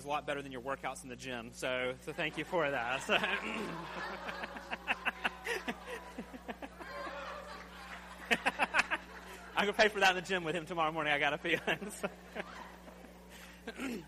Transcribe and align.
is 0.00 0.06
a 0.06 0.08
lot 0.08 0.26
better 0.26 0.40
than 0.40 0.50
your 0.50 0.62
workouts 0.62 1.02
in 1.02 1.10
the 1.10 1.16
gym. 1.16 1.50
So, 1.52 1.92
so 2.06 2.12
thank 2.12 2.38
you 2.38 2.44
for 2.44 2.70
that. 2.70 3.02
So, 3.02 3.14
I'm 9.56 9.66
to 9.66 9.72
pay 9.74 9.88
for 9.88 10.00
that 10.00 10.10
in 10.10 10.16
the 10.16 10.22
gym 10.22 10.42
with 10.42 10.54
him 10.54 10.64
tomorrow 10.64 10.90
morning. 10.90 11.12
I 11.12 11.18
got 11.18 11.34
a 11.34 11.38
feeling. 11.38 11.60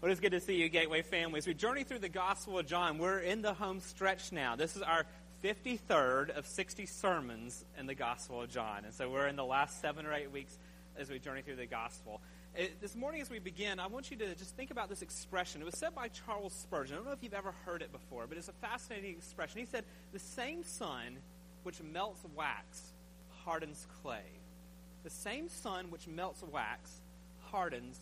well, 0.00 0.12
it's 0.12 0.20
good 0.20 0.30
to 0.30 0.38
see 0.38 0.54
you, 0.54 0.68
Gateway 0.68 1.02
families. 1.02 1.48
we 1.48 1.54
journey 1.54 1.82
through 1.82 1.98
the 1.98 2.08
Gospel 2.08 2.60
of 2.60 2.66
John, 2.66 2.98
we're 2.98 3.18
in 3.18 3.42
the 3.42 3.52
home 3.52 3.80
stretch 3.80 4.30
now. 4.30 4.54
This 4.54 4.76
is 4.76 4.82
our 4.82 5.06
53rd 5.42 6.30
of 6.30 6.46
60 6.46 6.86
sermons 6.86 7.64
in 7.76 7.86
the 7.86 7.96
Gospel 7.96 8.42
of 8.42 8.50
John. 8.50 8.84
And 8.84 8.94
so 8.94 9.10
we're 9.10 9.26
in 9.26 9.34
the 9.34 9.44
last 9.44 9.80
seven 9.80 10.06
or 10.06 10.14
eight 10.14 10.30
weeks 10.30 10.56
as 10.96 11.10
we 11.10 11.18
journey 11.18 11.42
through 11.42 11.56
the 11.56 11.66
Gospel. 11.66 12.20
It, 12.56 12.80
this 12.80 12.94
morning, 12.94 13.20
as 13.20 13.30
we 13.30 13.40
begin, 13.40 13.80
I 13.80 13.88
want 13.88 14.12
you 14.12 14.16
to 14.18 14.32
just 14.36 14.54
think 14.56 14.70
about 14.70 14.88
this 14.88 15.02
expression. 15.02 15.60
It 15.60 15.64
was 15.64 15.76
said 15.76 15.92
by 15.92 16.06
Charles 16.06 16.52
Spurgeon. 16.52 16.94
I 16.94 16.96
don't 16.98 17.06
know 17.06 17.12
if 17.12 17.20
you've 17.20 17.34
ever 17.34 17.52
heard 17.64 17.82
it 17.82 17.90
before, 17.90 18.28
but 18.28 18.38
it's 18.38 18.48
a 18.48 18.52
fascinating 18.52 19.10
expression. 19.10 19.58
He 19.58 19.66
said, 19.66 19.84
The 20.12 20.20
same 20.20 20.62
sun 20.62 21.18
which 21.64 21.82
melts 21.82 22.20
wax 22.36 22.92
hardens 23.44 23.88
clay. 24.00 24.22
The 25.02 25.10
same 25.10 25.48
sun 25.48 25.90
which 25.90 26.06
melts 26.06 26.44
wax 26.44 27.00
hardens 27.50 27.98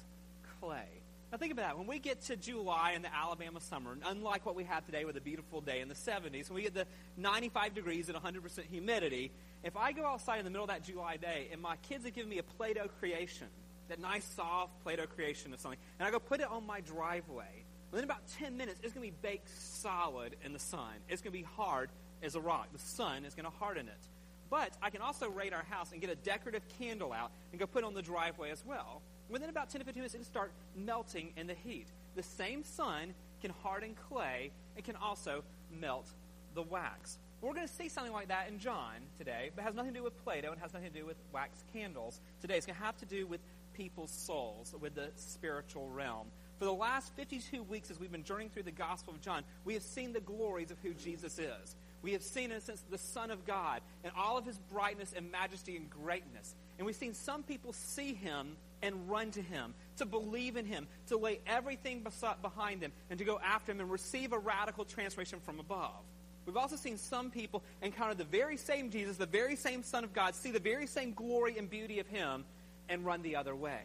clay. 0.61 1.01
Now 1.31 1.39
think 1.39 1.53
about 1.53 1.69
that. 1.69 1.79
When 1.79 1.87
we 1.87 1.99
get 1.99 2.21
to 2.27 2.37
July 2.37 2.93
in 2.95 3.01
the 3.01 3.15
Alabama 3.15 3.59
summer, 3.59 3.97
unlike 4.05 4.45
what 4.45 4.55
we 4.55 4.65
have 4.65 4.85
today 4.85 5.07
with 5.07 5.17
a 5.17 5.23
beautiful 5.23 5.63
day 5.63 5.81
in 5.81 5.89
the 5.89 5.95
70s, 5.95 6.51
when 6.51 6.57
we 6.57 6.63
get 6.63 6.75
the 6.75 6.85
95 7.17 7.75
degrees 7.75 8.11
and 8.11 8.19
100% 8.19 8.67
humidity, 8.71 9.31
if 9.65 9.79
I 9.79 9.93
go 9.93 10.05
outside 10.05 10.41
in 10.41 10.45
the 10.45 10.51
middle 10.51 10.65
of 10.65 10.71
that 10.71 10.85
July 10.85 11.17
day 11.17 11.49
and 11.51 11.63
my 11.63 11.77
kids 11.77 12.05
have 12.05 12.13
given 12.13 12.29
me 12.29 12.37
a 12.37 12.43
Play-Doh 12.43 12.89
creation, 13.01 13.47
that 13.93 14.01
nice 14.01 14.25
soft 14.25 14.83
Play-Doh 14.83 15.07
creation 15.07 15.53
of 15.53 15.61
something, 15.61 15.79
and 15.99 16.09
I 16.09 16.11
go 16.11 16.19
put 16.19 16.41
it 16.41 16.49
on 16.51 16.67
my 16.67 16.81
driveway, 16.81 17.65
within 17.91 18.05
about 18.05 18.27
10 18.39 18.57
minutes, 18.57 18.81
it's 18.83 18.95
going 18.95 19.07
to 19.07 19.13
be 19.13 19.19
baked 19.21 19.51
solid 19.51 20.35
in 20.43 20.55
the 20.55 20.59
sun. 20.59 20.95
It's 21.11 21.21
going 21.21 21.33
to 21.33 21.39
be 21.39 21.45
hard 21.57 21.91
as 22.23 22.35
a 22.35 22.41
rock. 22.41 22.69
The 22.73 22.79
sun 22.79 23.27
is 23.27 23.35
going 23.35 23.45
to 23.45 23.57
harden 23.59 23.89
it. 23.89 24.09
But 24.49 24.73
I 24.83 24.89
can 24.89 25.03
also 25.03 25.29
raid 25.29 25.53
our 25.53 25.65
house 25.69 25.93
and 25.93 26.01
get 26.01 26.09
a 26.09 26.15
decorative 26.15 26.63
candle 26.79 27.13
out 27.13 27.33
and 27.53 27.61
go 27.61 27.67
put 27.67 27.85
it 27.85 27.87
on 27.87 27.95
the 27.95 28.03
driveway 28.03 28.51
as 28.51 28.65
well. 28.65 29.03
Within 29.29 29.51
about 29.51 29.69
10 29.69 29.81
to 29.81 29.85
15 29.85 30.01
minutes, 30.01 30.15
it 30.15 30.19
can 30.19 30.27
start 30.27 30.53
melting 30.75 31.33
in 31.37 31.47
the 31.47 31.55
heat. 31.55 31.87
The 32.17 32.23
same 32.23 32.65
sun 32.65 33.15
can 33.43 33.51
harden 33.63 33.95
clay. 34.09 34.53
It 34.77 34.85
can 34.85 34.97
also 34.97 35.43
melt 35.71 36.07
the 36.55 36.63
wax. 36.63 37.19
We're 37.43 37.55
going 37.55 37.67
to 37.67 37.75
see 37.75 37.89
something 37.89 38.13
like 38.13 38.29
that 38.29 38.49
in 38.49 38.59
John 38.59 38.93
today, 39.19 39.51
but 39.55 39.63
it 39.63 39.65
has 39.65 39.75
nothing 39.75 39.93
to 39.93 39.99
do 39.99 40.05
with 40.05 40.23
Play-Doh 40.23 40.53
and 40.53 40.61
has 40.61 40.73
nothing 40.73 40.93
to 40.93 40.99
do 40.99 41.05
with 41.05 41.17
wax 41.33 41.65
candles. 41.73 42.21
Today 42.41 42.57
it's 42.57 42.67
going 42.67 42.79
to 42.79 42.85
have 42.85 42.97
to 42.99 43.07
do 43.07 43.27
with 43.27 43.41
people's 43.75 44.11
souls, 44.11 44.75
with 44.81 44.95
the 44.95 45.11
spiritual 45.17 45.89
realm. 45.89 46.29
For 46.59 46.65
the 46.65 46.73
last 46.73 47.15
52 47.17 47.63
weeks, 47.65 47.91
as 47.91 47.99
we've 47.99 48.13
been 48.13 48.25
journeying 48.25 48.51
through 48.51 48.63
the 48.63 48.71
Gospel 48.71 49.15
of 49.15 49.21
John, 49.21 49.43
we 49.65 49.75
have 49.75 49.83
seen 49.83 50.13
the 50.13 50.21
glories 50.21 50.71
of 50.71 50.79
who 50.83 50.95
Jesus 50.95 51.39
is. 51.39 51.77
We 52.03 52.13
have 52.13 52.23
seen, 52.23 52.51
in 52.51 52.57
a 52.57 52.61
sense, 52.61 52.83
the 52.91 52.99
Son 52.99 53.31
of 53.31 53.47
God 53.47 53.81
and 54.05 54.13
all 54.17 54.37
of 54.37 54.45
his 54.45 54.59
brightness 54.73 55.13
and 55.17 55.31
majesty 55.31 55.77
and 55.77 55.89
greatness. 55.89 56.55
And 56.79 56.87
we've 56.87 56.97
seen 56.97 57.15
some 57.15 57.43
people 57.43 57.73
see 57.73 58.15
him 58.15 58.57
and 58.83 59.09
run 59.09 59.31
to 59.33 59.43
him, 59.43 59.75
to 59.99 60.05
believe 60.05 60.57
in 60.57 60.67
him, 60.67 60.89
to 61.09 61.17
lay 61.17 61.41
everything 61.47 62.05
behind 62.43 62.81
them, 62.81 62.93
and 63.11 63.19
to 63.19 63.25
go 63.25 63.41
after 63.45 63.71
him 63.71 63.81
and 63.81 63.91
receive 63.91 64.33
a 64.33 64.39
radical 64.39 64.85
transformation 64.85 65.39
from 65.41 65.61
above. 65.61 66.03
We've 66.45 66.57
also 66.57 66.75
seen 66.75 66.99
some 66.99 67.31
people 67.31 67.63
encounter 67.83 68.15
the 68.15 68.25
very 68.25 68.57
same 68.57 68.91
Jesus, 68.91 69.17
the 69.17 69.27
very 69.27 69.55
same 69.55 69.85
Son 69.85 70.03
of 70.03 70.13
God, 70.13 70.35
see 70.35 70.51
the 70.51 70.59
very 70.59 70.89
same 70.89 71.13
glory 71.13 71.57
and 71.57 71.71
beauty 71.71 72.01
of 72.01 72.09
him, 72.09 72.45
and 72.93 73.05
run 73.05 73.23
the 73.23 73.37
other 73.37 73.57
way. 73.57 73.81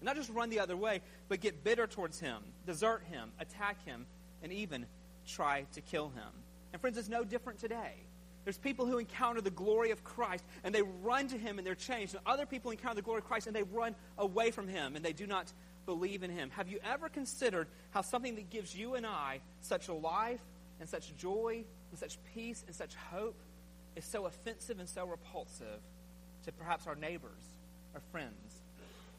And 0.00 0.06
not 0.06 0.16
just 0.16 0.30
run 0.30 0.50
the 0.50 0.60
other 0.60 0.76
way, 0.76 1.00
but 1.28 1.40
get 1.40 1.64
bitter 1.64 1.86
towards 1.86 2.20
him, 2.20 2.38
desert 2.66 3.02
him, 3.10 3.30
attack 3.40 3.84
him, 3.84 4.06
and 4.42 4.52
even 4.52 4.86
try 5.26 5.66
to 5.72 5.80
kill 5.80 6.10
him. 6.10 6.30
And 6.72 6.80
friends, 6.80 6.98
it's 6.98 7.08
no 7.08 7.24
different 7.24 7.58
today. 7.58 7.94
There's 8.44 8.58
people 8.58 8.86
who 8.86 8.98
encounter 8.98 9.40
the 9.40 9.50
glory 9.50 9.90
of 9.90 10.02
Christ 10.04 10.44
and 10.64 10.74
they 10.74 10.82
run 11.02 11.28
to 11.28 11.38
him 11.38 11.58
and 11.58 11.66
they're 11.66 11.74
changed. 11.74 12.14
And 12.14 12.22
other 12.26 12.46
people 12.46 12.70
encounter 12.70 12.96
the 12.96 13.02
glory 13.02 13.18
of 13.18 13.26
Christ 13.26 13.46
and 13.46 13.54
they 13.54 13.62
run 13.64 13.94
away 14.18 14.50
from 14.50 14.66
him 14.66 14.96
and 14.96 15.04
they 15.04 15.12
do 15.12 15.26
not 15.26 15.52
believe 15.84 16.22
in 16.22 16.30
him. 16.30 16.50
Have 16.50 16.68
you 16.68 16.78
ever 16.84 17.08
considered 17.08 17.68
how 17.90 18.02
something 18.02 18.36
that 18.36 18.48
gives 18.50 18.74
you 18.74 18.94
and 18.94 19.06
I 19.06 19.40
such 19.60 19.88
a 19.88 19.92
life 19.92 20.40
and 20.80 20.88
such 20.88 21.14
joy 21.16 21.64
and 21.90 21.98
such 21.98 22.18
peace 22.34 22.64
and 22.66 22.74
such 22.74 22.94
hope 22.94 23.38
is 23.96 24.04
so 24.04 24.26
offensive 24.26 24.78
and 24.78 24.88
so 24.88 25.04
repulsive 25.04 25.80
to 26.44 26.52
perhaps 26.52 26.86
our 26.86 26.94
neighbors, 26.94 27.42
our 27.94 28.00
friends, 28.12 28.60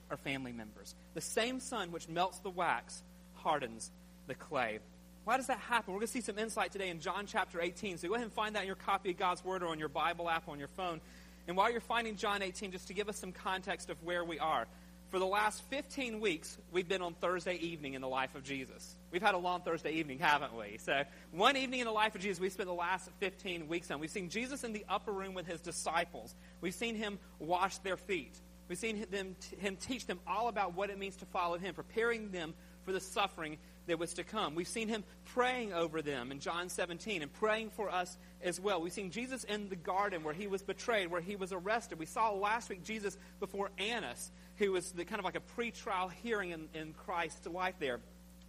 our 0.09 0.17
family 0.17 0.51
members? 0.51 0.95
The 1.13 1.21
same 1.21 1.59
sun 1.59 1.91
which 1.91 2.07
melts 2.07 2.39
the 2.39 2.49
wax 2.49 3.03
hardens 3.35 3.91
the 4.27 4.35
clay. 4.35 4.79
Why 5.23 5.37
does 5.37 5.47
that 5.47 5.59
happen? 5.59 5.93
We're 5.93 5.99
going 5.99 6.07
to 6.07 6.13
see 6.13 6.21
some 6.21 6.39
insight 6.39 6.71
today 6.71 6.89
in 6.89 6.99
John 6.99 7.25
chapter 7.27 7.61
18. 7.61 7.97
So 7.97 8.07
go 8.07 8.15
ahead 8.15 8.25
and 8.25 8.33
find 8.33 8.55
that 8.55 8.61
in 8.61 8.67
your 8.67 8.75
copy 8.75 9.11
of 9.11 9.17
God's 9.17 9.43
Word 9.43 9.61
or 9.61 9.67
on 9.67 9.77
your 9.77 9.89
Bible 9.89 10.29
app 10.29 10.47
on 10.47 10.57
your 10.57 10.67
phone. 10.69 10.99
And 11.47 11.55
while 11.55 11.71
you're 11.71 11.81
finding 11.81 12.15
John 12.15 12.41
18, 12.41 12.71
just 12.71 12.87
to 12.87 12.93
give 12.93 13.07
us 13.07 13.17
some 13.17 13.31
context 13.31 13.89
of 13.89 14.01
where 14.03 14.23
we 14.23 14.39
are. 14.39 14.67
For 15.09 15.19
the 15.19 15.25
last 15.25 15.61
15 15.69 16.21
weeks, 16.21 16.57
we've 16.71 16.87
been 16.87 17.01
on 17.01 17.13
Thursday 17.15 17.55
evening 17.55 17.95
in 17.95 18.01
the 18.01 18.07
life 18.07 18.33
of 18.33 18.43
Jesus. 18.43 18.95
We've 19.11 19.21
had 19.21 19.35
a 19.35 19.37
long 19.37 19.59
Thursday 19.61 19.91
evening, 19.91 20.19
haven't 20.19 20.55
we? 20.55 20.77
So, 20.77 21.03
one 21.31 21.57
evening 21.57 21.81
in 21.81 21.85
the 21.85 21.91
life 21.91 22.15
of 22.15 22.21
Jesus, 22.21 22.39
we 22.39 22.49
spent 22.49 22.69
the 22.69 22.73
last 22.73 23.09
15 23.19 23.67
weeks 23.67 23.91
on. 23.91 23.99
We've 23.99 24.09
seen 24.09 24.29
Jesus 24.29 24.63
in 24.63 24.71
the 24.71 24.85
upper 24.87 25.11
room 25.11 25.33
with 25.33 25.45
his 25.45 25.59
disciples. 25.59 26.33
We've 26.61 26.73
seen 26.73 26.95
him 26.95 27.19
wash 27.39 27.77
their 27.79 27.97
feet. 27.97 28.39
We've 28.71 28.77
seen 28.77 29.05
them, 29.11 29.35
him 29.59 29.75
teach 29.75 30.05
them 30.05 30.21
all 30.25 30.47
about 30.47 30.75
what 30.75 30.89
it 30.89 30.97
means 30.97 31.17
to 31.17 31.25
follow 31.25 31.57
him, 31.57 31.75
preparing 31.75 32.31
them 32.31 32.53
for 32.83 32.93
the 32.93 33.01
suffering 33.01 33.57
that 33.87 33.99
was 33.99 34.13
to 34.13 34.23
come. 34.23 34.55
We've 34.55 34.65
seen 34.65 34.87
him 34.87 35.03
praying 35.33 35.73
over 35.73 36.01
them 36.01 36.31
in 36.31 36.39
John 36.39 36.69
17 36.69 37.21
and 37.21 37.33
praying 37.33 37.71
for 37.71 37.89
us 37.89 38.17
as 38.41 38.61
well. 38.61 38.81
We've 38.81 38.93
seen 38.93 39.11
Jesus 39.11 39.43
in 39.43 39.67
the 39.67 39.75
garden 39.75 40.23
where 40.23 40.33
he 40.33 40.47
was 40.47 40.63
betrayed, 40.63 41.11
where 41.11 41.19
he 41.19 41.35
was 41.35 41.51
arrested. 41.51 41.99
We 41.99 42.05
saw 42.05 42.31
last 42.31 42.69
week 42.69 42.85
Jesus 42.85 43.17
before 43.41 43.71
Annas, 43.77 44.31
who 44.55 44.71
was 44.71 44.89
the, 44.93 45.03
kind 45.03 45.19
of 45.19 45.25
like 45.25 45.35
a 45.35 45.41
pre-trial 45.41 46.07
hearing 46.07 46.51
in, 46.51 46.69
in 46.73 46.93
Christ's 46.93 47.45
life 47.47 47.75
there. 47.77 47.99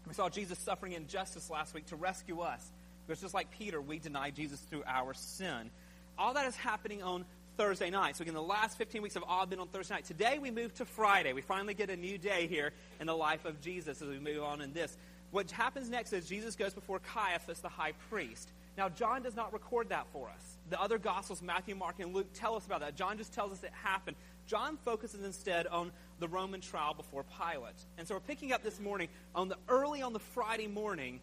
We 0.06 0.14
saw 0.14 0.28
Jesus 0.28 0.60
suffering 0.60 0.92
injustice 0.92 1.50
last 1.50 1.74
week 1.74 1.86
to 1.86 1.96
rescue 1.96 2.42
us. 2.42 2.64
Because 3.08 3.22
just 3.22 3.34
like 3.34 3.50
Peter, 3.50 3.80
we 3.80 3.98
deny 3.98 4.30
Jesus 4.30 4.60
through 4.60 4.84
our 4.86 5.14
sin. 5.14 5.72
All 6.16 6.34
that 6.34 6.46
is 6.46 6.54
happening 6.54 7.02
on 7.02 7.24
Thursday 7.62 7.90
night. 7.90 8.16
So 8.16 8.22
again, 8.22 8.34
the 8.34 8.42
last 8.42 8.76
15 8.76 9.02
weeks 9.02 9.14
have 9.14 9.22
all 9.28 9.46
been 9.46 9.60
on 9.60 9.68
Thursday 9.68 9.94
night. 9.94 10.04
Today 10.04 10.40
we 10.40 10.50
move 10.50 10.74
to 10.74 10.84
Friday. 10.84 11.32
We 11.32 11.42
finally 11.42 11.74
get 11.74 11.90
a 11.90 11.96
new 11.96 12.18
day 12.18 12.48
here 12.48 12.72
in 12.98 13.06
the 13.06 13.14
life 13.14 13.44
of 13.44 13.60
Jesus 13.60 14.02
as 14.02 14.08
we 14.08 14.18
move 14.18 14.42
on 14.42 14.60
in 14.62 14.72
this. 14.72 14.96
What 15.30 15.48
happens 15.48 15.88
next 15.88 16.12
is 16.12 16.28
Jesus 16.28 16.56
goes 16.56 16.74
before 16.74 16.98
Caiaphas, 16.98 17.60
the 17.60 17.68
high 17.68 17.92
priest. 18.10 18.50
Now, 18.76 18.88
John 18.88 19.22
does 19.22 19.36
not 19.36 19.52
record 19.52 19.90
that 19.90 20.08
for 20.12 20.28
us. 20.28 20.58
The 20.70 20.80
other 20.80 20.98
Gospels, 20.98 21.40
Matthew, 21.40 21.76
Mark, 21.76 22.00
and 22.00 22.12
Luke, 22.12 22.26
tell 22.34 22.56
us 22.56 22.66
about 22.66 22.80
that. 22.80 22.96
John 22.96 23.16
just 23.16 23.32
tells 23.32 23.52
us 23.52 23.62
it 23.62 23.70
happened. 23.72 24.16
John 24.48 24.76
focuses 24.84 25.24
instead 25.24 25.68
on 25.68 25.92
the 26.18 26.26
Roman 26.26 26.60
trial 26.60 26.94
before 26.94 27.24
Pilate. 27.38 27.76
And 27.96 28.08
so 28.08 28.14
we're 28.14 28.20
picking 28.20 28.50
up 28.50 28.64
this 28.64 28.80
morning 28.80 29.06
on 29.36 29.48
the 29.48 29.56
early 29.68 30.02
on 30.02 30.12
the 30.12 30.18
Friday 30.18 30.66
morning, 30.66 31.20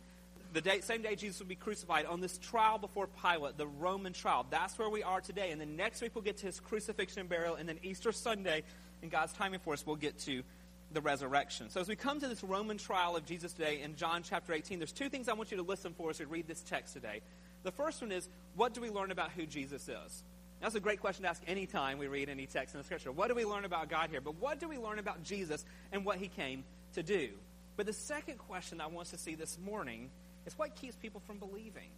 the 0.53 0.61
day, 0.61 0.81
same 0.81 1.01
day 1.01 1.15
Jesus 1.15 1.39
would 1.39 1.47
be 1.47 1.55
crucified, 1.55 2.05
on 2.05 2.21
this 2.21 2.37
trial 2.37 2.77
before 2.77 3.07
Pilate, 3.07 3.57
the 3.57 3.67
Roman 3.67 4.13
trial. 4.13 4.45
That's 4.49 4.77
where 4.79 4.89
we 4.89 5.03
are 5.03 5.21
today. 5.21 5.51
And 5.51 5.61
then 5.61 5.75
next 5.75 6.01
week 6.01 6.11
we'll 6.15 6.23
get 6.23 6.37
to 6.37 6.47
his 6.47 6.59
crucifixion 6.59 7.21
and 7.21 7.29
burial, 7.29 7.55
and 7.55 7.69
then 7.69 7.79
Easter 7.83 8.11
Sunday, 8.11 8.63
in 9.01 9.09
God's 9.09 9.33
timing 9.33 9.59
for 9.59 9.73
us, 9.73 9.85
we'll 9.85 9.95
get 9.95 10.17
to 10.19 10.43
the 10.91 11.01
resurrection. 11.01 11.69
So 11.69 11.79
as 11.79 11.87
we 11.87 11.95
come 11.95 12.19
to 12.19 12.27
this 12.27 12.43
Roman 12.43 12.77
trial 12.77 13.15
of 13.15 13.25
Jesus 13.25 13.53
today 13.53 13.81
in 13.81 13.95
John 13.95 14.23
chapter 14.23 14.53
18, 14.53 14.79
there's 14.79 14.91
two 14.91 15.09
things 15.09 15.29
I 15.29 15.33
want 15.33 15.51
you 15.51 15.57
to 15.57 15.63
listen 15.63 15.93
for 15.93 16.09
as 16.09 16.19
we 16.19 16.25
read 16.25 16.47
this 16.47 16.61
text 16.61 16.93
today. 16.93 17.21
The 17.63 17.71
first 17.71 18.01
one 18.01 18.11
is, 18.11 18.27
what 18.55 18.73
do 18.73 18.81
we 18.81 18.89
learn 18.89 19.11
about 19.11 19.31
who 19.31 19.45
Jesus 19.45 19.87
is? 19.87 20.23
That's 20.61 20.75
a 20.75 20.79
great 20.79 20.99
question 20.99 21.23
to 21.23 21.29
ask 21.29 21.41
any 21.47 21.65
time 21.65 21.99
we 21.99 22.07
read 22.07 22.27
any 22.27 22.45
text 22.45 22.73
in 22.73 22.79
the 22.79 22.83
scripture. 22.83 23.11
What 23.11 23.27
do 23.27 23.35
we 23.35 23.45
learn 23.45 23.65
about 23.65 23.89
God 23.89 24.09
here? 24.09 24.19
But 24.19 24.35
what 24.35 24.59
do 24.59 24.67
we 24.67 24.77
learn 24.77 24.99
about 24.99 25.23
Jesus 25.23 25.63
and 25.91 26.03
what 26.03 26.17
he 26.17 26.27
came 26.27 26.63
to 26.93 27.03
do? 27.03 27.29
But 27.77 27.85
the 27.85 27.93
second 27.93 28.39
question 28.39 28.81
I 28.81 28.87
want 28.87 29.07
us 29.07 29.11
to 29.11 29.17
see 29.17 29.35
this 29.35 29.57
morning 29.57 30.09
is 30.51 30.57
what 30.57 30.75
keeps 30.75 30.95
people 30.95 31.21
from 31.25 31.37
believing? 31.37 31.89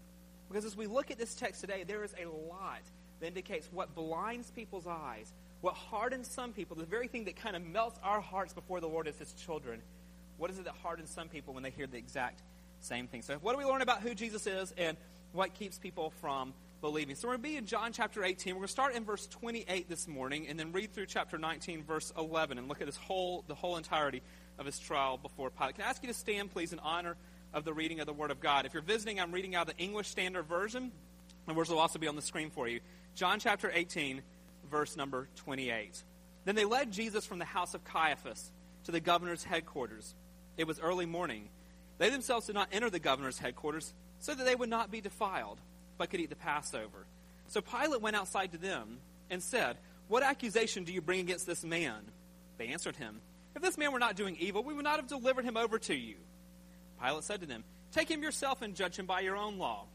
Because 0.50 0.66
as 0.66 0.76
we 0.76 0.88
look 0.88 1.12
at 1.12 1.18
this 1.18 1.34
text 1.34 1.62
today, 1.62 1.84
there 1.88 2.04
is 2.04 2.14
a 2.22 2.28
lot 2.50 2.82
that 3.20 3.28
indicates 3.28 3.68
what 3.72 3.96
blinds 3.96 4.52
people's 4.52 4.88
eyes 4.88 5.32
what 5.62 5.76
hardens 5.76 6.28
some 6.28 6.54
people, 6.54 6.76
the 6.76 6.86
very 6.86 7.08
thing 7.08 7.26
that 7.26 7.36
kind 7.36 7.56
of 7.56 7.64
melts 7.64 8.00
our 8.04 8.20
hearts 8.20 8.54
before 8.54 8.82
the 8.82 8.88
Lord 8.88 9.08
as 9.08 9.18
His 9.18 9.32
children, 9.34 9.82
what 10.38 10.50
is 10.50 10.58
it 10.58 10.66
that 10.66 10.74
hardens 10.82 11.12
some 11.12 11.30
people 11.30 11.54
when 11.54 11.64
they 11.64 11.70
hear 11.70 11.88
the 11.88 11.98
exact 11.98 12.42
same 12.82 13.08
thing? 13.08 13.22
So, 13.22 13.36
what 13.36 13.54
do 13.54 13.60
we 13.60 13.66
learn 13.66 13.82
about 13.82 14.02
who 14.02 14.16
Jesus 14.16 14.48
is 14.48 14.74
and 14.76 14.98
what 15.34 15.54
keeps 15.54 15.78
people 15.78 16.12
from 16.20 16.54
believing? 16.82 17.16
So, 17.16 17.28
we're 17.28 17.36
going 17.36 17.44
to 17.44 17.50
be 17.50 17.58
in 17.58 17.68
John 17.68 17.94
chapter 17.94 18.24
18. 18.24 18.56
We're 18.56 18.62
going 18.62 18.68
to 18.68 18.72
start 18.72 18.96
in 18.96 19.06
verse 19.06 19.28
28 19.28 19.88
this 19.88 20.08
morning 20.08 20.48
and 20.48 20.60
then 20.60 20.72
read 20.72 20.94
through 20.94 21.06
chapter 21.06 21.38
19, 21.38 21.84
verse 21.84 22.12
11, 22.18 22.58
and 22.58 22.68
look 22.68 22.82
at 22.82 22.88
this 22.88 22.98
whole, 22.98 23.46
the 23.48 23.56
whole 23.56 23.78
entirety 23.78 24.24
of 24.58 24.66
his 24.66 24.80
trial 24.80 25.18
before 25.18 25.52
Pilate. 25.52 25.76
Can 25.76 25.84
I 25.84 25.90
ask 25.90 26.02
you 26.02 26.08
to 26.08 26.16
stand, 26.16 26.52
please, 26.52 26.74
in 26.74 26.80
honor 26.80 27.16
of 27.54 27.66
the 27.66 27.74
reading 27.74 28.00
of 28.00 28.06
the 28.06 28.14
Word 28.14 28.32
of 28.32 28.40
God? 28.40 28.66
If 28.66 28.74
you're 28.74 28.82
visiting, 28.84 29.20
I'm 29.20 29.32
reading 29.32 29.56
out 29.56 29.68
the 29.68 29.78
English 29.78 30.08
Standard 30.08 30.44
Version. 30.48 30.92
The 31.48 31.54
words 31.54 31.70
will 31.70 31.80
also 31.80 32.00
be 32.00 32.08
on 32.08 32.16
the 32.16 32.22
screen 32.22 32.50
for 32.50 32.68
you. 32.68 32.80
John 33.16 33.40
chapter 33.40 33.72
18 33.74 34.22
verse 34.72 34.96
number 34.96 35.28
28. 35.36 36.04
Then 36.46 36.56
they 36.56 36.66
led 36.66 36.92
Jesus 36.92 37.26
from 37.26 37.38
the 37.38 37.46
house 37.46 37.74
of 37.74 37.84
Caiaphas 37.84 38.52
to 38.86 38.92
the 38.92 39.00
governor's 39.00 39.44
headquarters. 39.44 40.16
It 40.58 40.66
was 40.66 40.80
early 40.80 41.06
morning. 41.06 41.50
They 42.00 42.10
themselves 42.10 42.48
did 42.48 42.56
not 42.56 42.70
enter 42.72 42.90
the 42.90 43.00
governor's 43.00 43.38
headquarters 43.38 43.94
so 44.20 44.34
that 44.34 44.44
they 44.46 44.56
would 44.56 44.70
not 44.70 44.90
be 44.90 45.02
defiled, 45.02 45.60
but 45.98 46.10
could 46.10 46.20
eat 46.20 46.30
the 46.30 46.36
Passover. 46.36 47.06
So 47.48 47.62
Pilate 47.62 48.02
went 48.02 48.16
outside 48.16 48.54
to 48.54 48.58
them 48.58 48.98
and 49.30 49.44
said, 49.44 49.78
What 50.08 50.24
accusation 50.24 50.84
do 50.84 50.94
you 50.94 51.02
bring 51.02 51.20
against 51.20 51.46
this 51.46 51.64
man? 51.64 52.00
They 52.58 52.68
answered 52.70 52.96
him, 52.96 53.22
If 53.56 53.62
this 53.62 53.78
man 53.78 53.92
were 53.92 54.00
not 54.00 54.16
doing 54.16 54.38
evil, 54.40 54.64
we 54.64 54.74
would 54.74 54.84
not 54.84 54.98
have 54.98 55.08
delivered 55.08 55.46
him 55.46 55.58
over 55.58 55.78
to 55.80 55.94
you. 55.96 56.16
Pilate 57.04 57.24
said 57.24 57.42
to 57.42 57.46
them, 57.46 57.64
Take 57.92 58.10
him 58.10 58.24
yourself 58.24 58.62
and 58.62 58.76
judge 58.76 58.98
him 58.98 59.06
by 59.06 59.22
your 59.22 59.36
own 59.36 59.58
law. 59.58 59.86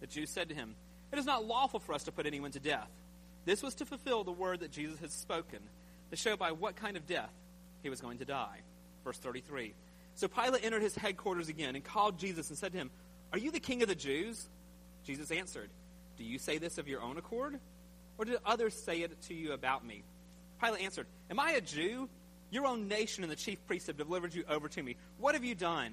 The 0.00 0.06
Jews 0.06 0.30
said 0.30 0.48
to 0.50 0.54
him, 0.54 0.74
It 1.12 1.18
is 1.18 1.26
not 1.26 1.44
lawful 1.44 1.80
for 1.80 1.92
us 1.92 2.04
to 2.04 2.12
put 2.12 2.26
anyone 2.26 2.50
to 2.52 2.60
death. 2.60 2.88
This 3.44 3.62
was 3.62 3.74
to 3.76 3.86
fulfill 3.86 4.24
the 4.24 4.32
word 4.32 4.60
that 4.60 4.70
Jesus 4.70 4.98
had 5.00 5.10
spoken, 5.10 5.60
to 6.10 6.16
show 6.16 6.36
by 6.36 6.52
what 6.52 6.76
kind 6.76 6.96
of 6.96 7.06
death 7.06 7.32
he 7.82 7.88
was 7.88 8.00
going 8.00 8.18
to 8.18 8.24
die. 8.24 8.58
Verse 9.04 9.18
33. 9.18 9.74
So 10.14 10.28
Pilate 10.28 10.64
entered 10.64 10.82
his 10.82 10.96
headquarters 10.96 11.48
again 11.48 11.74
and 11.76 11.84
called 11.84 12.18
Jesus 12.18 12.48
and 12.50 12.58
said 12.58 12.72
to 12.72 12.78
him, 12.78 12.90
Are 13.32 13.38
you 13.38 13.50
the 13.50 13.60
king 13.60 13.82
of 13.82 13.88
the 13.88 13.94
Jews? 13.94 14.48
Jesus 15.04 15.30
answered, 15.30 15.70
Do 16.18 16.24
you 16.24 16.38
say 16.38 16.58
this 16.58 16.76
of 16.76 16.88
your 16.88 17.00
own 17.00 17.16
accord? 17.16 17.58
Or 18.18 18.24
did 18.24 18.38
others 18.44 18.74
say 18.74 19.02
it 19.02 19.22
to 19.22 19.34
you 19.34 19.52
about 19.52 19.86
me? 19.86 20.02
Pilate 20.60 20.82
answered, 20.82 21.06
Am 21.30 21.38
I 21.38 21.52
a 21.52 21.60
Jew? 21.60 22.08
Your 22.50 22.66
own 22.66 22.88
nation 22.88 23.22
and 23.22 23.30
the 23.30 23.36
chief 23.36 23.64
priests 23.66 23.86
have 23.86 23.96
delivered 23.96 24.34
you 24.34 24.44
over 24.48 24.68
to 24.68 24.82
me. 24.82 24.96
What 25.18 25.34
have 25.34 25.44
you 25.44 25.54
done? 25.54 25.92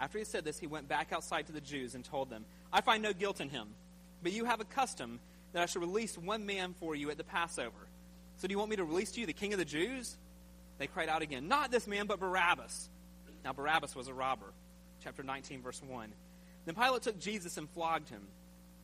After 0.00 0.18
he 0.18 0.24
said 0.24 0.44
this, 0.44 0.58
he 0.58 0.66
went 0.66 0.88
back 0.88 1.12
outside 1.12 1.46
to 1.46 1.52
the 1.52 1.60
Jews 1.60 1.94
and 1.94 2.04
told 2.04 2.30
them, 2.30 2.44
I 2.72 2.80
find 2.80 3.02
no 3.02 3.12
guilt 3.12 3.40
in 3.40 3.48
him, 3.48 3.68
but 4.22 4.32
you 4.32 4.44
have 4.44 4.60
a 4.60 4.64
custom 4.64 5.20
that 5.52 5.62
I 5.62 5.66
should 5.66 5.82
release 5.82 6.16
one 6.16 6.46
man 6.46 6.74
for 6.74 6.94
you 6.94 7.10
at 7.10 7.16
the 7.16 7.24
Passover. 7.24 7.88
So 8.36 8.46
do 8.46 8.52
you 8.52 8.58
want 8.58 8.70
me 8.70 8.76
to 8.76 8.84
release 8.84 9.12
to 9.12 9.20
you 9.20 9.26
the 9.26 9.32
king 9.32 9.52
of 9.52 9.58
the 9.58 9.64
Jews? 9.64 10.16
They 10.78 10.86
cried 10.86 11.08
out 11.08 11.22
again, 11.22 11.48
Not 11.48 11.70
this 11.70 11.86
man, 11.86 12.06
but 12.06 12.20
Barabbas. 12.20 12.88
Now 13.44 13.52
Barabbas 13.52 13.96
was 13.96 14.08
a 14.08 14.14
robber. 14.14 14.52
Chapter 15.02 15.22
19, 15.22 15.62
verse 15.62 15.82
1. 15.82 16.12
Then 16.64 16.74
Pilate 16.74 17.02
took 17.02 17.18
Jesus 17.18 17.56
and 17.56 17.68
flogged 17.70 18.08
him. 18.08 18.22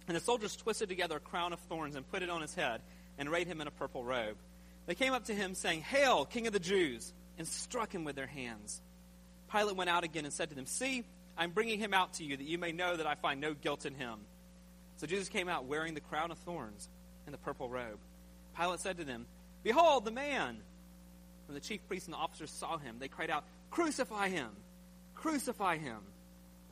And 0.09 0.17
the 0.17 0.21
soldiers 0.21 0.57
twisted 0.57 0.89
together 0.89 1.17
a 1.17 1.21
crown 1.21 1.53
of 1.53 1.61
thorns 1.61 1.97
and 1.97 2.09
put 2.11 2.23
it 2.23 2.31
on 2.31 2.43
his 2.43 2.55
head 2.55 2.81
and 3.19 3.29
arrayed 3.29 3.47
him 3.47 3.61
in 3.61 3.67
a 3.67 3.73
purple 3.73 4.05
robe. 4.05 4.37
They 4.87 4.95
came 4.95 5.13
up 5.13 5.25
to 5.27 5.35
him, 5.35 5.55
saying, 5.55 5.83
Hail, 5.83 6.25
King 6.25 6.47
of 6.47 6.53
the 6.53 6.59
Jews! 6.59 7.13
and 7.39 7.47
struck 7.47 7.93
him 7.93 8.05
with 8.05 8.17
their 8.17 8.27
hands. 8.27 8.81
Pilate 9.55 9.77
went 9.77 9.91
out 9.91 10.03
again 10.03 10.25
and 10.25 10.33
said 10.33 10.49
to 10.49 10.57
them, 10.57 10.67
See, 10.67 11.05
I'm 11.39 11.51
bringing 11.51 11.79
him 11.79 11.95
out 11.95 12.15
to 12.15 12.25
you 12.25 12.37
that 12.37 12.47
you 12.47 12.59
may 12.59 12.73
know 12.73 12.97
that 12.97 13.07
I 13.07 13.15
find 13.15 13.41
no 13.41 13.55
guilt 13.55 13.87
in 13.87 13.95
him. 13.95 14.19
So 14.97 15.07
Jesus 15.07 15.29
came 15.29 15.49
out 15.49 15.67
wearing 15.67 15.95
the 15.95 16.01
crown 16.01 16.31
of 16.31 16.39
thorns 16.39 16.89
and 17.27 17.33
the 17.33 17.39
purple 17.39 17.69
robe. 17.69 17.99
Pilate 18.59 18.81
said 18.81 18.99
to 18.99 19.05
them, 19.05 19.27
Behold 19.63 20.05
the 20.05 20.11
man! 20.11 20.59
When 21.47 21.55
the 21.55 21.61
chief 21.61 21.87
priests 21.87 22.09
and 22.09 22.15
the 22.15 22.19
officers 22.19 22.51
saw 22.51 22.79
him, 22.79 22.97
they 22.99 23.09
cried 23.09 23.31
out, 23.31 23.45
Crucify 23.71 24.29
him! 24.29 24.49
Crucify 25.15 25.77
him! 25.77 25.99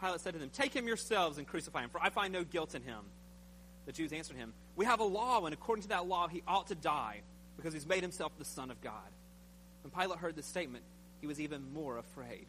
Pilate 0.01 0.21
said 0.21 0.33
to 0.33 0.41
them, 0.41 0.51
Take 0.51 0.75
him 0.75 0.87
yourselves 0.87 1.39
and 1.39 1.47
crucify 1.47 1.83
him, 1.83 1.91
for 1.91 2.03
I 2.03 2.11
find 2.11 2.33
no 2.33 2.43
guilt 2.43 2.75
in 2.75 2.83
him. 2.83 3.01
The 3.87 3.93
Jews 3.93 4.13
answered 4.13 4.37
him, 4.37 4.55
We 4.75 4.87
have 4.87 5.01
a 5.01 5.05
law, 5.05 5.45
and 5.45 5.55
according 5.55 5.83
to 5.83 5.89
that 5.91 6.07
law, 6.07 6.27
he 6.27 6.43
ought 6.49 6.69
to 6.69 6.75
die, 6.75 7.21
because 7.57 7.73
he's 7.73 7.87
made 7.87 8.03
himself 8.03 8.33
the 8.39 8.45
Son 8.45 8.71
of 8.71 8.81
God. 8.81 9.11
When 9.83 9.91
Pilate 9.93 10.19
heard 10.19 10.35
this 10.35 10.47
statement, 10.47 10.85
he 11.21 11.27
was 11.29 11.41
even 11.41 11.73
more 11.73 11.99
afraid. 11.99 12.47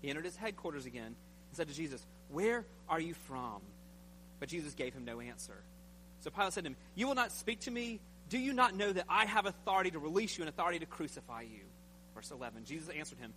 He 0.00 0.08
entered 0.08 0.24
his 0.24 0.36
headquarters 0.36 0.86
again 0.86 1.06
and 1.06 1.16
said 1.52 1.68
to 1.68 1.74
Jesus, 1.74 2.04
Where 2.28 2.64
are 2.88 3.00
you 3.00 3.14
from? 3.14 3.60
But 4.38 4.48
Jesus 4.48 4.74
gave 4.74 4.94
him 4.94 5.04
no 5.04 5.20
answer. 5.20 5.62
So 6.20 6.30
Pilate 6.30 6.52
said 6.52 6.64
to 6.64 6.70
him, 6.70 6.76
You 6.94 7.06
will 7.06 7.14
not 7.14 7.32
speak 7.32 7.60
to 7.60 7.70
me? 7.70 8.00
Do 8.28 8.38
you 8.38 8.52
not 8.52 8.74
know 8.74 8.92
that 8.92 9.06
I 9.08 9.26
have 9.26 9.46
authority 9.46 9.90
to 9.90 9.98
release 9.98 10.38
you 10.38 10.42
and 10.42 10.48
authority 10.48 10.78
to 10.78 10.86
crucify 10.86 11.42
you? 11.42 11.62
Verse 12.14 12.30
11 12.30 12.64
Jesus 12.64 12.88
answered 12.88 13.18
him, 13.18 13.32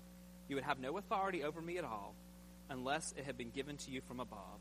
You 0.47 0.55
would 0.55 0.65
have 0.65 0.79
no 0.79 0.97
authority 0.97 1.43
over 1.43 1.61
me 1.61 1.77
at 1.77 1.83
all 1.83 2.15
unless 2.69 3.13
it 3.17 3.25
had 3.25 3.37
been 3.37 3.49
given 3.49 3.77
to 3.77 3.91
you 3.91 4.01
from 4.01 4.19
above. 4.19 4.59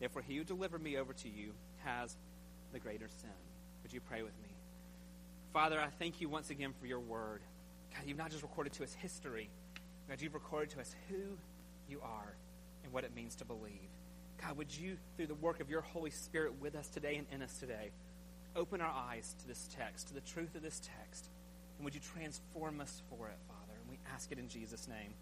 Therefore, 0.00 0.22
he 0.22 0.36
who 0.36 0.44
delivered 0.44 0.82
me 0.82 0.96
over 0.98 1.12
to 1.12 1.28
you 1.28 1.52
has 1.84 2.16
the 2.72 2.78
greater 2.78 3.08
sin. 3.20 3.30
Would 3.82 3.92
you 3.92 4.00
pray 4.00 4.22
with 4.22 4.36
me? 4.42 4.48
Father, 5.52 5.80
I 5.80 5.88
thank 5.98 6.20
you 6.20 6.28
once 6.28 6.50
again 6.50 6.74
for 6.78 6.86
your 6.86 7.00
word. 7.00 7.40
God, 7.94 8.02
you've 8.06 8.18
not 8.18 8.30
just 8.30 8.42
recorded 8.42 8.74
to 8.74 8.84
us 8.84 8.92
history, 8.94 9.48
God, 10.08 10.20
you've 10.20 10.34
recorded 10.34 10.70
to 10.70 10.80
us 10.80 10.94
who 11.08 11.36
you 11.88 12.00
are 12.02 12.34
and 12.84 12.92
what 12.92 13.04
it 13.04 13.14
means 13.14 13.34
to 13.36 13.44
believe. 13.44 13.90
God, 14.40 14.56
would 14.56 14.76
you, 14.76 14.96
through 15.16 15.26
the 15.26 15.34
work 15.34 15.60
of 15.60 15.68
your 15.68 15.80
Holy 15.80 16.10
Spirit 16.10 16.60
with 16.60 16.74
us 16.74 16.88
today 16.88 17.16
and 17.16 17.26
in 17.32 17.42
us 17.42 17.58
today, 17.58 17.90
open 18.54 18.80
our 18.80 18.92
eyes 18.92 19.34
to 19.40 19.48
this 19.48 19.68
text, 19.76 20.08
to 20.08 20.14
the 20.14 20.20
truth 20.20 20.54
of 20.54 20.62
this 20.62 20.80
text, 20.80 21.28
and 21.76 21.84
would 21.84 21.94
you 21.94 22.00
transform 22.00 22.80
us 22.80 23.02
for 23.10 23.28
it, 23.28 23.36
Father? 23.48 23.78
And 23.80 23.90
we 23.90 23.98
ask 24.14 24.30
it 24.30 24.38
in 24.38 24.48
Jesus' 24.48 24.88
name. 24.88 25.12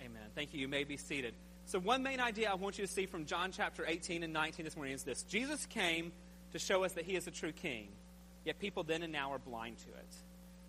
Amen. 0.00 0.22
Thank 0.34 0.52
you. 0.52 0.60
You 0.60 0.68
may 0.68 0.84
be 0.84 0.96
seated. 0.96 1.34
So, 1.66 1.78
one 1.78 2.02
main 2.02 2.20
idea 2.20 2.50
I 2.50 2.54
want 2.54 2.78
you 2.78 2.86
to 2.86 2.92
see 2.92 3.06
from 3.06 3.24
John 3.24 3.52
chapter 3.52 3.84
18 3.86 4.22
and 4.22 4.32
19 4.32 4.64
this 4.64 4.76
morning 4.76 4.94
is 4.94 5.04
this 5.04 5.22
Jesus 5.22 5.66
came 5.66 6.12
to 6.52 6.58
show 6.58 6.84
us 6.84 6.92
that 6.92 7.04
he 7.04 7.16
is 7.16 7.26
a 7.26 7.30
true 7.30 7.52
king, 7.52 7.88
yet 8.44 8.58
people 8.58 8.82
then 8.82 9.02
and 9.02 9.12
now 9.12 9.32
are 9.32 9.38
blind 9.38 9.78
to 9.78 9.88
it. 9.88 10.14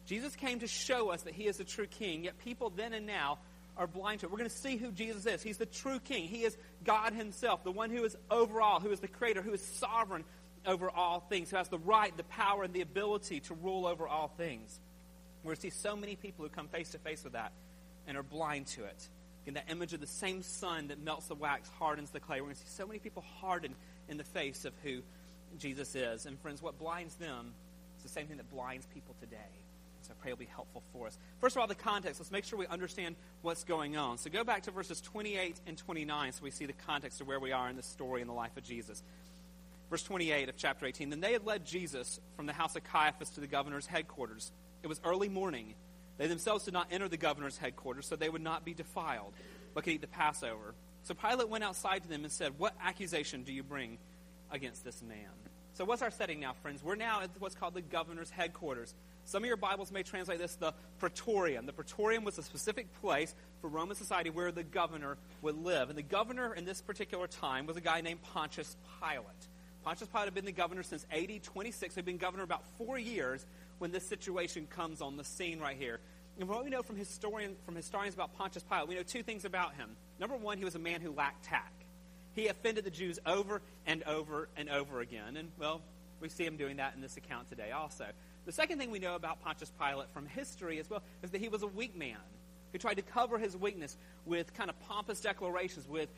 Jesus 0.05 0.35
came 0.35 0.59
to 0.59 0.67
show 0.67 1.11
us 1.11 1.21
that 1.23 1.33
he 1.33 1.47
is 1.47 1.57
the 1.57 1.63
true 1.63 1.87
king, 1.87 2.25
yet 2.25 2.37
people 2.39 2.69
then 2.69 2.93
and 2.93 3.05
now 3.05 3.39
are 3.75 3.87
blind 3.87 4.19
to 4.19 4.25
it. 4.25 4.31
We're 4.31 4.37
going 4.37 4.49
to 4.49 4.55
see 4.55 4.77
who 4.77 4.91
Jesus 4.91 5.25
is. 5.25 5.41
He's 5.41 5.57
the 5.57 5.65
true 5.65 5.99
king. 5.99 6.27
He 6.27 6.43
is 6.43 6.57
God 6.83 7.13
himself, 7.13 7.63
the 7.63 7.71
one 7.71 7.89
who 7.89 8.03
is 8.03 8.15
over 8.29 8.61
all, 8.61 8.79
who 8.79 8.91
is 8.91 8.99
the 8.99 9.07
creator, 9.07 9.41
who 9.41 9.53
is 9.53 9.63
sovereign 9.63 10.23
over 10.65 10.89
all 10.89 11.21
things, 11.21 11.49
who 11.49 11.57
has 11.57 11.69
the 11.69 11.79
right, 11.79 12.15
the 12.15 12.23
power, 12.23 12.63
and 12.63 12.73
the 12.73 12.81
ability 12.81 13.39
to 13.41 13.53
rule 13.55 13.85
over 13.85 14.07
all 14.07 14.27
things. 14.37 14.79
We're 15.43 15.49
going 15.49 15.55
to 15.57 15.61
see 15.61 15.69
so 15.69 15.95
many 15.95 16.15
people 16.15 16.45
who 16.45 16.49
come 16.49 16.67
face 16.67 16.91
to 16.91 16.99
face 16.99 17.23
with 17.23 17.33
that 17.33 17.51
and 18.07 18.17
are 18.17 18.23
blind 18.23 18.67
to 18.67 18.85
it. 18.85 19.09
In 19.45 19.55
that 19.55 19.69
image 19.69 19.93
of 19.93 19.99
the 19.99 20.07
same 20.07 20.41
sun 20.41 20.87
that 20.87 21.03
melts 21.03 21.27
the 21.27 21.35
wax, 21.35 21.69
hardens 21.77 22.11
the 22.11 22.19
clay. 22.19 22.39
We're 22.39 22.47
going 22.47 22.55
to 22.55 22.61
see 22.61 22.67
so 22.69 22.87
many 22.87 22.99
people 22.99 23.25
hardened 23.41 23.75
in 24.07 24.17
the 24.17 24.23
face 24.23 24.63
of 24.63 24.73
who 24.83 25.01
Jesus 25.57 25.95
is. 25.95 26.25
And 26.25 26.39
friends, 26.39 26.61
what 26.61 26.79
blinds 26.79 27.15
them 27.15 27.53
is 27.97 28.03
the 28.03 28.09
same 28.09 28.27
thing 28.27 28.37
that 28.37 28.49
blinds 28.49 28.85
people 28.93 29.15
today. 29.19 29.62
So 30.03 30.11
I 30.11 30.21
pray 30.21 30.31
it'll 30.31 30.39
be 30.39 30.45
helpful 30.45 30.83
for 30.91 31.07
us. 31.07 31.17
First 31.39 31.55
of 31.55 31.61
all, 31.61 31.67
the 31.67 31.75
context. 31.75 32.19
Let's 32.19 32.31
make 32.31 32.45
sure 32.45 32.59
we 32.59 32.67
understand 32.67 33.15
what's 33.41 33.63
going 33.63 33.97
on. 33.97 34.17
So 34.17 34.29
go 34.29 34.43
back 34.43 34.63
to 34.63 34.71
verses 34.71 35.01
28 35.01 35.61
and 35.65 35.77
29 35.77 36.31
so 36.33 36.43
we 36.43 36.51
see 36.51 36.65
the 36.65 36.73
context 36.73 37.21
of 37.21 37.27
where 37.27 37.39
we 37.39 37.51
are 37.51 37.69
in 37.69 37.75
the 37.75 37.83
story 37.83 38.21
in 38.21 38.27
the 38.27 38.33
life 38.33 38.55
of 38.57 38.63
Jesus. 38.63 39.01
Verse 39.89 40.03
28 40.03 40.49
of 40.49 40.57
chapter 40.57 40.85
18. 40.85 41.09
Then 41.09 41.19
they 41.19 41.33
had 41.33 41.45
led 41.45 41.65
Jesus 41.65 42.19
from 42.35 42.45
the 42.45 42.53
house 42.53 42.75
of 42.75 42.83
Caiaphas 42.83 43.29
to 43.31 43.41
the 43.41 43.47
governor's 43.47 43.85
headquarters. 43.85 44.51
It 44.81 44.87
was 44.87 44.99
early 45.05 45.29
morning. 45.29 45.75
They 46.17 46.27
themselves 46.27 46.65
did 46.65 46.73
not 46.73 46.87
enter 46.91 47.07
the 47.07 47.17
governor's 47.17 47.57
headquarters, 47.57 48.07
so 48.07 48.15
they 48.15 48.29
would 48.29 48.41
not 48.41 48.65
be 48.65 48.73
defiled, 48.73 49.33
but 49.73 49.83
could 49.83 49.93
eat 49.93 50.01
the 50.01 50.07
Passover. 50.07 50.75
So 51.03 51.13
Pilate 51.13 51.49
went 51.49 51.63
outside 51.63 52.03
to 52.03 52.09
them 52.09 52.23
and 52.23 52.31
said, 52.31 52.57
What 52.57 52.75
accusation 52.81 53.43
do 53.43 53.53
you 53.53 53.63
bring 53.63 53.97
against 54.51 54.83
this 54.83 55.01
man? 55.01 55.29
So, 55.75 55.85
what's 55.85 56.03
our 56.03 56.11
setting 56.11 56.39
now, 56.39 56.53
friends? 56.61 56.83
We're 56.83 56.93
now 56.93 57.21
at 57.21 57.31
what's 57.39 57.55
called 57.55 57.73
the 57.73 57.81
governor's 57.81 58.29
headquarters. 58.29 58.93
Some 59.25 59.41
of 59.41 59.47
your 59.47 59.57
Bibles 59.57 59.91
may 59.91 60.03
translate 60.03 60.37
this 60.37 60.55
the 60.55 60.71
praetorium. 60.99 61.65
The 61.65 61.73
praetorium 61.73 62.23
was 62.23 62.37
a 62.37 62.43
specific 62.43 62.93
place 63.01 63.33
for 63.59 63.69
Roman 63.69 63.95
society 63.95 64.29
where 64.29 64.51
the 64.51 64.63
governor 64.63 65.17
would 65.41 65.57
live. 65.63 65.89
And 65.89 65.97
the 65.97 66.03
governor 66.03 66.53
in 66.53 66.65
this 66.65 66.79
particular 66.79 67.25
time 67.25 67.65
was 67.65 67.75
a 67.75 67.81
guy 67.81 68.01
named 68.01 68.21
Pontius 68.21 68.77
Pilate. 68.99 69.25
Pontius 69.83 70.07
Pilate 70.09 70.25
had 70.25 70.35
been 70.35 70.45
the 70.45 70.51
governor 70.51 70.83
since 70.83 71.07
AD 71.11 71.41
26. 71.41 71.95
He'd 71.95 72.05
been 72.05 72.17
governor 72.17 72.43
about 72.43 72.63
four 72.77 72.99
years 72.99 73.43
when 73.79 73.91
this 73.91 74.07
situation 74.07 74.67
comes 74.67 75.01
on 75.01 75.17
the 75.17 75.23
scene 75.23 75.59
right 75.59 75.75
here. 75.75 75.99
And 76.39 76.47
what 76.47 76.63
we 76.63 76.69
know 76.69 76.83
from, 76.83 76.97
historian, 76.97 77.55
from 77.65 77.75
historians 77.75 78.13
about 78.13 78.37
Pontius 78.37 78.63
Pilate, 78.63 78.87
we 78.87 78.95
know 78.95 79.01
two 79.01 79.23
things 79.23 79.43
about 79.43 79.73
him. 79.73 79.89
Number 80.19 80.37
one, 80.37 80.59
he 80.59 80.65
was 80.65 80.75
a 80.75 80.79
man 80.79 81.01
who 81.01 81.11
lacked 81.11 81.45
tact. 81.45 81.82
He 82.35 82.47
offended 82.47 82.83
the 82.83 82.91
Jews 82.91 83.19
over 83.25 83.61
and 83.85 84.03
over 84.03 84.49
and 84.57 84.69
over 84.69 85.01
again. 85.01 85.37
And, 85.37 85.51
well, 85.59 85.81
we 86.19 86.29
see 86.29 86.45
him 86.45 86.57
doing 86.57 86.77
that 86.77 86.95
in 86.95 87.01
this 87.01 87.17
account 87.17 87.49
today 87.49 87.71
also. 87.71 88.05
The 88.45 88.51
second 88.51 88.77
thing 88.79 88.91
we 88.91 88.99
know 88.99 89.15
about 89.15 89.41
Pontius 89.41 89.71
Pilate 89.79 90.09
from 90.13 90.25
history 90.25 90.79
as 90.79 90.89
well 90.89 91.03
is 91.21 91.31
that 91.31 91.41
he 91.41 91.49
was 91.49 91.63
a 91.63 91.67
weak 91.67 91.95
man 91.95 92.17
who 92.71 92.79
tried 92.79 92.95
to 92.95 93.01
cover 93.03 93.37
his 93.37 93.55
weakness 93.55 93.95
with 94.25 94.53
kind 94.55 94.69
of 94.69 94.79
pompous 94.81 95.21
declarations, 95.21 95.87
with, 95.87 96.09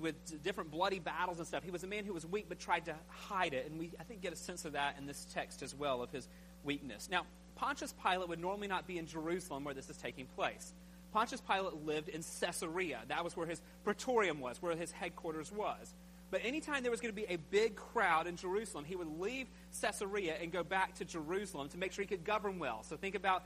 with 0.00 0.42
different 0.44 0.70
bloody 0.70 1.00
battles 1.00 1.38
and 1.38 1.46
stuff. 1.46 1.64
He 1.64 1.72
was 1.72 1.82
a 1.82 1.88
man 1.88 2.04
who 2.04 2.14
was 2.14 2.24
weak 2.24 2.46
but 2.48 2.60
tried 2.60 2.84
to 2.86 2.94
hide 3.08 3.52
it. 3.52 3.68
And 3.68 3.78
we, 3.78 3.90
I 3.98 4.04
think, 4.04 4.22
get 4.22 4.32
a 4.32 4.36
sense 4.36 4.64
of 4.64 4.72
that 4.72 4.96
in 4.96 5.06
this 5.06 5.26
text 5.34 5.62
as 5.62 5.74
well, 5.74 6.02
of 6.02 6.10
his 6.10 6.28
weakness. 6.62 7.08
Now, 7.10 7.26
Pontius 7.56 7.94
Pilate 8.02 8.28
would 8.28 8.40
normally 8.40 8.68
not 8.68 8.86
be 8.86 8.98
in 8.98 9.06
Jerusalem 9.06 9.64
where 9.64 9.74
this 9.74 9.90
is 9.90 9.96
taking 9.96 10.26
place. 10.26 10.72
Pontius 11.14 11.40
Pilate 11.40 11.86
lived 11.86 12.08
in 12.08 12.22
Caesarea. 12.40 13.02
That 13.06 13.22
was 13.22 13.36
where 13.36 13.46
his 13.46 13.62
praetorium 13.84 14.40
was, 14.40 14.60
where 14.60 14.74
his 14.74 14.90
headquarters 14.90 15.52
was. 15.52 15.94
But 16.32 16.40
anytime 16.44 16.82
there 16.82 16.90
was 16.90 17.00
going 17.00 17.14
to 17.14 17.16
be 17.16 17.32
a 17.32 17.36
big 17.36 17.76
crowd 17.76 18.26
in 18.26 18.34
Jerusalem, 18.34 18.84
he 18.84 18.96
would 18.96 19.20
leave 19.20 19.46
Caesarea 19.80 20.34
and 20.42 20.50
go 20.50 20.64
back 20.64 20.96
to 20.96 21.04
Jerusalem 21.04 21.68
to 21.68 21.78
make 21.78 21.92
sure 21.92 22.02
he 22.02 22.08
could 22.08 22.24
govern 22.24 22.58
well. 22.58 22.82
So 22.82 22.96
think 22.96 23.14
about 23.14 23.44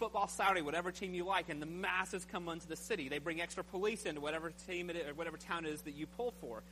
football 0.00 0.26
Saturday, 0.26 0.60
whatever 0.60 0.90
team 0.90 1.14
you 1.14 1.24
like, 1.24 1.48
and 1.50 1.62
the 1.62 1.66
masses 1.66 2.24
come 2.24 2.48
into 2.48 2.66
the 2.66 2.74
city. 2.74 3.08
They 3.08 3.20
bring 3.20 3.40
extra 3.40 3.62
police 3.62 4.06
into 4.06 4.20
whatever 4.20 4.50
team 4.66 4.90
it 4.90 4.96
is, 4.96 5.08
or 5.08 5.14
whatever 5.14 5.36
town 5.36 5.66
it 5.66 5.72
is 5.72 5.82
that 5.82 5.94
you 5.94 6.08
pull 6.08 6.34
for. 6.40 6.64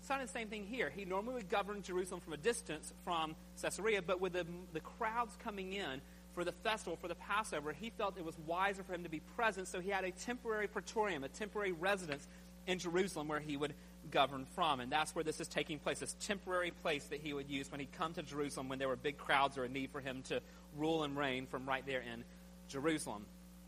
It's 0.00 0.08
not 0.08 0.22
the 0.22 0.26
same 0.26 0.48
thing 0.48 0.64
here. 0.64 0.88
He 0.88 1.04
normally 1.04 1.34
would 1.34 1.50
govern 1.50 1.82
Jerusalem 1.82 2.22
from 2.22 2.32
a 2.32 2.38
distance 2.38 2.94
from 3.04 3.36
Caesarea, 3.60 4.00
but 4.00 4.22
with 4.22 4.32
the, 4.32 4.46
the 4.72 4.80
crowds 4.80 5.36
coming 5.44 5.74
in 5.74 6.00
for 6.34 6.44
the 6.44 6.52
festival, 6.52 6.96
for 6.96 7.08
the 7.08 7.14
Passover, 7.14 7.72
he 7.72 7.90
felt 7.90 8.16
it 8.16 8.24
was 8.24 8.38
wiser 8.46 8.82
for 8.82 8.94
him 8.94 9.02
to 9.02 9.08
be 9.08 9.20
present, 9.36 9.68
so 9.68 9.80
he 9.80 9.90
had 9.90 10.04
a 10.04 10.10
temporary 10.10 10.66
praetorium, 10.66 11.24
a 11.24 11.28
temporary 11.28 11.72
residence 11.72 12.26
in 12.66 12.78
Jerusalem 12.78 13.28
where 13.28 13.40
he 13.40 13.56
would 13.56 13.74
govern 14.10 14.46
from. 14.54 14.80
And 14.80 14.90
that's 14.90 15.14
where 15.14 15.24
this 15.24 15.40
is 15.40 15.48
taking 15.48 15.78
place, 15.78 15.98
this 15.98 16.16
temporary 16.20 16.70
place 16.70 17.04
that 17.04 17.20
he 17.20 17.32
would 17.32 17.48
use 17.48 17.70
when 17.70 17.80
he'd 17.80 17.92
come 17.92 18.14
to 18.14 18.22
Jerusalem 18.22 18.68
when 18.68 18.78
there 18.78 18.88
were 18.88 18.96
big 18.96 19.18
crowds 19.18 19.58
or 19.58 19.64
a 19.64 19.68
need 19.68 19.90
for 19.90 20.00
him 20.00 20.22
to 20.28 20.40
rule 20.76 21.04
and 21.04 21.16
reign 21.16 21.46
from 21.46 21.66
right 21.68 21.84
there 21.86 22.00
in 22.00 22.24
Jerusalem. 22.68 23.26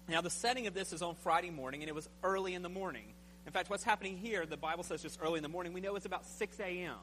Now, 0.09 0.21
the 0.21 0.31
setting 0.31 0.67
of 0.67 0.75
this 0.75 0.93
is 0.93 1.03
on 1.03 1.15
Friday 1.17 1.51
morning, 1.51 1.83
and 1.83 1.89
it 1.89 1.95
was 1.95 2.09
early 2.23 2.55
in 2.55 2.63
the 2.63 2.69
morning. 2.69 3.15
In 3.47 3.53
fact, 3.53 3.71
what's 3.71 3.85
happening 3.85 4.17
here, 4.17 4.47
the 4.47 4.57
Bible 4.57 4.85
says 4.85 5.03
just 5.03 5.19
early 5.23 5.37
in 5.37 5.43
the 5.43 5.49
morning, 5.49 5.73
we 5.73 5.81
know 5.81 5.97
it's 5.97 6.07
about 6.07 6.27
6 6.27 6.61
a.m. 6.61 6.97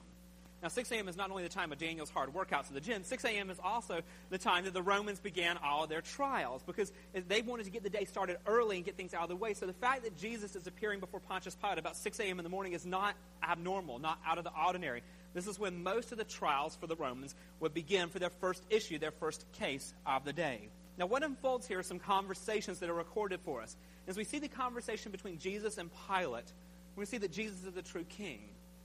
Now, 0.61 0.67
6 0.67 0.91
a.m. 0.91 1.07
is 1.07 1.17
not 1.17 1.31
only 1.31 1.41
the 1.41 1.49
time 1.49 1.71
of 1.71 1.79
Daniel's 1.79 2.11
hard 2.11 2.33
workouts 2.33 2.67
at 2.67 2.73
the 2.73 2.81
gym, 2.81 3.03
6 3.03 3.25
a.m. 3.25 3.49
is 3.49 3.59
also 3.63 4.01
the 4.29 4.37
time 4.37 4.65
that 4.65 4.75
the 4.75 4.81
Romans 4.83 5.19
began 5.19 5.57
all 5.57 5.83
of 5.83 5.89
their 5.89 6.01
trials 6.01 6.61
because 6.63 6.91
they 7.27 7.41
wanted 7.41 7.63
to 7.63 7.71
get 7.71 7.81
the 7.81 7.89
day 7.89 8.05
started 8.05 8.37
early 8.45 8.75
and 8.75 8.85
get 8.85 8.95
things 8.95 9.15
out 9.15 9.23
of 9.23 9.29
the 9.29 9.35
way. 9.35 9.55
So 9.55 9.65
the 9.65 9.73
fact 9.73 10.03
that 10.03 10.15
Jesus 10.17 10.55
is 10.55 10.67
appearing 10.67 10.99
before 10.99 11.19
Pontius 11.19 11.55
Pilate 11.55 11.79
about 11.79 11.97
6 11.97 12.19
a.m. 12.19 12.39
in 12.39 12.43
the 12.43 12.49
morning 12.49 12.73
is 12.73 12.85
not 12.85 13.15
abnormal, 13.41 13.97
not 13.97 14.19
out 14.25 14.37
of 14.37 14.43
the 14.43 14.51
ordinary. 14.53 15.01
This 15.33 15.47
is 15.47 15.57
when 15.57 15.81
most 15.81 16.11
of 16.11 16.19
the 16.19 16.25
trials 16.25 16.75
for 16.75 16.85
the 16.85 16.95
Romans 16.95 17.33
would 17.59 17.73
begin 17.73 18.09
for 18.09 18.19
their 18.19 18.29
first 18.29 18.63
issue, 18.69 18.99
their 18.99 19.11
first 19.11 19.45
case 19.53 19.93
of 20.05 20.25
the 20.25 20.33
day. 20.33 20.69
Now, 20.97 21.07
what 21.07 21.23
unfolds 21.23 21.65
here 21.65 21.79
are 21.79 21.83
some 21.83 21.99
conversations 21.99 22.79
that 22.79 22.89
are 22.89 22.93
recorded 22.93 23.39
for 23.43 23.63
us. 23.63 23.75
As 24.07 24.17
we 24.17 24.25
see 24.25 24.37
the 24.37 24.47
conversation 24.47 25.11
between 25.11 25.39
Jesus 25.39 25.79
and 25.79 25.89
Pilate, 26.07 26.51
we 26.95 27.05
see 27.05 27.17
that 27.17 27.31
Jesus 27.31 27.63
is 27.63 27.73
the 27.73 27.81
true 27.81 28.03
king. 28.03 28.41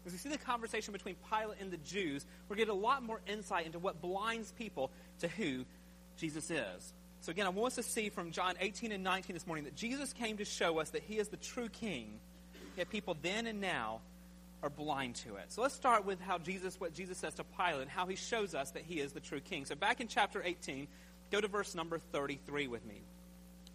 As 0.07 0.13
we 0.13 0.19
see 0.19 0.29
the 0.29 0.39
conversation 0.39 0.93
between 0.93 1.17
Pilate 1.29 1.61
and 1.61 1.73
the 1.73 1.79
Jews, 1.79 2.25
we 2.49 2.57
get 2.57 2.69
a 2.69 2.75
lot 2.75 3.03
more 3.03 3.21
insight 3.27 3.67
into 3.67 3.81
what 3.81 4.01
blinds 4.01 4.53
people 4.53 4.93
to 5.19 5.27
who 5.27 5.65
Jesus 6.17 6.49
is. 6.49 6.95
So, 7.23 7.31
again, 7.31 7.47
I 7.47 7.49
want 7.49 7.73
us 7.73 7.75
to 7.75 7.83
see 7.83 8.09
from 8.09 8.31
John 8.31 8.55
18 8.61 8.93
and 8.93 9.03
19 9.03 9.35
this 9.35 9.49
morning 9.49 9.65
that 9.65 9.75
Jesus 9.75 10.13
came 10.13 10.37
to 10.37 10.45
show 10.45 10.79
us 10.79 10.91
that 10.91 11.03
he 11.03 11.19
is 11.19 11.27
the 11.29 11.37
true 11.37 11.69
king, 11.69 12.21
yet 12.77 12.89
people 12.89 13.17
then 13.21 13.49
and 13.49 13.61
now 13.61 14.01
are 14.63 14.71
blind 14.71 15.17
to 15.17 15.35
it. 15.37 15.47
So 15.49 15.61
let's 15.61 15.75
start 15.75 16.05
with 16.05 16.21
how 16.21 16.39
Jesus, 16.39 16.79
what 16.79 16.95
Jesus 16.95 17.19
says 17.19 17.35
to 17.35 17.45
Pilate, 17.45 17.83
and 17.83 17.91
how 17.91 18.07
he 18.07 18.15
shows 18.15 18.55
us 18.55 18.71
that 18.73 18.85
he 18.85 19.01
is 19.01 19.11
the 19.11 19.21
true 19.21 19.41
king. 19.41 19.65
So 19.65 19.75
back 19.75 20.01
in 20.01 20.07
chapter 20.07 20.41
18, 20.45 20.87
go 21.33 21.41
to 21.41 21.49
verse 21.49 21.75
number 21.75 21.99
33 21.99 22.69
with 22.69 22.87
me. 22.87 23.03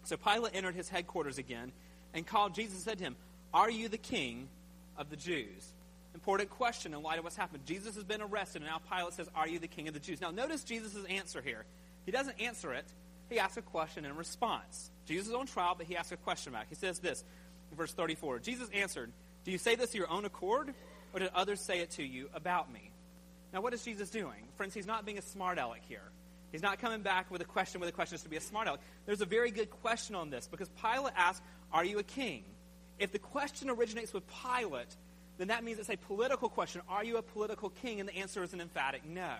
So 0.04 0.16
Pilate 0.16 0.54
entered 0.54 0.74
his 0.74 0.88
headquarters 0.88 1.36
again 1.36 1.72
and 2.14 2.26
called 2.26 2.54
Jesus 2.54 2.74
and 2.74 2.82
said 2.82 2.98
to 2.98 3.04
him, 3.04 3.16
Are 3.52 3.70
you 3.70 3.90
the 3.90 3.98
king 3.98 4.48
of 4.96 5.10
the 5.10 5.16
Jews? 5.16 5.74
Important 6.14 6.50
question 6.50 6.92
in 6.92 7.02
light 7.02 7.18
of 7.18 7.24
what's 7.24 7.36
happened. 7.36 7.64
Jesus 7.64 7.94
has 7.94 8.04
been 8.04 8.20
arrested, 8.20 8.62
and 8.62 8.70
now 8.70 8.80
Pilate 8.94 9.14
says, 9.14 9.28
Are 9.34 9.48
you 9.48 9.58
the 9.58 9.68
king 9.68 9.88
of 9.88 9.94
the 9.94 10.00
Jews? 10.00 10.20
Now, 10.20 10.30
notice 10.30 10.62
Jesus' 10.62 11.04
answer 11.06 11.40
here. 11.40 11.64
He 12.04 12.12
doesn't 12.12 12.40
answer 12.40 12.72
it, 12.72 12.84
he 13.32 13.38
asks 13.38 13.56
a 13.56 13.62
question 13.62 14.04
in 14.04 14.16
response. 14.16 14.90
Jesus 15.06 15.28
is 15.28 15.34
on 15.34 15.46
trial, 15.46 15.74
but 15.76 15.86
he 15.86 15.96
asks 15.96 16.12
a 16.12 16.16
question 16.16 16.52
back. 16.52 16.66
He 16.68 16.74
says 16.74 16.98
this 16.98 17.24
in 17.70 17.76
verse 17.76 17.92
34 17.92 18.40
Jesus 18.40 18.68
answered, 18.70 19.10
Do 19.44 19.50
you 19.50 19.58
say 19.58 19.74
this 19.74 19.90
of 19.90 19.94
your 19.94 20.10
own 20.10 20.24
accord, 20.24 20.74
or 21.14 21.20
did 21.20 21.30
others 21.34 21.60
say 21.60 21.80
it 21.80 21.90
to 21.92 22.02
you 22.02 22.28
about 22.34 22.72
me? 22.72 22.90
Now, 23.52 23.60
what 23.60 23.74
is 23.74 23.82
Jesus 23.82 24.10
doing? 24.10 24.48
Friends, 24.56 24.74
he's 24.74 24.86
not 24.86 25.04
being 25.04 25.18
a 25.18 25.22
smart 25.22 25.58
aleck 25.58 25.82
here. 25.88 26.10
He's 26.50 26.62
not 26.62 26.78
coming 26.78 27.00
back 27.00 27.30
with 27.30 27.40
a 27.40 27.46
question 27.46 27.80
with 27.80 27.88
a 27.88 27.92
question 27.92 28.18
to 28.18 28.28
be 28.28 28.36
a 28.36 28.40
smart 28.40 28.68
aleck. 28.68 28.80
There's 29.06 29.22
a 29.22 29.26
very 29.26 29.50
good 29.50 29.70
question 29.70 30.14
on 30.14 30.28
this 30.28 30.46
because 30.46 30.68
Pilate 30.82 31.14
asks, 31.16 31.40
Are 31.72 31.84
you 31.84 31.98
a 31.98 32.02
king? 32.02 32.44
If 32.98 33.12
the 33.12 33.18
question 33.18 33.70
originates 33.70 34.12
with 34.12 34.24
Pilate, 34.26 34.94
then 35.42 35.48
that 35.48 35.64
means 35.64 35.80
it's 35.80 35.90
a 35.90 35.96
political 35.96 36.48
question. 36.48 36.82
Are 36.88 37.02
you 37.02 37.16
a 37.16 37.22
political 37.22 37.70
king? 37.70 37.98
And 37.98 38.08
the 38.08 38.14
answer 38.16 38.44
is 38.44 38.52
an 38.52 38.60
emphatic 38.60 39.04
no. 39.04 39.34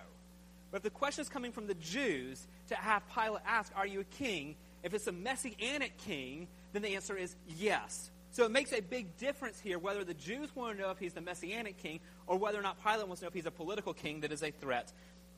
But 0.73 0.79
if 0.79 0.83
the 0.83 0.91
question 0.91 1.23
is 1.23 1.29
coming 1.29 1.53
from 1.53 1.69
the 1.69 1.75
Jews 1.75 2.45
to 2.71 2.75
have 2.75 3.03
Pilate 3.15 3.43
ask, 3.47 3.71
Are 3.77 3.87
you 3.87 4.01
a 4.01 4.05
king? 4.05 4.57
If 4.83 4.95
it's 4.95 5.07
a 5.07 5.13
messianic 5.13 5.97
king, 5.99 6.49
then 6.73 6.83
the 6.83 6.97
answer 6.97 7.17
is 7.17 7.37
yes. 7.57 8.11
So 8.33 8.45
it 8.45 8.51
makes 8.51 8.73
a 8.73 8.81
big 8.81 9.17
difference 9.17 9.61
here 9.61 9.79
whether 9.79 10.03
the 10.03 10.15
Jews 10.15 10.49
want 10.57 10.77
to 10.77 10.83
know 10.83 10.91
if 10.91 10.99
he's 10.99 11.13
the 11.13 11.21
messianic 11.21 11.79
king 11.79 12.01
or 12.27 12.37
whether 12.37 12.59
or 12.59 12.63
not 12.63 12.83
Pilate 12.83 13.07
wants 13.07 13.21
to 13.21 13.27
know 13.27 13.29
if 13.29 13.35
he's 13.35 13.47
a 13.47 13.53
political 13.53 13.95
king 13.95 14.23
that 14.23 14.33
is 14.33 14.43
a 14.43 14.51
threat 14.51 14.93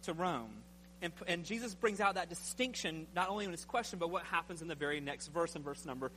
to 0.04 0.14
Rome. 0.14 0.62
And, 1.02 1.12
and 1.26 1.44
Jesus 1.44 1.74
brings 1.74 2.00
out 2.00 2.14
that 2.14 2.30
distinction 2.30 3.06
not 3.14 3.28
only 3.28 3.44
in 3.44 3.50
his 3.50 3.66
question, 3.66 3.98
but 3.98 4.08
what 4.08 4.22
happens 4.22 4.62
in 4.62 4.68
the 4.68 4.74
very 4.74 5.00
next 5.00 5.26
verse, 5.26 5.54
in 5.54 5.62
verse 5.62 5.84
number 5.84 6.10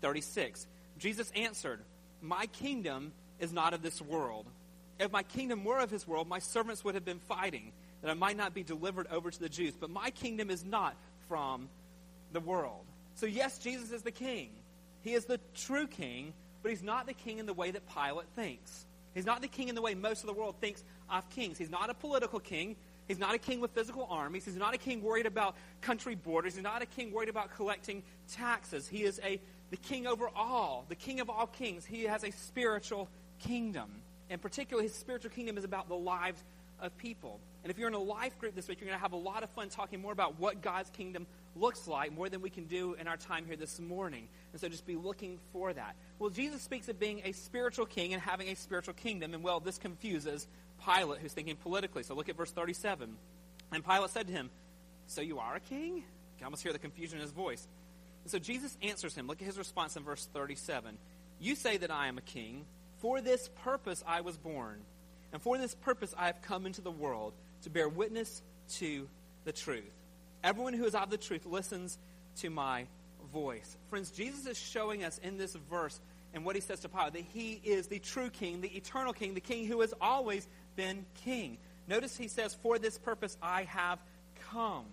36. 0.00 0.66
Jesus 0.98 1.30
answered, 1.36 1.80
My 2.20 2.46
kingdom 2.46 3.12
is 3.42 3.52
not 3.52 3.74
of 3.74 3.82
this 3.82 4.00
world. 4.00 4.46
If 4.98 5.10
my 5.12 5.24
kingdom 5.24 5.64
were 5.64 5.80
of 5.80 5.90
his 5.90 6.06
world, 6.06 6.28
my 6.28 6.38
servants 6.38 6.84
would 6.84 6.94
have 6.94 7.04
been 7.04 7.18
fighting, 7.18 7.72
that 8.00 8.10
I 8.10 8.14
might 8.14 8.36
not 8.36 8.54
be 8.54 8.62
delivered 8.62 9.08
over 9.10 9.30
to 9.30 9.40
the 9.40 9.48
Jews. 9.48 9.74
But 9.78 9.90
my 9.90 10.10
kingdom 10.10 10.48
is 10.48 10.64
not 10.64 10.94
from 11.28 11.68
the 12.32 12.40
world. 12.40 12.84
So, 13.16 13.26
yes, 13.26 13.58
Jesus 13.58 13.90
is 13.90 14.02
the 14.02 14.12
king. 14.12 14.50
He 15.02 15.14
is 15.14 15.24
the 15.24 15.40
true 15.54 15.88
king, 15.88 16.32
but 16.62 16.70
he's 16.70 16.82
not 16.82 17.06
the 17.06 17.14
king 17.14 17.38
in 17.38 17.46
the 17.46 17.52
way 17.52 17.72
that 17.72 17.82
Pilate 17.92 18.28
thinks. 18.36 18.86
He's 19.12 19.26
not 19.26 19.42
the 19.42 19.48
king 19.48 19.68
in 19.68 19.74
the 19.74 19.82
way 19.82 19.94
most 19.94 20.20
of 20.20 20.26
the 20.26 20.32
world 20.32 20.54
thinks 20.60 20.82
of 21.10 21.28
kings. 21.30 21.58
He's 21.58 21.70
not 21.70 21.90
a 21.90 21.94
political 21.94 22.38
king. 22.38 22.76
He's 23.08 23.18
not 23.18 23.34
a 23.34 23.38
king 23.38 23.60
with 23.60 23.72
physical 23.72 24.06
armies. 24.08 24.44
He's 24.44 24.56
not 24.56 24.72
a 24.72 24.78
king 24.78 25.02
worried 25.02 25.26
about 25.26 25.56
country 25.80 26.14
borders. 26.14 26.54
He's 26.54 26.62
not 26.62 26.80
a 26.80 26.86
king 26.86 27.12
worried 27.12 27.28
about 27.28 27.54
collecting 27.56 28.04
taxes. 28.28 28.86
He 28.86 29.02
is 29.02 29.20
a 29.24 29.40
the 29.70 29.76
king 29.78 30.06
over 30.06 30.28
all, 30.36 30.84
the 30.90 30.94
king 30.94 31.20
of 31.20 31.30
all 31.30 31.46
kings. 31.46 31.86
He 31.86 32.04
has 32.04 32.24
a 32.24 32.30
spiritual 32.30 33.08
kingdom. 33.42 33.90
And 34.30 34.40
particularly, 34.40 34.88
his 34.88 34.96
spiritual 34.96 35.30
kingdom 35.30 35.58
is 35.58 35.64
about 35.64 35.88
the 35.88 35.96
lives 35.96 36.42
of 36.80 36.96
people. 36.98 37.38
And 37.62 37.70
if 37.70 37.78
you're 37.78 37.88
in 37.88 37.94
a 37.94 37.98
life 37.98 38.36
group 38.38 38.54
this 38.54 38.66
week, 38.66 38.80
you're 38.80 38.88
going 38.88 38.98
to 38.98 39.02
have 39.02 39.12
a 39.12 39.16
lot 39.16 39.42
of 39.44 39.50
fun 39.50 39.68
talking 39.68 40.00
more 40.00 40.12
about 40.12 40.38
what 40.40 40.62
God's 40.62 40.90
kingdom 40.90 41.26
looks 41.54 41.86
like, 41.86 42.12
more 42.12 42.28
than 42.28 42.40
we 42.40 42.50
can 42.50 42.64
do 42.64 42.94
in 42.94 43.06
our 43.06 43.16
time 43.16 43.46
here 43.46 43.56
this 43.56 43.78
morning. 43.78 44.26
And 44.52 44.60
so 44.60 44.68
just 44.68 44.84
be 44.84 44.96
looking 44.96 45.38
for 45.52 45.72
that. 45.72 45.94
Well, 46.18 46.30
Jesus 46.30 46.60
speaks 46.60 46.88
of 46.88 46.98
being 46.98 47.22
a 47.24 47.32
spiritual 47.32 47.86
king 47.86 48.12
and 48.14 48.20
having 48.20 48.48
a 48.48 48.56
spiritual 48.56 48.94
kingdom. 48.94 49.32
And 49.32 49.44
well, 49.44 49.60
this 49.60 49.78
confuses 49.78 50.48
Pilate, 50.84 51.20
who's 51.20 51.32
thinking 51.32 51.56
politically. 51.56 52.02
So 52.02 52.14
look 52.14 52.28
at 52.28 52.36
verse 52.36 52.50
37. 52.50 53.16
And 53.70 53.84
Pilate 53.84 54.10
said 54.10 54.26
to 54.26 54.32
him, 54.32 54.50
So 55.06 55.20
you 55.20 55.38
are 55.38 55.54
a 55.54 55.60
king? 55.60 55.96
You 55.96 56.02
can 56.38 56.46
almost 56.46 56.62
hear 56.62 56.72
the 56.72 56.78
confusion 56.78 57.18
in 57.18 57.22
his 57.22 57.32
voice. 57.32 57.66
And 58.24 58.30
so 58.30 58.38
Jesus 58.38 58.76
answers 58.82 59.14
him. 59.14 59.26
Look 59.28 59.40
at 59.40 59.46
his 59.46 59.58
response 59.58 59.96
in 59.96 60.02
verse 60.02 60.28
37. 60.32 60.96
You 61.38 61.54
say 61.54 61.76
that 61.76 61.90
I 61.90 62.08
am 62.08 62.18
a 62.18 62.22
king. 62.22 62.64
For 63.02 63.20
this 63.20 63.50
purpose 63.64 64.04
I 64.06 64.20
was 64.20 64.36
born, 64.36 64.80
and 65.32 65.42
for 65.42 65.58
this 65.58 65.74
purpose 65.74 66.14
I 66.16 66.26
have 66.26 66.40
come 66.40 66.66
into 66.66 66.80
the 66.80 66.90
world, 66.92 67.34
to 67.62 67.70
bear 67.70 67.88
witness 67.88 68.42
to 68.74 69.08
the 69.42 69.50
truth. 69.50 69.92
Everyone 70.44 70.72
who 70.72 70.84
is 70.84 70.94
of 70.94 71.10
the 71.10 71.18
truth 71.18 71.44
listens 71.44 71.98
to 72.36 72.48
my 72.48 72.86
voice. 73.32 73.76
Friends, 73.90 74.12
Jesus 74.12 74.46
is 74.46 74.56
showing 74.56 75.02
us 75.02 75.18
in 75.18 75.36
this 75.36 75.56
verse 75.68 76.00
and 76.32 76.44
what 76.44 76.54
he 76.54 76.62
says 76.62 76.78
to 76.80 76.88
Pilate 76.88 77.14
that 77.14 77.24
he 77.34 77.60
is 77.64 77.88
the 77.88 77.98
true 77.98 78.30
king, 78.30 78.60
the 78.60 78.74
eternal 78.76 79.12
king, 79.12 79.34
the 79.34 79.40
king 79.40 79.66
who 79.66 79.80
has 79.80 79.92
always 80.00 80.46
been 80.76 81.04
king. 81.24 81.58
Notice 81.88 82.16
he 82.16 82.28
says, 82.28 82.54
For 82.62 82.78
this 82.78 82.98
purpose 82.98 83.36
I 83.42 83.64
have 83.64 83.98
come. 84.52 84.86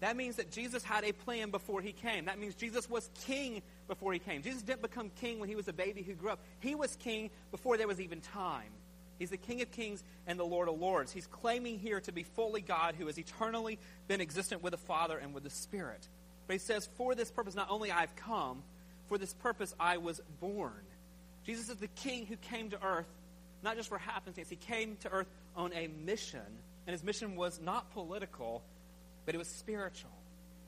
That 0.00 0.16
means 0.16 0.36
that 0.36 0.50
Jesus 0.50 0.82
had 0.82 1.04
a 1.04 1.12
plan 1.12 1.50
before 1.50 1.82
he 1.82 1.92
came. 1.92 2.24
That 2.24 2.38
means 2.38 2.54
Jesus 2.54 2.88
was 2.88 3.10
king 3.26 3.62
before 3.86 4.12
he 4.12 4.18
came. 4.18 4.42
Jesus 4.42 4.62
didn't 4.62 4.82
become 4.82 5.10
king 5.20 5.40
when 5.40 5.48
he 5.48 5.54
was 5.54 5.68
a 5.68 5.72
baby 5.72 6.02
who 6.02 6.14
grew 6.14 6.30
up. 6.30 6.40
He 6.60 6.74
was 6.74 6.96
king 6.96 7.30
before 7.50 7.76
there 7.76 7.86
was 7.86 8.00
even 8.00 8.20
time. 8.20 8.72
He's 9.20 9.30
the 9.30 9.36
King 9.36 9.60
of 9.60 9.70
Kings 9.70 10.02
and 10.26 10.40
the 10.40 10.44
Lord 10.44 10.66
of 10.68 10.80
Lords. 10.80 11.12
He's 11.12 11.26
claiming 11.26 11.78
here 11.78 12.00
to 12.00 12.12
be 12.12 12.22
fully 12.22 12.62
God 12.62 12.94
who 12.98 13.06
has 13.06 13.18
eternally 13.18 13.78
been 14.08 14.22
existent 14.22 14.62
with 14.62 14.70
the 14.70 14.78
Father 14.78 15.18
and 15.18 15.34
with 15.34 15.44
the 15.44 15.50
Spirit. 15.50 16.08
But 16.46 16.54
he 16.54 16.58
says, 16.58 16.88
For 16.96 17.14
this 17.14 17.30
purpose, 17.30 17.54
not 17.54 17.68
only 17.68 17.92
I've 17.92 18.16
come, 18.16 18.62
for 19.08 19.18
this 19.18 19.34
purpose 19.34 19.74
I 19.78 19.98
was 19.98 20.22
born. 20.40 20.80
Jesus 21.44 21.68
is 21.68 21.76
the 21.76 21.88
King 21.88 22.24
who 22.24 22.36
came 22.36 22.70
to 22.70 22.82
earth, 22.82 23.08
not 23.62 23.76
just 23.76 23.90
for 23.90 23.98
happenstance. 23.98 24.48
He 24.48 24.56
came 24.56 24.96
to 25.02 25.10
earth 25.10 25.28
on 25.54 25.74
a 25.74 25.88
mission, 25.88 26.40
and 26.86 26.92
his 26.92 27.04
mission 27.04 27.36
was 27.36 27.60
not 27.60 27.92
political, 27.92 28.62
but 29.30 29.36
it 29.36 29.38
was 29.38 29.46
spiritual. 29.46 30.10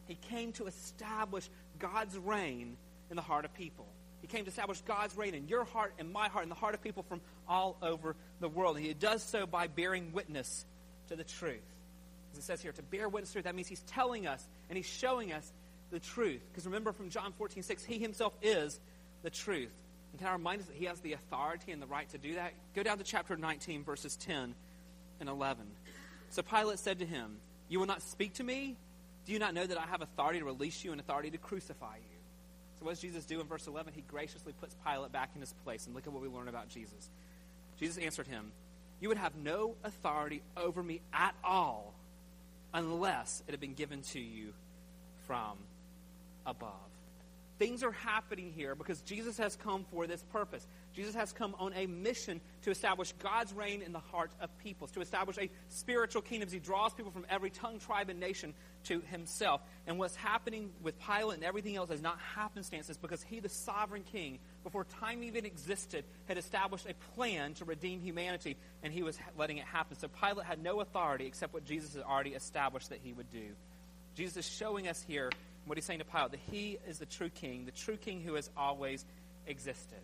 He 0.06 0.14
came 0.14 0.52
to 0.52 0.68
establish 0.68 1.50
God's 1.80 2.16
reign 2.16 2.76
in 3.10 3.16
the 3.16 3.22
heart 3.22 3.44
of 3.44 3.52
people. 3.54 3.88
He 4.20 4.28
came 4.28 4.44
to 4.44 4.50
establish 4.50 4.80
God's 4.82 5.16
reign 5.16 5.34
in 5.34 5.48
your 5.48 5.64
heart 5.64 5.94
and 5.98 6.12
my 6.12 6.28
heart 6.28 6.44
and 6.44 6.50
the 6.52 6.54
heart 6.54 6.72
of 6.72 6.80
people 6.80 7.02
from 7.02 7.20
all 7.48 7.76
over 7.82 8.14
the 8.38 8.48
world. 8.48 8.76
And 8.76 8.86
he 8.86 8.94
does 8.94 9.20
so 9.20 9.46
by 9.46 9.66
bearing 9.66 10.12
witness 10.12 10.64
to 11.08 11.16
the 11.16 11.24
truth. 11.24 11.58
As 12.34 12.38
it 12.38 12.42
says 12.44 12.62
here, 12.62 12.70
to 12.70 12.82
bear 12.84 13.08
witness 13.08 13.30
to 13.30 13.32
truth, 13.32 13.46
that 13.46 13.56
means 13.56 13.66
he's 13.66 13.82
telling 13.82 14.28
us 14.28 14.46
and 14.68 14.76
he's 14.76 14.86
showing 14.86 15.32
us 15.32 15.52
the 15.90 15.98
truth. 15.98 16.40
Because 16.52 16.64
remember 16.64 16.92
from 16.92 17.10
John 17.10 17.32
14, 17.36 17.64
6, 17.64 17.84
he 17.84 17.98
himself 17.98 18.32
is 18.42 18.78
the 19.24 19.30
truth. 19.30 19.72
And 20.12 20.20
can 20.20 20.28
I 20.28 20.34
remind 20.34 20.60
us 20.60 20.68
that 20.68 20.76
he 20.76 20.84
has 20.84 21.00
the 21.00 21.14
authority 21.14 21.72
and 21.72 21.82
the 21.82 21.88
right 21.88 22.08
to 22.10 22.18
do 22.18 22.36
that? 22.36 22.52
Go 22.76 22.84
down 22.84 22.98
to 22.98 23.04
chapter 23.04 23.36
19, 23.36 23.82
verses 23.82 24.14
10 24.18 24.54
and 25.18 25.28
11. 25.28 25.66
So 26.30 26.42
Pilate 26.42 26.78
said 26.78 27.00
to 27.00 27.04
him, 27.04 27.38
You 27.72 27.78
will 27.78 27.86
not 27.86 28.02
speak 28.02 28.34
to 28.34 28.44
me? 28.44 28.76
Do 29.24 29.32
you 29.32 29.38
not 29.38 29.54
know 29.54 29.66
that 29.66 29.78
I 29.78 29.86
have 29.86 30.02
authority 30.02 30.40
to 30.40 30.44
release 30.44 30.84
you 30.84 30.92
and 30.92 31.00
authority 31.00 31.30
to 31.30 31.38
crucify 31.38 31.96
you? 31.96 32.18
So 32.78 32.84
what 32.84 32.90
does 32.90 33.00
Jesus 33.00 33.24
do 33.24 33.40
in 33.40 33.46
verse 33.46 33.66
11? 33.66 33.94
He 33.94 34.02
graciously 34.02 34.52
puts 34.52 34.76
Pilate 34.86 35.10
back 35.10 35.30
in 35.34 35.40
his 35.40 35.54
place. 35.64 35.86
And 35.86 35.94
look 35.94 36.06
at 36.06 36.12
what 36.12 36.20
we 36.20 36.28
learn 36.28 36.48
about 36.48 36.68
Jesus. 36.68 37.08
Jesus 37.80 37.96
answered 37.96 38.26
him, 38.26 38.52
You 39.00 39.08
would 39.08 39.16
have 39.16 39.34
no 39.36 39.74
authority 39.84 40.42
over 40.54 40.82
me 40.82 41.00
at 41.14 41.34
all 41.42 41.94
unless 42.74 43.42
it 43.48 43.52
had 43.52 43.60
been 43.60 43.72
given 43.72 44.02
to 44.02 44.20
you 44.20 44.52
from 45.26 45.56
above. 46.44 46.91
Things 47.62 47.84
are 47.84 47.92
happening 47.92 48.52
here 48.56 48.74
because 48.74 49.02
Jesus 49.02 49.38
has 49.38 49.54
come 49.54 49.84
for 49.92 50.08
this 50.08 50.24
purpose. 50.32 50.66
Jesus 50.94 51.14
has 51.14 51.30
come 51.30 51.54
on 51.60 51.72
a 51.74 51.86
mission 51.86 52.40
to 52.62 52.72
establish 52.72 53.12
God's 53.22 53.52
reign 53.52 53.82
in 53.82 53.92
the 53.92 54.00
heart 54.00 54.32
of 54.40 54.50
peoples, 54.58 54.90
to 54.90 55.00
establish 55.00 55.38
a 55.38 55.48
spiritual 55.68 56.22
kingdom. 56.22 56.48
He 56.50 56.58
draws 56.58 56.92
people 56.92 57.12
from 57.12 57.24
every 57.30 57.50
tongue, 57.50 57.78
tribe, 57.78 58.08
and 58.08 58.18
nation 58.18 58.52
to 58.86 59.00
himself. 59.12 59.60
And 59.86 59.96
what's 59.96 60.16
happening 60.16 60.70
with 60.82 60.98
Pilate 60.98 61.36
and 61.36 61.44
everything 61.44 61.76
else 61.76 61.90
is 61.90 62.02
not 62.02 62.18
happenstance. 62.34 62.88
It's 62.88 62.98
because 62.98 63.22
he, 63.22 63.38
the 63.38 63.48
sovereign 63.48 64.02
king, 64.02 64.40
before 64.64 64.82
time 64.82 65.22
even 65.22 65.46
existed, 65.46 66.04
had 66.24 66.38
established 66.38 66.86
a 66.88 66.94
plan 67.14 67.54
to 67.54 67.64
redeem 67.64 68.00
humanity, 68.00 68.56
and 68.82 68.92
he 68.92 69.04
was 69.04 69.16
letting 69.38 69.58
it 69.58 69.66
happen. 69.66 69.96
So 69.96 70.08
Pilate 70.08 70.46
had 70.46 70.60
no 70.60 70.80
authority 70.80 71.26
except 71.26 71.54
what 71.54 71.64
Jesus 71.64 71.94
had 71.94 72.02
already 72.02 72.30
established 72.30 72.88
that 72.88 72.98
he 73.04 73.12
would 73.12 73.30
do. 73.30 73.50
Jesus 74.16 74.38
is 74.38 74.52
showing 74.52 74.88
us 74.88 75.00
here 75.06 75.30
what 75.64 75.78
he's 75.78 75.84
saying 75.84 76.00
to 76.00 76.04
Pilate 76.04 76.32
that 76.32 76.40
he 76.50 76.78
is 76.86 76.98
the 76.98 77.06
true 77.06 77.28
king, 77.28 77.64
the 77.64 77.72
true 77.72 77.96
king 77.96 78.20
who 78.20 78.34
has 78.34 78.50
always 78.56 79.04
existed. 79.46 80.00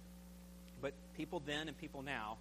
But 0.80 0.94
people 1.16 1.42
then 1.44 1.68
and 1.68 1.76
people 1.76 2.02
now 2.02 2.38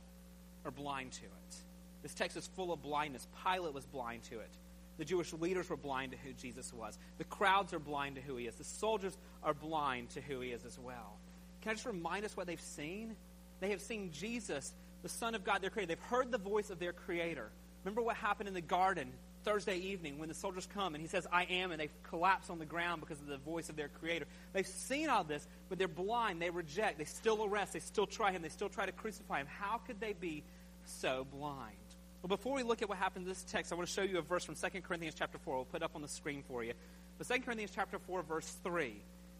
are 0.65 0.71
blind 0.71 1.13
to 1.13 1.25
it. 1.25 1.55
This 2.03 2.13
text 2.13 2.37
is 2.37 2.47
full 2.47 2.71
of 2.71 2.81
blindness. 2.81 3.27
Pilate 3.43 3.73
was 3.73 3.85
blind 3.85 4.23
to 4.25 4.39
it. 4.39 4.51
The 4.97 5.05
Jewish 5.05 5.31
leaders 5.33 5.69
were 5.69 5.77
blind 5.77 6.11
to 6.11 6.17
who 6.17 6.33
Jesus 6.33 6.73
was. 6.73 6.97
The 7.17 7.23
crowds 7.23 7.73
are 7.73 7.79
blind 7.79 8.15
to 8.15 8.21
who 8.21 8.37
he 8.37 8.45
is. 8.47 8.55
The 8.55 8.63
soldiers 8.63 9.17
are 9.43 9.53
blind 9.53 10.09
to 10.11 10.21
who 10.21 10.39
he 10.41 10.49
is 10.49 10.65
as 10.65 10.79
well. 10.79 11.17
Can 11.61 11.71
I 11.71 11.73
just 11.73 11.85
remind 11.85 12.25
us 12.25 12.35
what 12.35 12.47
they've 12.47 12.59
seen? 12.59 13.15
They 13.59 13.69
have 13.71 13.81
seen 13.81 14.11
Jesus, 14.11 14.73
the 15.03 15.09
Son 15.09 15.35
of 15.35 15.43
God, 15.43 15.61
their 15.61 15.69
Creator. 15.69 15.87
They've 15.87 16.07
heard 16.07 16.31
the 16.31 16.37
voice 16.37 16.69
of 16.69 16.79
their 16.79 16.93
Creator. 16.93 17.49
Remember 17.83 18.01
what 18.01 18.15
happened 18.15 18.47
in 18.47 18.53
the 18.53 18.61
garden 18.61 19.11
Thursday 19.47 19.77
evening 19.77 20.19
when 20.19 20.27
the 20.27 20.35
soldiers 20.35 20.67
come 20.73 20.93
and 20.93 21.01
he 21.01 21.07
says, 21.07 21.25
I 21.31 21.43
am, 21.45 21.71
and 21.71 21.79
they 21.79 21.89
collapse 22.03 22.49
on 22.49 22.59
the 22.59 22.65
ground 22.65 22.99
because 22.99 23.21
of 23.21 23.27
the 23.27 23.37
voice 23.37 23.69
of 23.69 23.77
their 23.77 23.87
Creator. 23.87 24.25
They've 24.51 24.67
seen 24.67 25.07
all 25.07 25.23
this, 25.23 25.47
but 25.69 25.77
they're 25.77 25.87
blind. 25.87 26.41
They 26.41 26.49
reject. 26.49 26.97
They 26.97 27.05
still 27.05 27.45
arrest. 27.45 27.71
They 27.71 27.79
still 27.79 28.07
try 28.07 28.33
him. 28.33 28.41
They 28.41 28.49
still 28.49 28.67
try 28.67 28.85
to 28.85 28.91
crucify 28.91 29.39
him. 29.39 29.47
How 29.47 29.77
could 29.77 30.01
they 30.01 30.11
be 30.11 30.43
so 30.83 31.25
blind? 31.31 31.77
Well, 32.21 32.27
before 32.27 32.55
we 32.55 32.63
look 32.63 32.81
at 32.81 32.89
what 32.89 32.97
happened 32.97 33.23
in 33.23 33.29
this 33.29 33.45
text, 33.45 33.71
I 33.71 33.75
want 33.75 33.87
to 33.87 33.93
show 33.93 34.01
you 34.01 34.17
a 34.17 34.21
verse 34.21 34.43
from 34.43 34.55
2 34.55 34.81
Corinthians 34.81 35.15
chapter 35.17 35.37
4. 35.37 35.55
We'll 35.55 35.63
put 35.63 35.81
up 35.81 35.91
on 35.95 36.01
the 36.01 36.09
screen 36.09 36.43
for 36.45 36.61
you. 36.61 36.73
But 37.17 37.29
2 37.29 37.39
Corinthians 37.39 37.71
chapter 37.73 37.99
4, 37.99 38.23
verse 38.23 38.53
3. 38.65 38.95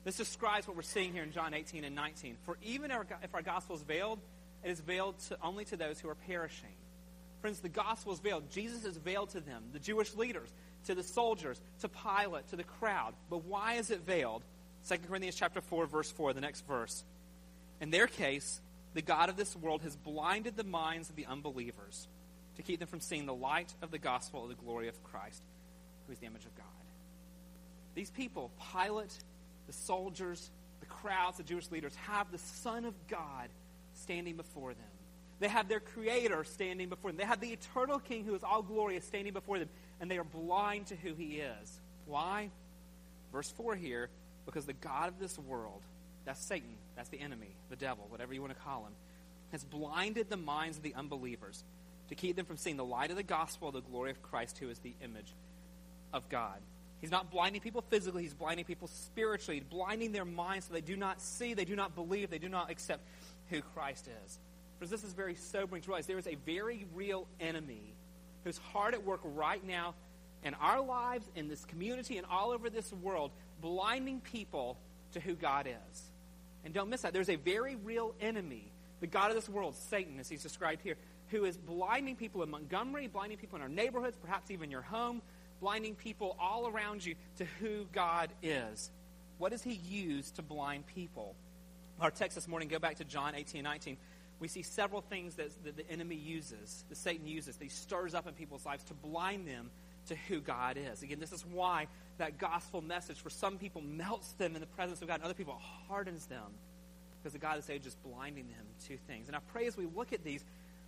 This 0.06 0.16
describes 0.16 0.70
what 0.70 0.78
we're 0.78 0.84
seeing 0.84 1.12
here 1.12 1.24
in 1.24 1.34
John 1.34 1.54
18 1.54 1.84
and 1.84 1.94
19. 1.94 2.38
For 2.44 2.58
even 2.64 2.92
if 2.92 3.34
our 3.34 3.42
gospel 3.42 3.76
is 3.76 3.82
veiled, 3.82 4.20
it 4.64 4.72
is 4.72 4.80
veiled 4.80 5.20
to, 5.28 5.38
only 5.44 5.66
to 5.66 5.76
those 5.76 6.00
who 6.00 6.08
are 6.08 6.16
perishing. 6.16 6.76
Friends, 7.42 7.60
the 7.60 7.70
gospel 7.70 8.14
is 8.14 8.20
veiled. 8.20 8.50
Jesus 8.52 8.84
is 8.84 8.98
veiled 8.98 9.30
to 9.32 9.40
them, 9.40 9.64
the 9.72 9.80
Jewish 9.80 10.16
leaders, 10.16 10.50
to 10.86 10.96
the 10.96 11.04
soldiers, 11.04 11.60
to 11.82 11.90
Pilate, 11.90 12.48
to 12.50 12.56
the 12.56 12.64
crowd. 12.64 13.14
But 13.30 13.46
why 13.46 13.76
is 13.76 13.92
it 13.92 14.02
veiled? 14.02 14.44
2 14.88 14.98
Corinthians 15.08 15.36
chapter 15.36 15.62
4, 15.62 15.86
verse 15.86 16.10
4, 16.12 16.34
the 16.34 16.42
next 16.42 16.66
verse. 16.66 17.04
In 17.80 17.92
their 17.92 18.08
case, 18.08 18.62
the 18.94 19.02
God 19.02 19.30
of 19.30 19.38
this 19.38 19.56
world 19.56 19.82
has 19.84 19.96
blinded 19.96 20.56
the 20.56 20.64
minds 20.64 21.10
of 21.10 21.16
the 21.16 21.26
unbelievers 21.26 22.08
to 22.56 22.64
keep 22.64 22.80
them 22.80 22.88
from 22.88 23.00
seeing 23.00 23.26
the 23.26 23.34
light 23.34 23.74
of 23.82 23.92
the 23.92 24.00
gospel 24.00 24.44
of 24.44 24.50
the 24.50 24.56
glory 24.56 24.88
of 24.88 25.04
Christ, 25.04 25.44
who 26.06 26.14
is 26.14 26.20
the 26.20 26.26
image 26.26 26.46
of 26.46 26.56
God. 26.56 26.66
These 27.94 28.10
people, 28.10 28.52
Pilate, 28.74 29.16
the 29.68 29.74
soldiers, 29.74 30.50
the 30.80 30.86
crowds, 30.88 31.38
the 31.38 31.44
Jewish 31.44 31.70
leaders, 31.70 31.96
have 32.08 32.32
the 32.32 32.38
Son 32.38 32.86
of 32.86 32.96
God 33.08 33.50
standing 33.94 34.36
before 34.38 34.74
them. 34.74 34.97
They 35.40 35.48
have 35.48 35.68
their 35.68 35.80
Creator 35.80 36.44
standing 36.46 36.90
before 36.90 37.12
them. 37.12 37.18
They 37.18 37.26
have 37.26 37.40
the 37.40 37.52
eternal 37.52 38.00
King 38.00 38.26
who 38.26 38.34
is 38.34 38.44
all 38.44 38.64
glorious 38.64 39.06
standing 39.06 39.34
before 39.34 39.60
them, 39.60 39.70
and 40.00 40.10
they 40.10 40.18
are 40.18 40.24
blind 40.24 40.88
to 40.88 40.96
who 40.96 41.14
He 41.14 41.40
is. 41.40 41.80
Why? 42.06 42.50
Verse 43.32 43.50
4 43.52 43.76
here, 43.76 44.10
because 44.46 44.66
the 44.66 44.74
God 44.74 45.10
of 45.10 45.20
this 45.20 45.38
world, 45.38 45.82
that's 46.26 46.44
Satan, 46.44 46.76
that's 46.96 47.10
the 47.10 47.20
enemy, 47.20 47.56
the 47.70 47.76
devil, 47.76 48.06
whatever 48.10 48.34
you 48.34 48.42
want 48.42 48.54
to 48.54 48.60
call 48.60 48.86
him, 48.86 48.94
has 49.52 49.64
blinded 49.64 50.30
the 50.30 50.38
minds 50.38 50.78
of 50.78 50.84
the 50.84 50.96
unbelievers 50.96 51.64
to 52.10 52.16
keep 52.16 52.36
them 52.36 52.46
from 52.46 52.58
seeing 52.58 52.78
the 52.78 52.86
light 52.86 53.12
of 53.12 53.18
the 53.18 53.24
gospel 53.24 53.72
the 53.72 53.82
glory 53.82 54.12
of 54.12 54.22
Christ, 54.22 54.58
who 54.58 54.70
is 54.70 54.80
the 54.80 54.94
image 55.04 55.34
of 56.14 56.28
God. 56.30 56.60
He's 57.00 57.12
not 57.12 57.30
blinding 57.30 57.62
people 57.62 57.84
physically, 57.90 58.24
he's 58.24 58.34
blinding 58.34 58.66
people 58.66 58.88
spiritually, 58.88 59.60
blinding 59.60 60.14
their 60.14 60.26
minds 60.26 60.68
so 60.68 60.74
they 60.74 60.82
do 60.82 60.96
not 60.96 61.22
see, 61.22 61.54
they 61.54 61.66
do 61.66 61.76
not 61.76 61.96
believe, 61.96 62.30
they 62.30 62.40
do 62.40 62.50
not 62.50 62.72
accept 62.72 63.06
who 63.50 63.62
Christ 63.62 64.10
is. 64.26 64.40
Because 64.78 64.92
this 64.92 65.04
is 65.04 65.14
very 65.14 65.36
sobering 65.36 65.82
to 65.82 65.90
realize 65.90 66.06
there 66.06 66.18
is 66.18 66.28
a 66.28 66.36
very 66.46 66.86
real 66.94 67.28
enemy 67.40 67.96
who's 68.44 68.58
hard 68.58 68.94
at 68.94 69.04
work 69.04 69.22
right 69.24 69.66
now 69.66 69.96
in 70.44 70.54
our 70.56 70.82
lives, 70.82 71.26
in 71.36 71.48
this 71.48 71.66
community, 71.66 72.18
and 72.18 72.28
all 72.30 72.52
over 72.52 72.70
this 72.70 72.94
world, 72.94 73.32
blinding 73.62 74.22
people 74.22 74.78
to 75.14 75.20
who 75.20 75.34
God 75.34 75.68
is. 75.68 76.12
And 76.64 76.74
don't 76.74 76.90
miss 76.90 77.02
that. 77.02 77.14
There's 77.14 77.30
a 77.30 77.36
very 77.36 77.76
real 77.76 78.14
enemy, 78.22 78.72
the 79.00 79.08
God 79.08 79.30
of 79.30 79.36
this 79.36 79.50
world, 79.50 79.76
Satan, 79.90 80.20
as 80.20 80.30
he's 80.30 80.44
described 80.44 80.82
here, 80.82 80.96
who 81.30 81.46
is 81.46 81.58
blinding 81.58 82.16
people 82.16 82.44
in 82.44 82.50
Montgomery, 82.50 83.08
blinding 83.08 83.38
people 83.38 83.58
in 83.58 83.62
our 83.62 83.70
neighborhoods, 83.70 84.16
perhaps 84.16 84.52
even 84.52 84.72
your 84.72 84.82
home, 84.82 85.22
blinding 85.60 85.96
people 85.96 86.38
all 86.40 86.68
around 86.68 87.06
you 87.06 87.16
to 87.38 87.46
who 87.60 87.86
God 87.92 88.30
is. 88.44 88.92
What 89.38 89.52
does 89.52 89.62
he 89.62 89.74
use 89.74 90.32
to 90.32 90.42
blind 90.42 90.86
people? 90.88 91.36
Our 92.00 92.12
text 92.12 92.36
this 92.36 92.48
morning, 92.48 92.68
go 92.68 92.80
back 92.80 92.98
to 92.98 93.04
John 93.04 93.36
18 93.36 93.64
19. 93.64 93.98
We 94.40 94.48
see 94.48 94.62
several 94.62 95.02
things 95.02 95.36
that, 95.36 95.50
that 95.64 95.78
the 95.78 95.90
enemy 95.90 96.16
uses, 96.16 96.86
that 96.90 96.98
Satan 96.98 97.28
uses, 97.28 97.58
that 97.58 97.64
he 97.64 97.70
stirs 97.70 98.14
up 98.14 98.28
in 98.28 98.34
people's 98.34 98.66
lives 98.66 98.84
to 98.86 98.94
blind 98.94 99.48
them 99.48 99.72
to 100.08 100.16
who 100.16 100.40
God 100.40 100.78
is. 100.78 101.02
Again, 101.02 101.20
this 101.20 101.32
is 101.32 101.46
why 101.46 101.88
that 102.18 102.38
gospel 102.38 102.82
message 102.82 103.20
for 103.20 103.30
some 103.30 103.58
people 103.58 103.82
melts 103.82 104.32
them 104.34 104.56
in 104.56 104.62
the 104.62 104.68
presence 104.68 105.02
of 105.02 105.08
God, 105.08 105.16
and 105.16 105.24
other 105.24 105.34
people 105.34 105.60
hardens 105.88 106.26
them 106.28 106.54
because 107.20 107.34
the 107.34 107.40
God 107.40 107.58
of 107.58 107.66
this 107.66 107.70
age 107.70 107.86
is 107.86 107.96
blinding 107.96 108.48
them 108.48 108.66
to 108.88 108.98
things. 109.08 109.28
And 109.28 109.36
I 109.36 109.40
pray 109.52 109.68
as 109.68 109.76
we 109.76 109.86
look 109.86 110.14
at 110.14 110.24
these, 110.24 110.44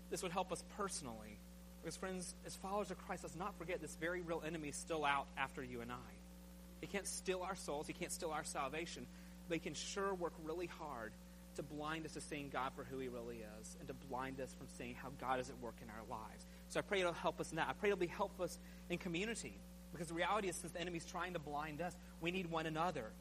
this 0.09 0.23
would 0.23 0.31
help 0.31 0.51
us 0.51 0.63
personally. 0.77 1.39
Because, 1.81 1.97
friends, 1.97 2.35
as 2.45 2.55
followers 2.55 2.91
of 2.91 2.97
Christ, 3.05 3.23
let's 3.23 3.35
not 3.35 3.57
forget 3.57 3.81
this 3.81 3.95
very 3.95 4.21
real 4.21 4.43
enemy 4.45 4.69
is 4.69 4.75
still 4.75 5.05
out 5.05 5.27
after 5.37 5.63
you 5.63 5.81
and 5.81 5.91
I. 5.91 6.11
He 6.81 6.87
can't 6.87 7.07
steal 7.07 7.41
our 7.41 7.55
souls, 7.55 7.87
he 7.87 7.93
can't 7.93 8.11
steal 8.11 8.31
our 8.31 8.43
salvation, 8.43 9.05
but 9.47 9.55
he 9.55 9.59
can 9.59 9.73
sure 9.73 10.13
work 10.13 10.33
really 10.43 10.67
hard 10.67 11.11
to 11.59 11.63
blind 11.63 12.05
us 12.05 12.13
to 12.13 12.21
seeing 12.21 12.49
God 12.49 12.71
for 12.75 12.85
who 12.85 12.99
he 12.99 13.09
really 13.09 13.43
is 13.59 13.75
and 13.79 13.87
to 13.89 13.93
blind 13.93 14.39
us 14.39 14.53
from 14.57 14.67
seeing 14.77 14.95
how 14.95 15.09
God 15.19 15.39
is 15.39 15.49
at 15.49 15.59
work 15.59 15.75
in 15.81 15.89
our 15.89 16.05
lives. 16.09 16.45
So 16.69 16.79
I 16.79 16.83
pray 16.83 17.01
it'll 17.01 17.13
help 17.13 17.39
us 17.41 17.51
in 17.51 17.57
that. 17.57 17.67
I 17.69 17.73
pray 17.73 17.89
it'll 17.89 17.99
be 17.99 18.07
help 18.07 18.39
us 18.39 18.57
in 18.89 18.97
community. 18.97 19.57
Because 19.91 20.07
the 20.07 20.13
reality 20.13 20.47
is, 20.47 20.55
since 20.55 20.71
the 20.71 20.79
enemy's 20.79 21.05
trying 21.05 21.33
to 21.33 21.39
blind 21.39 21.81
us, 21.81 21.95
we 22.21 22.31
need 22.31 22.49
one 22.49 22.65
another. 22.65 23.11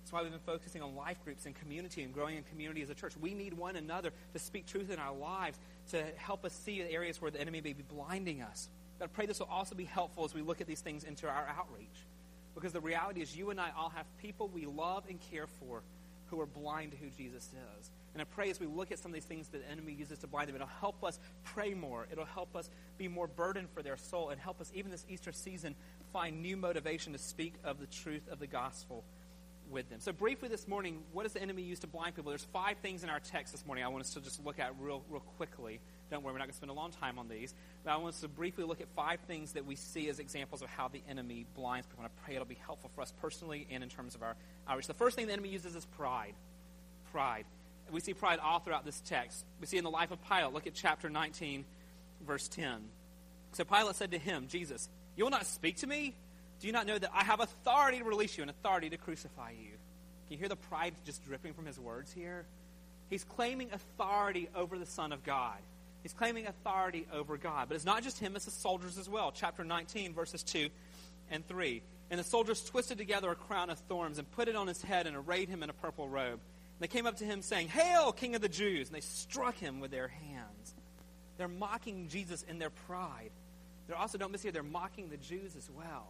That's 0.00 0.12
why 0.12 0.22
we've 0.22 0.30
been 0.30 0.40
focusing 0.40 0.80
on 0.80 0.94
life 0.94 1.22
groups 1.24 1.46
and 1.46 1.54
community 1.54 2.02
and 2.02 2.14
growing 2.14 2.36
in 2.36 2.44
community 2.44 2.82
as 2.82 2.90
a 2.90 2.94
church. 2.94 3.14
We 3.16 3.34
need 3.34 3.54
one 3.54 3.76
another 3.76 4.12
to 4.32 4.38
speak 4.38 4.66
truth 4.66 4.90
in 4.90 4.98
our 4.98 5.14
lives 5.14 5.58
to 5.90 6.04
help 6.16 6.44
us 6.44 6.52
see 6.52 6.80
the 6.82 6.90
areas 6.90 7.20
where 7.20 7.30
the 7.30 7.40
enemy 7.40 7.60
may 7.60 7.72
be 7.72 7.82
blinding 7.82 8.42
us. 8.42 8.68
But 8.98 9.06
I 9.06 9.08
pray 9.08 9.26
this 9.26 9.40
will 9.40 9.48
also 9.50 9.74
be 9.74 9.84
helpful 9.84 10.24
as 10.24 10.34
we 10.34 10.42
look 10.42 10.60
at 10.60 10.66
these 10.66 10.80
things 10.80 11.04
into 11.04 11.26
our 11.28 11.48
outreach. 11.58 12.06
Because 12.54 12.72
the 12.72 12.80
reality 12.80 13.22
is, 13.22 13.36
you 13.36 13.50
and 13.50 13.60
I 13.60 13.70
all 13.76 13.90
have 13.90 14.06
people 14.18 14.48
we 14.48 14.66
love 14.66 15.04
and 15.08 15.18
care 15.30 15.46
for 15.46 15.82
who 16.30 16.40
are 16.40 16.46
blind 16.46 16.92
to 16.92 16.96
who 16.96 17.10
Jesus 17.10 17.44
is. 17.78 17.90
And 18.14 18.22
I 18.22 18.24
pray 18.24 18.50
as 18.50 18.60
we 18.60 18.66
look 18.66 18.90
at 18.90 18.98
some 18.98 19.10
of 19.10 19.14
these 19.14 19.24
things 19.24 19.48
that 19.48 19.62
the 19.64 19.70
enemy 19.70 19.92
uses 19.92 20.18
to 20.20 20.26
blind 20.26 20.48
them, 20.48 20.56
it'll 20.56 20.66
help 20.66 21.04
us 21.04 21.18
pray 21.44 21.74
more. 21.74 22.06
It'll 22.10 22.24
help 22.24 22.56
us 22.56 22.70
be 22.96 23.08
more 23.08 23.26
burdened 23.26 23.68
for 23.70 23.82
their 23.82 23.96
soul 23.96 24.30
and 24.30 24.40
help 24.40 24.60
us, 24.60 24.72
even 24.74 24.90
this 24.90 25.06
Easter 25.08 25.32
season, 25.32 25.74
find 26.12 26.42
new 26.42 26.56
motivation 26.56 27.12
to 27.12 27.18
speak 27.18 27.54
of 27.64 27.78
the 27.80 27.86
truth 27.86 28.28
of 28.30 28.38
the 28.38 28.46
gospel 28.46 29.04
with 29.70 29.88
them. 29.90 30.00
So, 30.00 30.12
briefly 30.12 30.48
this 30.48 30.66
morning, 30.66 31.02
what 31.12 31.24
does 31.24 31.32
the 31.32 31.42
enemy 31.42 31.62
use 31.62 31.78
to 31.80 31.86
blind 31.86 32.14
people? 32.14 32.30
There's 32.30 32.44
five 32.44 32.78
things 32.78 33.04
in 33.04 33.10
our 33.10 33.20
text 33.20 33.52
this 33.52 33.66
morning 33.66 33.84
I 33.84 33.88
want 33.88 34.02
us 34.02 34.14
to 34.14 34.20
just 34.20 34.44
look 34.44 34.58
at 34.58 34.72
real, 34.80 35.04
real 35.10 35.20
quickly. 35.20 35.80
Don't 36.10 36.22
worry, 36.22 36.32
we're 36.32 36.38
not 36.38 36.44
going 36.46 36.52
to 36.52 36.56
spend 36.56 36.70
a 36.70 36.74
long 36.74 36.90
time 36.90 37.18
on 37.18 37.28
these. 37.28 37.54
But 37.84 37.92
I 37.92 37.96
want 37.96 38.14
us 38.14 38.20
to 38.22 38.28
briefly 38.28 38.64
look 38.64 38.80
at 38.80 38.88
five 38.96 39.20
things 39.26 39.52
that 39.52 39.66
we 39.66 39.76
see 39.76 40.08
as 40.08 40.18
examples 40.18 40.62
of 40.62 40.68
how 40.68 40.88
the 40.88 41.02
enemy 41.08 41.46
blinds 41.54 41.86
people. 41.86 42.04
And 42.04 42.12
I 42.12 42.24
pray 42.24 42.34
it'll 42.34 42.46
be 42.46 42.58
helpful 42.66 42.90
for 42.94 43.02
us 43.02 43.12
personally 43.20 43.66
and 43.70 43.82
in 43.82 43.88
terms 43.88 44.14
of 44.14 44.22
our 44.22 44.36
outreach. 44.66 44.86
The 44.86 44.94
first 44.94 45.16
thing 45.16 45.26
the 45.26 45.32
enemy 45.32 45.50
uses 45.50 45.76
is 45.76 45.84
pride. 45.84 46.34
Pride. 47.12 47.44
We 47.90 48.00
see 48.00 48.14
pride 48.14 48.38
all 48.38 48.58
throughout 48.58 48.84
this 48.84 49.00
text. 49.06 49.44
We 49.60 49.66
see 49.66 49.78
in 49.78 49.84
the 49.84 49.90
life 49.90 50.10
of 50.10 50.18
Pilate. 50.28 50.52
Look 50.52 50.66
at 50.66 50.74
chapter 50.74 51.08
19, 51.08 51.64
verse 52.26 52.48
10. 52.48 52.80
So 53.52 53.64
Pilate 53.64 53.96
said 53.96 54.10
to 54.12 54.18
him, 54.18 54.46
Jesus, 54.48 54.88
You 55.16 55.24
will 55.24 55.30
not 55.30 55.46
speak 55.46 55.78
to 55.78 55.86
me? 55.86 56.14
Do 56.60 56.66
you 56.66 56.72
not 56.72 56.86
know 56.86 56.98
that 56.98 57.10
I 57.14 57.24
have 57.24 57.40
authority 57.40 57.98
to 57.98 58.04
release 58.04 58.36
you 58.36 58.42
and 58.42 58.50
authority 58.50 58.90
to 58.90 58.96
crucify 58.96 59.50
you? 59.50 59.70
Can 60.26 60.32
you 60.32 60.38
hear 60.38 60.48
the 60.48 60.56
pride 60.56 60.94
just 61.04 61.24
dripping 61.24 61.54
from 61.54 61.66
his 61.66 61.78
words 61.78 62.12
here? 62.12 62.44
He's 63.08 63.24
claiming 63.24 63.70
authority 63.72 64.48
over 64.54 64.78
the 64.78 64.86
Son 64.86 65.12
of 65.12 65.24
God. 65.24 65.58
He's 66.02 66.12
claiming 66.12 66.46
authority 66.46 67.06
over 67.12 67.36
God. 67.36 67.68
But 67.68 67.74
it's 67.74 67.84
not 67.84 68.02
just 68.02 68.18
him, 68.18 68.36
it's 68.36 68.44
the 68.44 68.50
soldiers 68.50 68.98
as 68.98 69.08
well. 69.08 69.32
Chapter 69.32 69.64
19, 69.64 70.14
verses 70.14 70.42
2 70.42 70.68
and 71.30 71.46
3. 71.46 71.82
And 72.10 72.18
the 72.18 72.24
soldiers 72.24 72.64
twisted 72.64 72.98
together 72.98 73.30
a 73.30 73.34
crown 73.34 73.70
of 73.70 73.78
thorns 73.80 74.18
and 74.18 74.30
put 74.32 74.48
it 74.48 74.56
on 74.56 74.66
his 74.66 74.80
head 74.82 75.06
and 75.06 75.16
arrayed 75.16 75.48
him 75.48 75.62
in 75.62 75.70
a 75.70 75.74
purple 75.74 76.08
robe. 76.08 76.40
And 76.40 76.80
they 76.80 76.88
came 76.88 77.06
up 77.06 77.16
to 77.16 77.24
him 77.24 77.42
saying, 77.42 77.68
Hail, 77.68 78.12
King 78.12 78.34
of 78.34 78.40
the 78.40 78.48
Jews! 78.48 78.88
And 78.88 78.96
they 78.96 79.00
struck 79.00 79.56
him 79.56 79.80
with 79.80 79.90
their 79.90 80.08
hands. 80.08 80.74
They're 81.36 81.48
mocking 81.48 82.08
Jesus 82.08 82.42
in 82.42 82.58
their 82.58 82.70
pride. 82.70 83.30
They're 83.86 83.96
also, 83.96 84.18
don't 84.18 84.32
miss 84.32 84.42
here, 84.42 84.52
they're 84.52 84.62
mocking 84.62 85.08
the 85.08 85.16
Jews 85.16 85.56
as 85.56 85.68
well. 85.70 86.06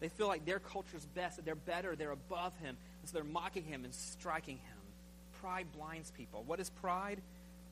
They 0.00 0.08
feel 0.08 0.28
like 0.28 0.44
their 0.44 0.58
culture's 0.58 1.06
best, 1.06 1.36
that 1.36 1.44
they're 1.44 1.54
better, 1.54 1.96
they're 1.96 2.10
above 2.10 2.56
him. 2.58 2.76
And 3.00 3.08
so 3.08 3.14
they're 3.14 3.24
mocking 3.24 3.64
him 3.64 3.84
and 3.84 3.94
striking 3.94 4.56
him. 4.56 4.76
Pride 5.40 5.66
blinds 5.76 6.10
people. 6.10 6.44
What 6.46 6.60
is 6.60 6.70
pride? 6.70 7.20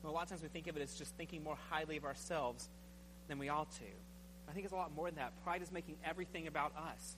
A 0.05 0.11
lot 0.11 0.23
of 0.23 0.29
times 0.29 0.41
we 0.41 0.49
think 0.49 0.67
of 0.67 0.77
it 0.77 0.81
as 0.81 0.95
just 0.95 1.15
thinking 1.15 1.43
more 1.43 1.57
highly 1.69 1.97
of 1.97 2.05
ourselves 2.05 2.69
than 3.27 3.39
we 3.39 3.49
ought 3.49 3.71
to. 3.71 3.85
I 4.47 4.51
think 4.51 4.65
it's 4.65 4.73
a 4.73 4.77
lot 4.77 4.93
more 4.93 5.07
than 5.07 5.15
that. 5.15 5.33
Pride 5.43 5.61
is 5.61 5.71
making 5.71 5.95
everything 6.05 6.47
about 6.47 6.73
us. 6.77 7.15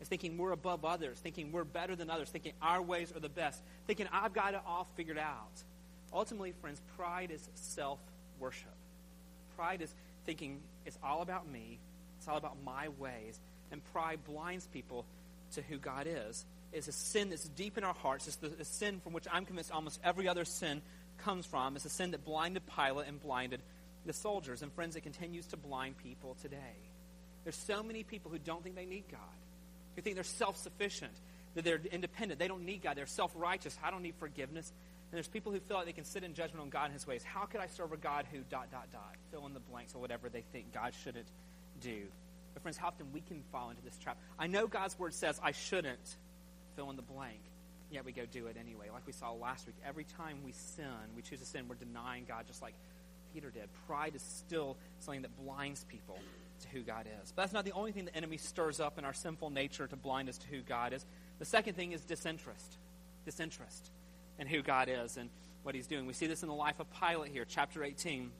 It's 0.00 0.08
thinking 0.08 0.38
we're 0.38 0.52
above 0.52 0.84
others, 0.84 1.18
thinking 1.18 1.52
we're 1.52 1.64
better 1.64 1.94
than 1.94 2.08
others, 2.08 2.30
thinking 2.30 2.52
our 2.62 2.80
ways 2.80 3.12
are 3.14 3.20
the 3.20 3.28
best, 3.28 3.62
thinking 3.86 4.08
I've 4.10 4.32
got 4.32 4.54
it 4.54 4.60
all 4.66 4.88
figured 4.96 5.18
out. 5.18 5.62
Ultimately, 6.12 6.52
friends, 6.60 6.80
pride 6.96 7.30
is 7.30 7.46
self 7.54 7.98
worship. 8.38 8.74
Pride 9.56 9.82
is 9.82 9.94
thinking 10.24 10.60
it's 10.86 10.98
all 11.04 11.20
about 11.20 11.48
me, 11.48 11.78
it's 12.18 12.28
all 12.28 12.38
about 12.38 12.56
my 12.64 12.88
ways, 12.98 13.38
and 13.70 13.84
pride 13.92 14.20
blinds 14.24 14.66
people 14.66 15.04
to 15.52 15.62
who 15.62 15.76
God 15.76 16.06
is. 16.08 16.46
It's 16.72 16.88
a 16.88 16.92
sin 16.92 17.30
that's 17.30 17.44
deep 17.48 17.76
in 17.76 17.84
our 17.84 17.94
hearts. 17.94 18.26
It's 18.26 18.36
the, 18.36 18.64
sin 18.64 19.00
from 19.02 19.12
which 19.12 19.26
I'm 19.30 19.44
convinced 19.44 19.72
almost 19.72 20.00
every 20.04 20.28
other 20.28 20.44
sin 20.44 20.82
comes 21.22 21.46
from. 21.46 21.76
is 21.76 21.82
the 21.82 21.88
sin 21.88 22.10
that 22.12 22.24
blinded 22.24 22.62
Pilate 22.66 23.08
and 23.08 23.20
blinded 23.20 23.60
the 24.06 24.12
soldiers. 24.12 24.62
And 24.62 24.72
friends, 24.72 24.96
it 24.96 25.02
continues 25.02 25.46
to 25.48 25.56
blind 25.56 25.98
people 25.98 26.36
today. 26.40 26.76
There's 27.44 27.56
so 27.56 27.82
many 27.82 28.02
people 28.02 28.30
who 28.30 28.38
don't 28.38 28.62
think 28.62 28.76
they 28.76 28.86
need 28.86 29.04
God, 29.10 29.20
who 29.96 30.02
think 30.02 30.14
they're 30.14 30.24
self 30.24 30.56
sufficient, 30.56 31.12
that 31.54 31.64
they're 31.64 31.80
independent. 31.90 32.38
They 32.38 32.48
don't 32.48 32.64
need 32.64 32.82
God. 32.82 32.96
They're 32.96 33.06
self 33.06 33.32
righteous. 33.34 33.78
I 33.82 33.90
don't 33.90 34.02
need 34.02 34.14
forgiveness. 34.18 34.72
And 35.10 35.16
there's 35.16 35.28
people 35.28 35.50
who 35.50 35.58
feel 35.58 35.76
like 35.76 35.86
they 35.86 35.92
can 35.92 36.04
sit 36.04 36.22
in 36.22 36.34
judgment 36.34 36.62
on 36.62 36.70
God 36.70 36.84
and 36.84 36.92
his 36.92 37.06
ways. 37.06 37.24
How 37.24 37.44
could 37.44 37.60
I 37.60 37.66
serve 37.66 37.92
a 37.92 37.96
God 37.96 38.26
who 38.30 38.38
dot, 38.48 38.70
dot, 38.70 38.92
dot? 38.92 39.16
Fill 39.32 39.46
in 39.46 39.54
the 39.54 39.60
blanks 39.60 39.94
or 39.94 40.00
whatever 40.00 40.28
they 40.28 40.42
think 40.52 40.72
God 40.72 40.92
shouldn't 41.02 41.26
do. 41.80 42.02
But 42.54 42.62
friends, 42.62 42.76
how 42.76 42.88
often 42.88 43.06
we 43.12 43.20
can 43.20 43.42
fall 43.50 43.70
into 43.70 43.82
this 43.82 43.98
trap. 43.98 44.18
I 44.38 44.46
know 44.46 44.66
God's 44.66 44.98
word 44.98 45.14
says 45.14 45.40
I 45.42 45.52
shouldn't 45.52 46.16
fill 46.76 46.90
in 46.90 46.96
the 46.96 47.02
blank, 47.02 47.40
yet 47.90 48.04
we 48.04 48.12
go 48.12 48.22
do 48.30 48.46
it 48.46 48.56
anyway. 48.58 48.86
Like 48.92 49.06
we 49.06 49.12
saw 49.12 49.32
last 49.32 49.66
week, 49.66 49.76
every 49.86 50.04
time 50.04 50.38
we 50.44 50.52
sin, 50.52 50.84
we 51.16 51.22
choose 51.22 51.40
to 51.40 51.46
sin, 51.46 51.66
we're 51.68 51.74
denying 51.74 52.24
God 52.26 52.46
just 52.46 52.62
like 52.62 52.74
Peter 53.32 53.50
did. 53.50 53.68
Pride 53.86 54.14
is 54.14 54.22
still 54.22 54.76
something 55.00 55.22
that 55.22 55.36
blinds 55.44 55.84
people 55.84 56.18
to 56.62 56.68
who 56.68 56.82
God 56.82 57.06
is. 57.22 57.32
But 57.34 57.42
that's 57.42 57.52
not 57.52 57.64
the 57.64 57.72
only 57.72 57.92
thing 57.92 58.04
the 58.04 58.16
enemy 58.16 58.36
stirs 58.36 58.80
up 58.80 58.98
in 58.98 59.04
our 59.04 59.12
sinful 59.12 59.50
nature 59.50 59.86
to 59.86 59.96
blind 59.96 60.28
us 60.28 60.38
to 60.38 60.48
who 60.48 60.60
God 60.60 60.92
is. 60.92 61.04
The 61.38 61.44
second 61.44 61.74
thing 61.74 61.92
is 61.92 62.02
disinterest. 62.02 62.78
Disinterest 63.24 63.90
and 64.38 64.48
who 64.48 64.62
God 64.62 64.88
is 64.88 65.16
and 65.16 65.30
what 65.62 65.74
he's 65.74 65.86
doing. 65.86 66.06
We 66.06 66.12
see 66.12 66.26
this 66.26 66.42
in 66.42 66.48
the 66.48 66.54
life 66.54 66.80
of 66.80 66.86
Pilate 67.00 67.32
here, 67.32 67.44
chapter 67.46 67.84
18, 67.84 68.30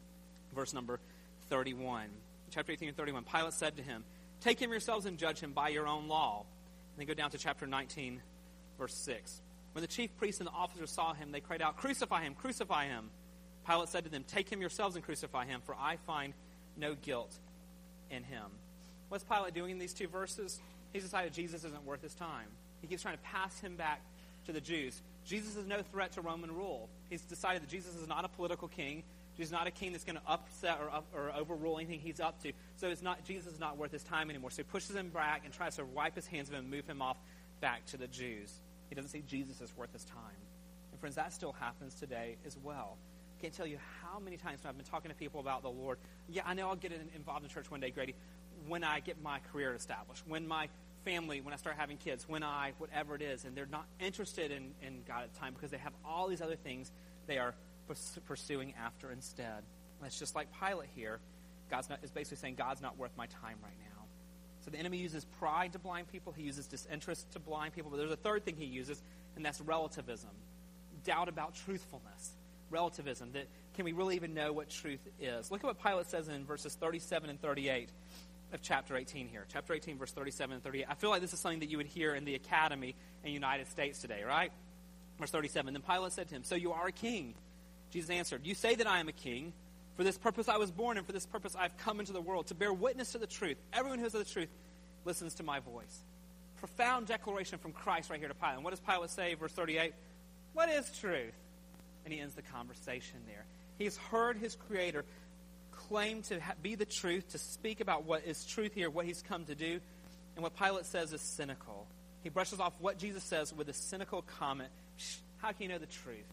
verse 0.54 0.72
number 0.72 0.98
31. 1.48 2.08
Chapter 2.50 2.72
18 2.72 2.88
and 2.88 2.96
31. 2.96 3.24
Pilate 3.24 3.52
said 3.52 3.76
to 3.76 3.82
him, 3.82 4.04
Take 4.40 4.60
him 4.60 4.70
yourselves 4.70 5.06
and 5.06 5.18
judge 5.18 5.40
him 5.40 5.52
by 5.52 5.68
your 5.68 5.86
own 5.86 6.08
law. 6.08 6.40
And 6.40 6.98
then 6.98 7.06
go 7.06 7.14
down 7.14 7.30
to 7.30 7.38
chapter 7.38 7.66
19, 7.66 8.20
verse 8.80 8.94
6. 8.94 9.40
When 9.72 9.82
the 9.82 9.88
chief 9.88 10.16
priests 10.16 10.40
and 10.40 10.48
the 10.48 10.52
officers 10.52 10.90
saw 10.90 11.14
him, 11.14 11.30
they 11.30 11.40
cried 11.40 11.62
out, 11.62 11.76
Crucify 11.76 12.22
him, 12.22 12.34
crucify 12.34 12.86
him. 12.86 13.10
Pilate 13.64 13.88
said 13.88 14.04
to 14.04 14.10
them, 14.10 14.24
Take 14.26 14.48
him 14.50 14.60
yourselves 14.60 14.96
and 14.96 15.04
crucify 15.04 15.44
him, 15.44 15.60
for 15.64 15.76
I 15.78 15.96
find 16.06 16.34
no 16.76 16.96
guilt 16.96 17.32
in 18.10 18.24
him. 18.24 18.46
What's 19.08 19.22
Pilate 19.22 19.54
doing 19.54 19.70
in 19.70 19.78
these 19.78 19.94
two 19.94 20.08
verses? 20.08 20.60
He's 20.92 21.04
decided 21.04 21.32
Jesus 21.32 21.62
isn't 21.62 21.84
worth 21.84 22.02
his 22.02 22.14
time. 22.14 22.48
He 22.80 22.88
keeps 22.88 23.02
trying 23.02 23.16
to 23.16 23.22
pass 23.22 23.60
him 23.60 23.76
back 23.76 24.00
to 24.46 24.52
the 24.52 24.60
Jews. 24.60 25.00
Jesus 25.24 25.54
is 25.54 25.66
no 25.66 25.82
threat 25.82 26.12
to 26.12 26.22
Roman 26.22 26.50
rule. 26.50 26.88
He's 27.08 27.22
decided 27.22 27.62
that 27.62 27.68
Jesus 27.68 27.94
is 27.94 28.08
not 28.08 28.24
a 28.24 28.28
political 28.28 28.66
king. 28.66 29.04
Is 29.40 29.50
not 29.50 29.66
a 29.66 29.70
king 29.70 29.92
that's 29.92 30.04
going 30.04 30.16
to 30.16 30.22
upset 30.28 30.78
or, 30.82 30.90
up, 30.90 31.06
or 31.14 31.32
overrule 31.34 31.78
anything 31.78 31.98
he's 31.98 32.20
up 32.20 32.42
to. 32.42 32.52
So 32.76 32.88
it's 32.88 33.00
not 33.00 33.24
Jesus 33.24 33.50
is 33.54 33.58
not 33.58 33.78
worth 33.78 33.90
his 33.90 34.02
time 34.02 34.28
anymore. 34.28 34.50
So 34.50 34.58
he 34.58 34.64
pushes 34.64 34.94
him 34.94 35.08
back 35.08 35.46
and 35.46 35.54
tries 35.54 35.76
to 35.76 35.84
wipe 35.86 36.14
his 36.14 36.26
hands 36.26 36.50
of 36.50 36.54
him 36.54 36.60
and 36.60 36.70
move 36.70 36.86
him 36.86 37.00
off 37.00 37.16
back 37.58 37.86
to 37.86 37.96
the 37.96 38.06
Jews. 38.06 38.52
He 38.90 38.94
doesn't 38.94 39.10
see 39.10 39.22
Jesus 39.26 39.62
as 39.62 39.74
worth 39.76 39.92
his 39.92 40.04
time. 40.04 40.18
And 40.90 41.00
friends, 41.00 41.16
that 41.16 41.32
still 41.32 41.52
happens 41.52 41.94
today 41.94 42.36
as 42.44 42.58
well. 42.62 42.98
I 43.38 43.40
can't 43.40 43.54
tell 43.54 43.66
you 43.66 43.78
how 44.02 44.18
many 44.18 44.36
times 44.36 44.62
when 44.62 44.68
I've 44.68 44.76
been 44.76 44.84
talking 44.84 45.10
to 45.10 45.16
people 45.16 45.40
about 45.40 45.62
the 45.62 45.70
Lord. 45.70 45.96
Yeah, 46.28 46.42
I 46.44 46.52
know 46.52 46.68
I'll 46.68 46.76
get 46.76 46.92
involved 47.14 47.44
in 47.44 47.50
church 47.50 47.70
one 47.70 47.80
day, 47.80 47.90
Grady, 47.90 48.14
when 48.68 48.84
I 48.84 49.00
get 49.00 49.22
my 49.22 49.38
career 49.52 49.72
established, 49.72 50.24
when 50.26 50.46
my 50.46 50.68
family, 51.04 51.40
when 51.40 51.54
I 51.54 51.56
start 51.56 51.76
having 51.78 51.96
kids, 51.96 52.28
when 52.28 52.42
I, 52.42 52.72
whatever 52.78 53.14
it 53.14 53.22
is, 53.22 53.44
and 53.44 53.56
they're 53.56 53.64
not 53.64 53.86
interested 53.98 54.50
in, 54.50 54.72
in 54.82 55.00
God 55.08 55.22
at 55.22 55.32
the 55.32 55.38
time 55.38 55.54
because 55.54 55.70
they 55.70 55.78
have 55.78 55.94
all 56.04 56.28
these 56.28 56.42
other 56.42 56.56
things 56.56 56.92
they 57.26 57.38
are 57.38 57.54
pursuing 58.26 58.74
after 58.84 59.10
instead. 59.10 59.62
And 59.98 60.06
it's 60.06 60.18
just 60.18 60.34
like 60.34 60.48
Pilate 60.60 60.90
here. 60.94 61.20
God's 61.70 61.88
not, 61.88 62.00
is 62.02 62.10
basically 62.10 62.38
saying, 62.38 62.56
God's 62.56 62.82
not 62.82 62.98
worth 62.98 63.12
my 63.16 63.26
time 63.26 63.56
right 63.62 63.78
now. 63.78 63.89
The 64.70 64.78
enemy 64.78 64.98
uses 64.98 65.24
pride 65.38 65.72
to 65.72 65.78
blind 65.78 66.08
people. 66.10 66.32
He 66.36 66.42
uses 66.42 66.66
disinterest 66.66 67.30
to 67.32 67.38
blind 67.38 67.74
people. 67.74 67.90
But 67.90 67.98
there's 67.98 68.12
a 68.12 68.16
third 68.16 68.44
thing 68.44 68.56
he 68.56 68.66
uses, 68.66 69.02
and 69.36 69.44
that's 69.44 69.60
relativism. 69.60 70.30
Doubt 71.04 71.28
about 71.28 71.54
truthfulness. 71.54 72.30
Relativism. 72.70 73.32
That 73.32 73.48
can 73.74 73.84
we 73.84 73.92
really 73.92 74.16
even 74.16 74.34
know 74.34 74.52
what 74.52 74.68
truth 74.68 75.00
is? 75.20 75.50
Look 75.50 75.64
at 75.64 75.66
what 75.66 75.82
Pilate 75.82 76.06
says 76.06 76.28
in 76.28 76.44
verses 76.44 76.74
37 76.74 77.30
and 77.30 77.40
38 77.40 77.88
of 78.52 78.62
chapter 78.62 78.96
18 78.96 79.28
here. 79.28 79.46
Chapter 79.52 79.74
18, 79.74 79.98
verse 79.98 80.12
37 80.12 80.54
and 80.54 80.62
38. 80.62 80.86
I 80.88 80.94
feel 80.94 81.10
like 81.10 81.20
this 81.20 81.32
is 81.32 81.40
something 81.40 81.60
that 81.60 81.70
you 81.70 81.76
would 81.76 81.86
hear 81.86 82.14
in 82.14 82.24
the 82.24 82.34
academy 82.34 82.94
in 83.22 83.28
the 83.28 83.32
United 83.32 83.68
States 83.68 84.00
today, 84.00 84.22
right? 84.26 84.52
Verse 85.18 85.30
37. 85.30 85.72
Then 85.72 85.82
Pilate 85.82 86.12
said 86.12 86.28
to 86.28 86.34
him, 86.34 86.44
So 86.44 86.54
you 86.54 86.72
are 86.72 86.86
a 86.86 86.92
king? 86.92 87.34
Jesus 87.90 88.10
answered, 88.10 88.42
You 88.44 88.54
say 88.54 88.74
that 88.74 88.86
I 88.86 89.00
am 89.00 89.08
a 89.08 89.12
king. 89.12 89.52
For 90.00 90.04
this 90.04 90.16
purpose 90.16 90.48
I 90.48 90.56
was 90.56 90.70
born, 90.70 90.96
and 90.96 91.04
for 91.04 91.12
this 91.12 91.26
purpose 91.26 91.54
I 91.54 91.64
have 91.64 91.76
come 91.76 92.00
into 92.00 92.14
the 92.14 92.22
world, 92.22 92.46
to 92.46 92.54
bear 92.54 92.72
witness 92.72 93.12
to 93.12 93.18
the 93.18 93.26
truth. 93.26 93.58
Everyone 93.70 93.98
who 93.98 94.06
is 94.06 94.14
of 94.14 94.26
the 94.26 94.32
truth 94.32 94.48
listens 95.04 95.34
to 95.34 95.42
my 95.42 95.60
voice. 95.60 96.00
Profound 96.56 97.06
declaration 97.06 97.58
from 97.58 97.72
Christ 97.72 98.08
right 98.08 98.18
here 98.18 98.28
to 98.28 98.34
Pilate. 98.34 98.54
And 98.54 98.64
what 98.64 98.70
does 98.70 98.80
Pilate 98.80 99.10
say, 99.10 99.34
verse 99.34 99.52
38? 99.52 99.92
What 100.54 100.70
is 100.70 100.90
truth? 101.00 101.34
And 102.06 102.14
he 102.14 102.18
ends 102.18 102.34
the 102.34 102.40
conversation 102.40 103.18
there. 103.26 103.44
He's 103.76 103.98
heard 103.98 104.38
his 104.38 104.54
Creator 104.54 105.04
claim 105.70 106.22
to 106.22 106.40
be 106.62 106.76
the 106.76 106.86
truth, 106.86 107.32
to 107.32 107.38
speak 107.38 107.82
about 107.82 108.04
what 108.04 108.24
is 108.24 108.46
truth 108.46 108.72
here, 108.72 108.88
what 108.88 109.04
he's 109.04 109.20
come 109.20 109.44
to 109.44 109.54
do. 109.54 109.80
And 110.34 110.42
what 110.42 110.56
Pilate 110.56 110.86
says 110.86 111.12
is 111.12 111.20
cynical. 111.20 111.86
He 112.22 112.30
brushes 112.30 112.58
off 112.58 112.72
what 112.80 112.96
Jesus 112.96 113.22
says 113.22 113.52
with 113.52 113.68
a 113.68 113.74
cynical 113.74 114.22
comment 114.22 114.70
How 115.42 115.52
can 115.52 115.64
you 115.64 115.68
know 115.68 115.78
the 115.78 115.84
truth? 115.84 116.24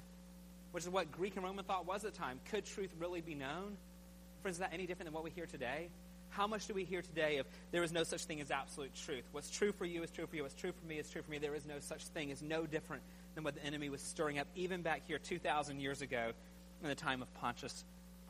Which 0.72 0.84
is 0.84 0.90
what 0.90 1.12
Greek 1.12 1.36
and 1.36 1.46
Roman 1.46 1.66
thought 1.66 1.86
was 1.86 2.06
at 2.06 2.14
the 2.14 2.20
time. 2.20 2.40
Could 2.52 2.66
truth 2.66 2.94
really 3.00 3.22
be 3.22 3.36
known? 3.36 3.78
Friends, 4.42 4.58
is 4.58 4.60
that 4.60 4.74
any 4.74 4.86
different 4.86 5.08
than 5.08 5.14
what 5.14 5.24
we 5.24 5.32
hear 5.32 5.46
today? 5.46 5.90
How 6.30 6.46
much 6.46 6.68
do 6.68 6.74
we 6.74 6.84
hear 6.84 7.02
today 7.02 7.38
of 7.38 7.48
there 7.72 7.84
is 7.84 7.92
no 7.92 8.04
such 8.04 8.26
thing 8.26 8.42
as 8.42 8.52
absolute 8.52 8.94
truth? 8.94 9.24
What's 9.32 9.50
true 9.50 9.72
for 9.72 9.86
you 9.86 10.04
is 10.04 10.12
true 10.12 10.28
for 10.28 10.36
you. 10.36 10.44
What's 10.44 10.56
true 10.56 10.72
for 10.72 10.86
me 10.86 11.00
is 11.00 11.10
true 11.10 11.22
for 11.22 11.32
me. 11.32 11.38
There 11.38 11.56
is 11.56 11.66
no 11.66 11.80
such 11.80 12.04
thing. 12.04 12.30
Is 12.30 12.42
no 12.42 12.66
different 12.66 13.02
than 13.36 13.44
what 13.44 13.56
the 13.56 13.64
enemy 13.64 13.90
was 13.90 14.02
stirring 14.02 14.38
up 14.38 14.48
even 14.56 14.82
back 14.82 15.04
here 15.08 15.18
2,000 15.18 15.80
years 15.80 16.02
ago 16.02 16.32
in 16.84 16.90
the 16.90 16.96
time 16.96 17.22
of 17.22 17.34
Pontius 17.36 17.84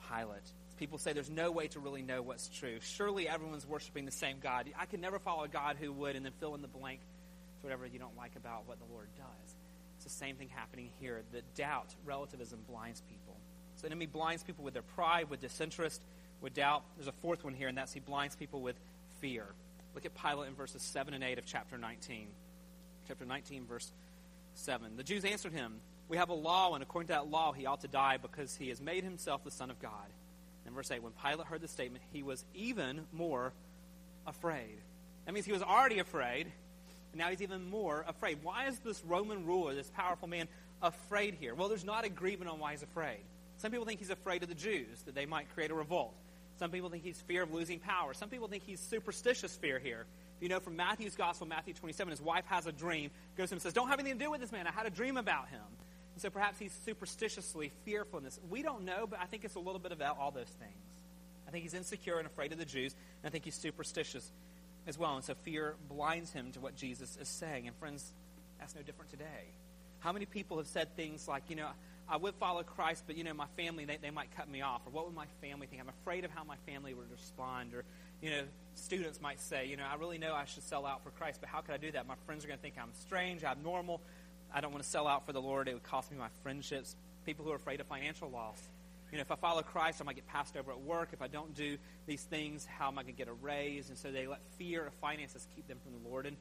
Pilate. 0.10 0.52
People 0.78 1.00
say 1.00 1.12
there's 1.12 1.30
no 1.30 1.52
way 1.52 1.68
to 1.70 1.80
really 1.80 2.04
know 2.04 2.22
what's 2.22 2.50
true. 2.50 2.78
Surely 2.82 3.28
everyone's 3.28 3.66
worshiping 3.66 4.06
the 4.06 4.12
same 4.12 4.38
God. 4.42 4.70
I 4.80 4.86
could 4.86 5.02
never 5.02 5.18
follow 5.18 5.44
a 5.44 5.48
God 5.48 5.76
who 5.80 5.92
would, 5.92 6.16
and 6.16 6.24
then 6.24 6.34
fill 6.40 6.54
in 6.54 6.62
the 6.62 6.68
blank 6.68 7.00
to 7.60 7.66
whatever 7.66 7.88
you 7.88 7.98
don't 7.98 8.16
like 8.16 8.36
about 8.36 8.68
what 8.68 8.78
the 8.78 8.86
Lord 8.94 9.08
does. 9.18 9.56
The 10.08 10.14
same 10.14 10.38
thing 10.38 10.48
happening 10.56 10.90
here. 11.02 11.22
The 11.34 11.42
doubt, 11.56 11.94
relativism 12.06 12.60
blinds 12.70 13.02
people. 13.10 13.36
So 13.76 13.82
the 13.82 13.88
enemy 13.88 14.06
blinds 14.06 14.42
people 14.42 14.64
with 14.64 14.74
their 14.74 14.82
pride, 14.82 15.30
with 15.30 15.42
disinterest, 15.42 16.02
with 16.40 16.54
doubt. 16.54 16.84
There's 16.96 17.10
a 17.10 17.12
fourth 17.12 17.44
one 17.44 17.54
here, 17.54 17.68
and 17.68 17.78
that's 17.78 17.92
he 17.92 18.00
blinds 18.00 18.34
people 18.34 18.62
with 18.62 18.78
fear. 19.20 19.46
Look 19.96 20.06
at 20.06 20.16
Pilate 20.16 20.48
in 20.48 20.56
verses 20.56 20.82
7 20.82 21.14
and 21.14 21.26
8 21.26 21.40
of 21.40 21.46
chapter 21.46 21.78
19. 21.78 22.28
Chapter 23.10 23.26
19, 23.26 23.66
verse 23.66 23.92
7. 24.54 24.96
The 24.96 25.04
Jews 25.04 25.26
answered 25.26 25.52
him, 25.52 25.74
We 26.08 26.16
have 26.16 26.30
a 26.30 26.34
law, 26.34 26.74
and 26.74 26.82
according 26.82 27.08
to 27.08 27.14
that 27.16 27.30
law, 27.30 27.52
he 27.52 27.66
ought 27.66 27.82
to 27.82 27.90
die 27.90 28.16
because 28.16 28.56
he 28.56 28.70
has 28.70 28.80
made 28.80 29.04
himself 29.04 29.44
the 29.44 29.52
Son 29.52 29.70
of 29.70 29.82
God. 29.82 30.08
And 30.66 30.74
verse 30.74 30.90
8, 30.90 31.04
when 31.04 31.12
Pilate 31.22 31.48
heard 31.48 31.60
the 31.60 31.68
statement, 31.68 32.02
he 32.14 32.24
was 32.24 32.46
even 32.54 33.02
more 33.12 33.52
afraid. 34.26 34.78
That 35.26 35.34
means 35.34 35.46
he 35.46 35.52
was 35.52 35.64
already 35.64 36.00
afraid, 36.00 36.48
now 37.18 37.30
he's 37.30 37.42
even 37.42 37.70
more 37.70 38.06
afraid. 38.08 38.40
Why 38.44 38.68
is 38.68 38.80
this 38.80 39.04
Roman 39.06 39.46
ruler, 39.46 39.76
this 39.76 39.92
powerful 39.96 40.28
man, 40.28 40.48
afraid 40.82 41.36
here? 41.36 41.56
Well, 41.56 41.70
there's 41.70 41.86
not 41.86 42.06
agreement 42.06 42.50
on 42.50 42.60
why 42.60 42.72
he's 42.72 42.84
afraid. 42.84 43.20
Some 43.58 43.72
people 43.72 43.86
think 43.86 44.00
he's 44.00 44.10
afraid 44.10 44.44
of 44.44 44.50
the 44.50 44.56
Jews, 44.56 45.02
that 45.06 45.16
they 45.16 45.26
might 45.26 45.54
create 45.54 45.72
a 45.72 45.74
revolt. 45.74 46.14
Some 46.60 46.72
people 46.72 46.90
think 46.90 47.04
he's 47.04 47.20
fear 47.22 47.44
of 47.44 47.54
losing 47.54 47.80
power. 47.80 48.14
Some 48.14 48.30
people 48.30 48.48
think 48.48 48.64
he's 48.64 48.80
superstitious 48.80 49.56
fear 49.56 49.80
here. 49.80 50.06
You 50.40 50.50
know, 50.50 50.60
from 50.60 50.76
Matthew's 50.76 51.16
gospel, 51.16 51.48
Matthew 51.48 51.74
27, 51.74 52.12
his 52.12 52.22
wife 52.22 52.46
has 52.48 52.68
a 52.68 52.72
dream, 52.72 53.10
goes 53.38 53.50
to 53.50 53.54
him 53.54 53.58
and 53.58 53.62
says, 53.62 53.74
Don't 53.74 53.88
have 53.90 54.00
anything 54.00 54.20
to 54.20 54.26
do 54.26 54.32
with 54.32 54.42
this 54.42 54.52
man. 54.52 54.68
I 54.68 54.72
had 54.72 54.86
a 54.86 54.92
dream 54.92 55.18
about 55.18 55.50
him. 55.50 55.62
And 56.14 56.22
so 56.22 56.30
perhaps 56.30 56.58
he's 56.58 56.74
superstitiously 56.86 57.72
fearful 57.86 58.18
in 58.18 58.26
this. 58.26 58.40
We 58.50 58.64
don't 58.64 58.86
know, 58.86 59.06
but 59.08 59.20
I 59.20 59.26
think 59.26 59.46
it's 59.46 59.56
a 59.56 59.60
little 59.60 59.80
bit 59.80 59.92
about 59.92 60.18
all 60.20 60.32
those 60.32 60.50
things. 60.60 60.98
I 61.48 61.52
think 61.52 61.64
he's 61.64 61.74
insecure 61.74 62.18
and 62.18 62.28
afraid 62.28 62.52
of 62.52 62.58
the 62.58 62.66
Jews, 62.66 62.96
and 63.22 63.30
I 63.30 63.32
think 63.32 63.46
he's 63.46 63.56
superstitious 63.56 64.32
as 64.88 64.98
well. 64.98 65.16
And 65.16 65.24
so 65.24 65.36
fear 65.44 65.76
blinds 65.90 66.32
him 66.32 66.52
to 66.54 66.60
what 66.60 66.76
Jesus 66.76 67.18
is 67.22 67.28
saying. 67.28 67.68
And 67.68 67.76
friends, 67.78 68.14
that's 68.60 68.74
no 68.74 68.82
different 68.82 69.12
today. 69.12 69.54
How 70.00 70.12
many 70.12 70.26
people 70.26 70.58
have 70.58 70.68
said 70.68 70.96
things 70.96 71.28
like, 71.28 71.44
you 71.50 71.56
know, 71.56 71.68
I 72.10 72.16
would 72.16 72.36
follow 72.36 72.64
Christ, 72.64 73.04
but, 73.06 73.18
you 73.18 73.26
know, 73.26 73.34
my 73.34 73.48
family, 73.58 73.84
they, 73.84 73.98
they 73.98 74.12
might 74.12 74.34
cut 74.36 74.50
me 74.50 74.62
off. 74.62 74.82
Or 74.86 74.92
what 74.92 75.06
would 75.06 75.16
my 75.16 75.26
family 75.42 75.68
think? 75.68 75.82
I'm 75.82 75.90
afraid 75.90 76.24
of 76.24 76.32
how 76.32 76.46
my 76.46 76.56
family 76.66 76.94
would 76.94 77.12
respond. 77.12 77.74
Or, 77.74 77.84
you 78.22 78.30
know, 78.30 78.44
students 78.76 79.20
might 79.20 79.42
say, 79.42 79.66
you 79.68 79.76
know, 79.76 79.84
I 79.84 79.96
really 79.96 80.18
know 80.18 80.34
I 80.34 80.46
should 80.46 80.64
sell 80.64 80.86
out 80.86 81.04
for 81.04 81.10
Christ, 81.10 81.42
but 81.42 81.50
how 81.50 81.60
could 81.60 81.74
I 81.74 81.78
do 81.78 81.92
that? 81.92 82.08
My 82.08 82.16
friends 82.26 82.46
are 82.46 82.48
going 82.48 82.58
to 82.58 82.64
think 82.64 82.76
I'm 82.82 82.94
strange, 83.02 83.44
abnormal. 83.44 84.02
I 84.54 84.62
don't 84.62 84.72
want 84.72 84.84
to 84.84 84.90
sell 84.90 85.06
out 85.06 85.26
for 85.26 85.34
the 85.34 85.42
Lord. 85.42 85.68
It 85.68 85.74
would 85.74 85.84
cost 85.84 86.10
me 86.10 86.18
my 86.18 86.30
friendships. 86.44 86.96
People 87.26 87.44
who 87.44 87.52
are 87.52 87.58
afraid 87.58 87.82
of 87.82 87.88
financial 87.88 88.30
loss. 88.30 88.62
You 89.12 89.18
know, 89.18 89.22
if 89.22 89.32
I 89.32 89.36
follow 89.36 89.62
Christ, 89.62 90.02
I 90.02 90.04
might 90.04 90.16
get 90.16 90.28
passed 90.28 90.58
over 90.58 90.72
at 90.72 90.82
work. 90.82 91.10
If 91.14 91.22
I 91.22 91.28
don't 91.28 91.54
do 91.54 91.78
these 92.06 92.24
things, 92.24 92.66
how 92.66 92.90
am 92.90 93.00
I 93.00 93.04
going 93.04 93.14
to 93.14 93.18
get 93.18 93.30
a 93.30 93.34
raise? 93.34 93.90
And 93.90 93.98
so 93.98 94.12
they 94.12 94.28
let 94.28 94.42
fear 94.58 94.86
of 94.86 94.94
finances 94.96 95.48
keep 95.56 95.68
them 95.68 95.78
from 95.82 95.94
the 95.94 96.10
Lord. 96.10 96.26
And 96.26 96.36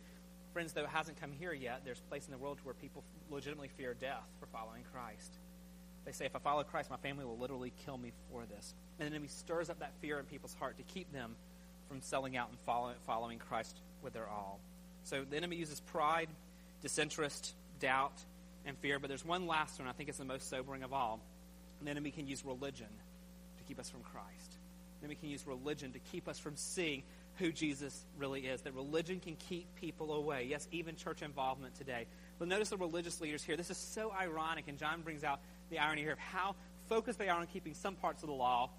friends, 0.53 0.73
though 0.73 0.83
it 0.83 0.89
hasn't 0.89 1.21
come 1.21 1.31
here 1.31 1.53
yet, 1.53 1.83
there's 1.85 2.01
a 2.01 2.09
place 2.09 2.27
in 2.27 2.33
the 2.33 2.39
world 2.39 2.59
where 2.65 2.75
people 2.75 3.05
legitimately 3.31 3.69
fear 3.77 3.95
death 3.95 4.27
for 4.41 4.47
following 4.47 4.83
Christ. 4.93 5.39
They 6.05 6.13
say, 6.13 6.27
if 6.27 6.35
I 6.35 6.39
follow 6.41 6.65
Christ, 6.65 6.91
my 6.91 6.97
family 6.97 7.25
will 7.25 7.39
literally 7.39 7.73
kill 7.85 7.99
me 7.99 8.13
for 8.31 8.45
this. 8.47 8.75
And 8.99 9.07
the 9.07 9.15
enemy 9.15 9.29
stirs 9.29 9.71
up 9.71 9.81
that 9.81 9.93
fear 10.01 10.19
in 10.19 10.25
people's 10.25 10.55
heart 10.55 10.77
to 10.79 10.83
keep 10.85 11.13
them 11.13 11.37
from 11.89 12.01
selling 12.01 12.37
out 12.37 12.49
and 12.49 12.59
follow, 12.61 12.95
following 13.07 13.39
Christ 13.39 13.77
with 14.03 14.13
their 14.13 14.29
all. 14.29 14.61
So 15.05 15.25
the 15.29 15.37
enemy 15.37 15.57
uses 15.57 15.81
pride, 15.81 16.29
disinterest, 16.83 17.55
doubt, 17.79 18.19
and 18.65 18.77
fear. 18.79 18.99
But 18.99 19.09
there's 19.09 19.25
one 19.25 19.47
last 19.47 19.79
one 19.79 19.89
I 19.89 19.93
think 19.93 20.09
is 20.09 20.17
the 20.17 20.25
most 20.25 20.51
sobering 20.51 20.83
of 20.83 20.93
all. 20.93 21.21
The 21.83 21.91
enemy 21.91 22.11
can 22.11 22.27
use 22.27 22.45
religion 22.45 22.89
to 23.59 23.65
keep 23.65 23.79
us 23.79 23.91
from 23.91 24.01
Christ. 24.01 24.57
The 25.01 25.05
enemy 25.05 25.17
can 25.21 25.29
use 25.29 25.47
religion 25.47 25.93
to 25.93 25.99
keep 25.99 26.29
us 26.29 26.39
from 26.39 26.57
seeing 26.57 27.03
who 27.39 27.53
Jesus 27.53 28.05
really 28.19 28.47
is. 28.47 28.62
That 28.62 28.75
religion 28.75 29.21
can 29.21 29.37
keep 29.37 29.75
people 29.77 30.12
away. 30.15 30.47
Yes, 30.49 30.67
even 30.73 30.97
church 30.97 31.23
involvement 31.23 31.75
today. 31.75 32.07
But 32.39 32.49
notice 32.49 32.71
the 32.71 32.77
religious 32.77 33.21
leaders 33.21 33.43
here. 33.43 33.57
This 33.57 33.71
is 33.71 33.77
so 33.77 34.12
ironic, 34.19 34.69
and 34.69 34.79
John 34.79 35.03
brings 35.03 35.23
out 35.23 35.41
the 35.71 35.79
irony 35.79 36.03
here 36.03 36.12
of 36.12 36.19
how 36.19 36.55
focused 36.89 37.19
they 37.19 37.29
are 37.29 37.39
on 37.39 37.47
keeping 37.47 37.75
some 37.75 37.95
parts 37.95 38.23
of 38.23 38.29
the 38.29 38.35
law, 38.35 38.71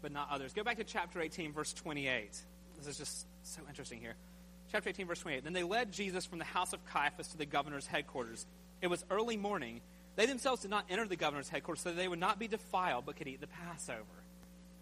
but 0.00 0.12
not 0.12 0.28
others. 0.30 0.52
Go 0.54 0.64
back 0.64 0.78
to 0.78 0.84
chapter 0.84 1.20
18, 1.20 1.52
verse 1.52 1.72
28. 1.74 2.30
This 2.78 2.86
is 2.86 2.96
just 2.96 3.26
so 3.42 3.60
interesting 3.68 4.00
here. 4.00 4.14
Chapter 4.70 4.90
18, 4.90 5.06
verse 5.06 5.20
28. 5.20 5.44
Then 5.44 5.52
they 5.52 5.62
led 5.64 5.92
Jesus 5.92 6.24
from 6.24 6.38
the 6.38 6.44
house 6.44 6.72
of 6.72 6.84
Caiaphas 6.86 7.28
to 7.28 7.38
the 7.38 7.46
governor's 7.46 7.86
headquarters. 7.86 8.46
It 8.80 8.86
was 8.86 9.04
early 9.10 9.36
morning. 9.36 9.80
They 10.18 10.26
themselves 10.26 10.62
did 10.62 10.72
not 10.72 10.84
enter 10.90 11.06
the 11.06 11.14
governor's 11.14 11.48
headquarters 11.48 11.80
so 11.80 11.92
they 11.92 12.08
would 12.08 12.18
not 12.18 12.40
be 12.40 12.48
defiled, 12.48 13.06
but 13.06 13.14
could 13.14 13.28
eat 13.28 13.40
the 13.40 13.46
Passover. 13.46 14.02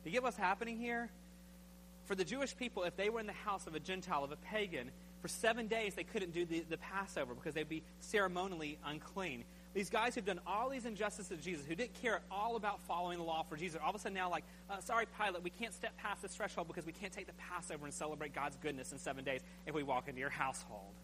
Do 0.03 0.09
you 0.09 0.13
get 0.13 0.23
what's 0.23 0.39
happening 0.39 0.79
here? 0.79 1.11
For 2.07 2.15
the 2.15 2.25
Jewish 2.25 2.57
people, 2.57 2.85
if 2.85 2.97
they 2.97 3.11
were 3.11 3.21
in 3.21 3.27
the 3.27 3.35
house 3.35 3.67
of 3.67 3.75
a 3.75 3.81
Gentile, 3.81 4.25
of 4.25 4.33
a 4.33 4.37
pagan, 4.37 4.91
for 5.21 5.29
seven 5.29 5.67
days 5.67 5.95
they 5.95 6.05
couldn't 6.05 6.33
do 6.33 6.47
the, 6.47 6.65
the 6.71 6.79
Passover 6.79 7.35
because 7.35 7.53
they'd 7.53 7.69
be 7.69 7.83
ceremonially 8.01 8.79
unclean. 8.87 9.45
These 9.75 9.91
guys 9.91 10.15
who've 10.15 10.25
done 10.25 10.41
all 10.47 10.71
these 10.71 10.87
injustices 10.87 11.37
to 11.37 11.45
Jesus, 11.45 11.67
who 11.67 11.75
didn't 11.75 12.01
care 12.01 12.17
at 12.17 12.23
all 12.31 12.57
about 12.57 12.81
following 12.89 13.19
the 13.19 13.25
law 13.25 13.43
for 13.43 13.59
Jesus, 13.59 13.79
all 13.85 13.91
of 13.91 13.97
a 13.97 13.99
sudden 13.99 14.15
now 14.15 14.31
like, 14.31 14.45
uh, 14.71 14.81
sorry, 14.81 15.05
Pilate, 15.21 15.43
we 15.43 15.51
can't 15.51 15.75
step 15.75 15.95
past 15.99 16.23
this 16.23 16.35
threshold 16.35 16.67
because 16.67 16.87
we 16.87 16.93
can't 16.93 17.13
take 17.13 17.27
the 17.27 17.35
Passover 17.35 17.85
and 17.85 17.93
celebrate 17.93 18.35
God's 18.35 18.57
goodness 18.57 18.91
in 18.91 18.99
seven 18.99 19.23
days 19.23 19.43
if 19.67 19.75
we 19.75 19.83
walk 19.83 20.09
into 20.09 20.19
your 20.19 20.31
household. 20.31 20.95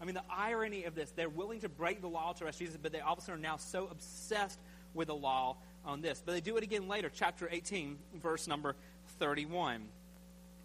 I 0.00 0.04
mean, 0.04 0.14
the 0.14 0.24
irony 0.30 0.84
of 0.84 0.94
this, 0.94 1.10
they're 1.10 1.28
willing 1.28 1.60
to 1.60 1.68
break 1.68 2.00
the 2.00 2.08
law 2.08 2.32
to 2.34 2.44
arrest 2.44 2.58
Jesus, 2.58 2.76
but 2.80 2.92
they 2.92 3.00
all 3.00 3.14
of 3.14 3.18
a 3.18 3.22
sudden 3.22 3.40
are 3.40 3.42
now 3.42 3.56
so 3.56 3.88
obsessed 3.90 4.60
with 4.94 5.08
the 5.08 5.14
law 5.14 5.56
on 5.84 6.02
this. 6.02 6.22
But 6.24 6.32
they 6.32 6.40
do 6.40 6.56
it 6.56 6.62
again 6.62 6.88
later, 6.88 7.10
chapter 7.12 7.48
18, 7.50 7.98
verse 8.14 8.46
number 8.46 8.76
31. 9.18 9.82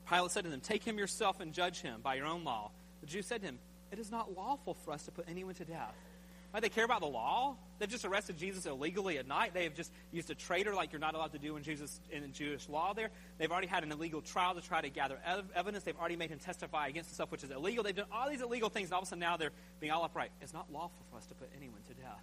Pilate 0.10 0.32
said 0.32 0.44
to 0.44 0.50
them, 0.50 0.60
Take 0.60 0.84
him 0.84 0.98
yourself 0.98 1.40
and 1.40 1.54
judge 1.54 1.82
him 1.82 2.02
by 2.02 2.16
your 2.16 2.26
own 2.26 2.44
law. 2.44 2.72
The 3.02 3.08
Jews 3.08 3.26
said 3.26 3.42
to 3.42 3.48
him, 3.48 3.60
It 3.92 4.00
is 4.00 4.12
not 4.12 4.36
lawful 4.36 4.74
for 4.74 4.92
us 4.92 5.04
to 5.04 5.12
put 5.12 5.26
anyone 5.30 5.56
to 5.56 5.66
death. 5.66 5.96
They 6.60 6.70
care 6.70 6.84
about 6.84 7.00
the 7.00 7.08
law. 7.08 7.56
They've 7.80 7.90
just 7.90 8.04
arrested 8.04 8.38
Jesus 8.38 8.66
illegally 8.66 9.18
at 9.18 9.28
night. 9.28 9.54
They 9.54 9.64
have 9.64 9.74
just 9.74 9.92
used 10.12 10.30
a 10.30 10.36
traitor 10.36 10.76
like 10.76 10.92
you're 10.92 11.00
not 11.00 11.16
allowed 11.16 11.32
to 11.32 11.40
do 11.40 11.56
in 11.56 11.64
Jesus 11.64 12.00
in 12.12 12.34
Jewish 12.34 12.68
law. 12.68 12.94
There, 12.94 13.10
they've 13.38 13.52
already 13.52 13.68
had 13.68 13.84
an 13.84 13.92
illegal 13.92 14.22
trial 14.22 14.56
to 14.56 14.62
try 14.62 14.82
to 14.82 14.90
gather 14.90 15.18
ev- 15.26 15.50
evidence. 15.56 15.86
They've 15.86 15.98
already 15.98 16.18
made 16.18 16.30
him 16.30 16.40
testify 16.40 16.88
against 16.88 17.10
himself, 17.10 17.32
which 17.32 17.44
is 17.44 17.52
illegal. 17.52 17.84
They've 17.84 17.96
done 17.96 18.08
all 18.12 18.30
these 18.30 18.42
illegal 18.42 18.70
things, 18.70 18.90
and 18.90 18.94
all 18.94 19.00
of 19.00 19.08
a 19.08 19.10
sudden 19.10 19.22
now 19.22 19.38
they're 19.38 19.54
being 19.80 19.94
all 19.94 20.04
upright. 20.04 20.32
It's 20.42 20.54
not 20.54 20.72
lawful 20.72 21.06
for 21.10 21.18
us 21.18 21.26
to 21.28 21.36
put 21.36 21.50
anyone 21.56 21.80
to 21.88 21.94
death, 21.94 22.22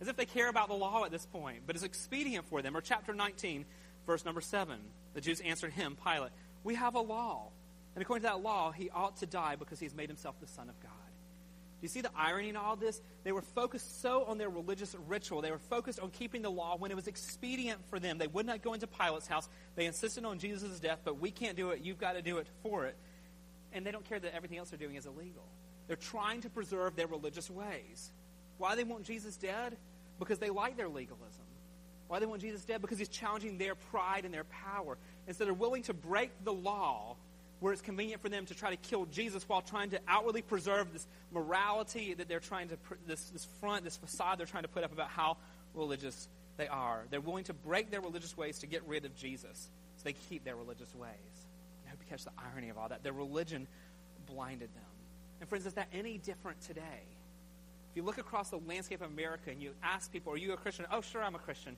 as 0.00 0.08
if 0.08 0.16
they 0.16 0.26
care 0.26 0.48
about 0.48 0.68
the 0.68 0.74
law 0.74 1.04
at 1.04 1.12
this 1.12 1.24
point. 1.26 1.62
But 1.66 1.76
it's 1.76 1.84
expedient 1.84 2.46
for 2.46 2.60
them. 2.60 2.76
Or 2.76 2.80
chapter 2.80 3.14
19, 3.14 3.64
verse 4.06 4.24
number 4.24 4.40
seven. 4.40 4.80
The 5.14 5.20
Jews 5.20 5.40
answered 5.40 5.72
him, 5.72 5.96
Pilate, 6.04 6.32
"We 6.64 6.74
have 6.74 6.96
a 6.96 7.00
law, 7.00 7.50
and 7.94 8.02
according 8.02 8.22
to 8.22 8.28
that 8.28 8.42
law, 8.42 8.72
he 8.72 8.90
ought 8.90 9.18
to 9.18 9.26
die 9.26 9.56
because 9.56 9.78
he's 9.78 9.94
made 9.94 10.08
himself 10.08 10.38
the 10.40 10.48
Son 10.48 10.68
of 10.68 10.78
God." 10.80 10.92
Do 11.80 11.84
you 11.84 11.88
see 11.88 12.00
the 12.00 12.10
irony 12.16 12.48
in 12.48 12.56
all 12.56 12.74
this? 12.74 13.00
They 13.22 13.30
were 13.30 13.42
focused 13.42 14.02
so 14.02 14.24
on 14.24 14.36
their 14.36 14.50
religious 14.50 14.96
ritual. 15.06 15.42
They 15.42 15.52
were 15.52 15.58
focused 15.58 16.00
on 16.00 16.10
keeping 16.10 16.42
the 16.42 16.50
law 16.50 16.76
when 16.76 16.90
it 16.90 16.96
was 16.96 17.06
expedient 17.06 17.78
for 17.88 18.00
them. 18.00 18.18
They 18.18 18.26
would 18.26 18.46
not 18.46 18.62
go 18.62 18.74
into 18.74 18.88
Pilate's 18.88 19.28
house. 19.28 19.48
They 19.76 19.86
insisted 19.86 20.24
on 20.24 20.40
Jesus' 20.40 20.80
death, 20.80 20.98
but 21.04 21.20
we 21.20 21.30
can't 21.30 21.56
do 21.56 21.70
it. 21.70 21.80
You've 21.82 22.00
got 22.00 22.14
to 22.14 22.22
do 22.22 22.38
it 22.38 22.48
for 22.64 22.86
it. 22.86 22.96
And 23.72 23.86
they 23.86 23.92
don't 23.92 24.04
care 24.04 24.18
that 24.18 24.34
everything 24.34 24.58
else 24.58 24.70
they're 24.70 24.78
doing 24.78 24.96
is 24.96 25.06
illegal. 25.06 25.44
They're 25.86 25.96
trying 25.96 26.40
to 26.40 26.50
preserve 26.50 26.96
their 26.96 27.06
religious 27.06 27.48
ways. 27.48 28.10
Why 28.58 28.74
they 28.74 28.82
want 28.84 29.04
Jesus 29.04 29.36
dead? 29.36 29.76
Because 30.18 30.40
they 30.40 30.50
like 30.50 30.76
their 30.76 30.88
legalism. 30.88 31.44
Why 32.08 32.18
they 32.18 32.26
want 32.26 32.40
Jesus 32.40 32.64
dead? 32.64 32.80
Because 32.80 32.98
he's 32.98 33.08
challenging 33.08 33.56
their 33.56 33.76
pride 33.76 34.24
and 34.24 34.34
their 34.34 34.44
power. 34.44 34.98
And 35.28 35.36
so 35.36 35.44
they're 35.44 35.54
willing 35.54 35.82
to 35.84 35.94
break 35.94 36.32
the 36.42 36.52
law 36.52 37.16
where 37.60 37.72
it's 37.72 37.82
convenient 37.82 38.22
for 38.22 38.28
them 38.28 38.46
to 38.46 38.54
try 38.54 38.70
to 38.70 38.76
kill 38.76 39.06
Jesus 39.06 39.48
while 39.48 39.62
trying 39.62 39.90
to 39.90 40.00
outwardly 40.06 40.42
preserve 40.42 40.92
this 40.92 41.06
morality 41.32 42.14
that 42.14 42.28
they're 42.28 42.40
trying 42.40 42.68
to, 42.68 42.76
this, 43.06 43.30
this 43.30 43.46
front, 43.60 43.84
this 43.84 43.96
facade 43.96 44.38
they're 44.38 44.46
trying 44.46 44.62
to 44.62 44.68
put 44.68 44.84
up 44.84 44.92
about 44.92 45.08
how 45.08 45.36
religious 45.74 46.28
they 46.56 46.68
are. 46.68 47.04
They're 47.10 47.20
willing 47.20 47.44
to 47.44 47.54
break 47.54 47.90
their 47.90 48.00
religious 48.00 48.36
ways 48.36 48.58
to 48.60 48.66
get 48.66 48.82
rid 48.86 49.04
of 49.04 49.16
Jesus 49.16 49.68
so 49.96 50.04
they 50.04 50.14
keep 50.28 50.44
their 50.44 50.56
religious 50.56 50.94
ways. 50.94 51.10
I 51.86 51.90
hope 51.90 51.98
you 52.00 52.06
catch 52.08 52.24
the 52.24 52.32
irony 52.52 52.68
of 52.68 52.78
all 52.78 52.88
that. 52.88 53.02
Their 53.02 53.12
religion 53.12 53.66
blinded 54.26 54.68
them. 54.74 54.84
And 55.40 55.48
friends, 55.48 55.66
is 55.66 55.74
that 55.74 55.88
any 55.92 56.18
different 56.18 56.60
today? 56.60 57.02
If 57.90 57.96
you 57.96 58.02
look 58.02 58.18
across 58.18 58.50
the 58.50 58.58
landscape 58.58 59.00
of 59.00 59.10
America 59.10 59.50
and 59.50 59.62
you 59.62 59.72
ask 59.82 60.12
people, 60.12 60.32
are 60.32 60.36
you 60.36 60.52
a 60.52 60.56
Christian? 60.56 60.86
Oh, 60.92 61.00
sure, 61.00 61.22
I'm 61.22 61.34
a 61.34 61.40
Christian. 61.40 61.76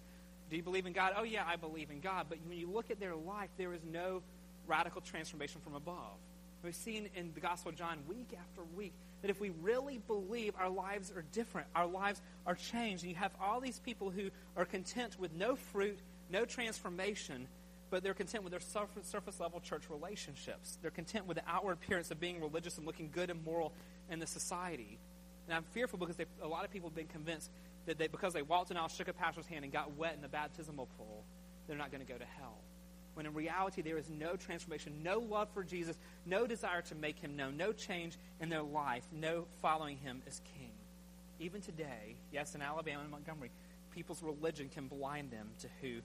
Do 0.50 0.56
you 0.56 0.62
believe 0.62 0.86
in 0.86 0.92
God? 0.92 1.12
Oh, 1.16 1.22
yeah, 1.22 1.44
I 1.46 1.56
believe 1.56 1.90
in 1.90 2.00
God. 2.00 2.26
But 2.28 2.38
when 2.46 2.58
you 2.58 2.68
look 2.68 2.90
at 2.90 2.98
their 2.98 3.14
life, 3.14 3.50
there 3.56 3.72
is 3.72 3.80
no 3.90 4.22
radical 4.66 5.00
transformation 5.00 5.60
from 5.60 5.74
above. 5.74 6.18
We've 6.62 6.74
seen 6.74 7.08
in 7.14 7.32
the 7.34 7.40
Gospel 7.40 7.70
of 7.70 7.76
John 7.76 7.98
week 8.06 8.36
after 8.38 8.62
week 8.76 8.92
that 9.22 9.30
if 9.30 9.40
we 9.40 9.50
really 9.62 9.98
believe 10.06 10.54
our 10.58 10.68
lives 10.68 11.10
are 11.10 11.24
different, 11.32 11.66
our 11.74 11.86
lives 11.86 12.20
are 12.46 12.54
changed, 12.54 13.02
and 13.02 13.10
you 13.10 13.16
have 13.16 13.32
all 13.40 13.60
these 13.60 13.78
people 13.78 14.10
who 14.10 14.30
are 14.56 14.66
content 14.66 15.18
with 15.18 15.32
no 15.32 15.56
fruit, 15.56 15.98
no 16.30 16.44
transformation, 16.44 17.48
but 17.88 18.02
they're 18.02 18.14
content 18.14 18.44
with 18.44 18.50
their 18.50 18.60
surface, 18.60 19.40
level 19.40 19.60
church 19.60 19.84
relationships. 19.90 20.78
They're 20.82 20.90
content 20.90 21.26
with 21.26 21.38
the 21.38 21.42
outward 21.48 21.72
appearance 21.72 22.10
of 22.10 22.20
being 22.20 22.40
religious 22.40 22.76
and 22.76 22.86
looking 22.86 23.10
good 23.10 23.30
and 23.30 23.42
moral 23.44 23.72
in 24.10 24.18
the 24.18 24.26
society. 24.26 24.98
And 25.48 25.56
I'm 25.56 25.64
fearful 25.72 25.98
because 25.98 26.16
a 26.42 26.46
lot 26.46 26.64
of 26.64 26.70
people 26.70 26.90
have 26.90 26.96
been 26.96 27.06
convinced 27.06 27.50
that 27.86 27.98
they, 27.98 28.06
because 28.06 28.34
they 28.34 28.42
walked 28.42 28.70
in 28.70 28.76
aisle, 28.76 28.88
shook 28.88 29.08
a 29.08 29.12
pastor's 29.12 29.46
hand, 29.46 29.64
and 29.64 29.72
got 29.72 29.96
wet 29.96 30.14
in 30.14 30.20
the 30.20 30.28
baptismal 30.28 30.88
pool, 30.98 31.24
they're 31.66 31.78
not 31.78 31.90
going 31.90 32.04
to 32.04 32.10
go 32.10 32.18
to 32.18 32.26
hell 32.38 32.58
when 33.20 33.26
in 33.26 33.34
reality 33.34 33.82
there 33.82 33.98
is 33.98 34.08
no 34.08 34.34
transformation, 34.34 34.94
no 35.02 35.18
love 35.18 35.50
for 35.52 35.62
Jesus, 35.62 35.98
no 36.24 36.46
desire 36.46 36.80
to 36.80 36.94
make 36.94 37.18
him 37.18 37.36
known, 37.36 37.54
no 37.54 37.70
change 37.70 38.16
in 38.40 38.48
their 38.48 38.62
life, 38.62 39.02
no 39.12 39.44
following 39.60 39.98
him 39.98 40.22
as 40.26 40.40
king. 40.56 40.70
Even 41.38 41.60
today, 41.60 42.16
yes, 42.32 42.54
in 42.54 42.62
Alabama 42.62 43.02
and 43.02 43.10
Montgomery, 43.10 43.50
people's 43.94 44.22
religion 44.22 44.70
can 44.72 44.86
blind 44.86 45.30
them 45.30 45.48
to 45.58 45.68
who 45.82 46.00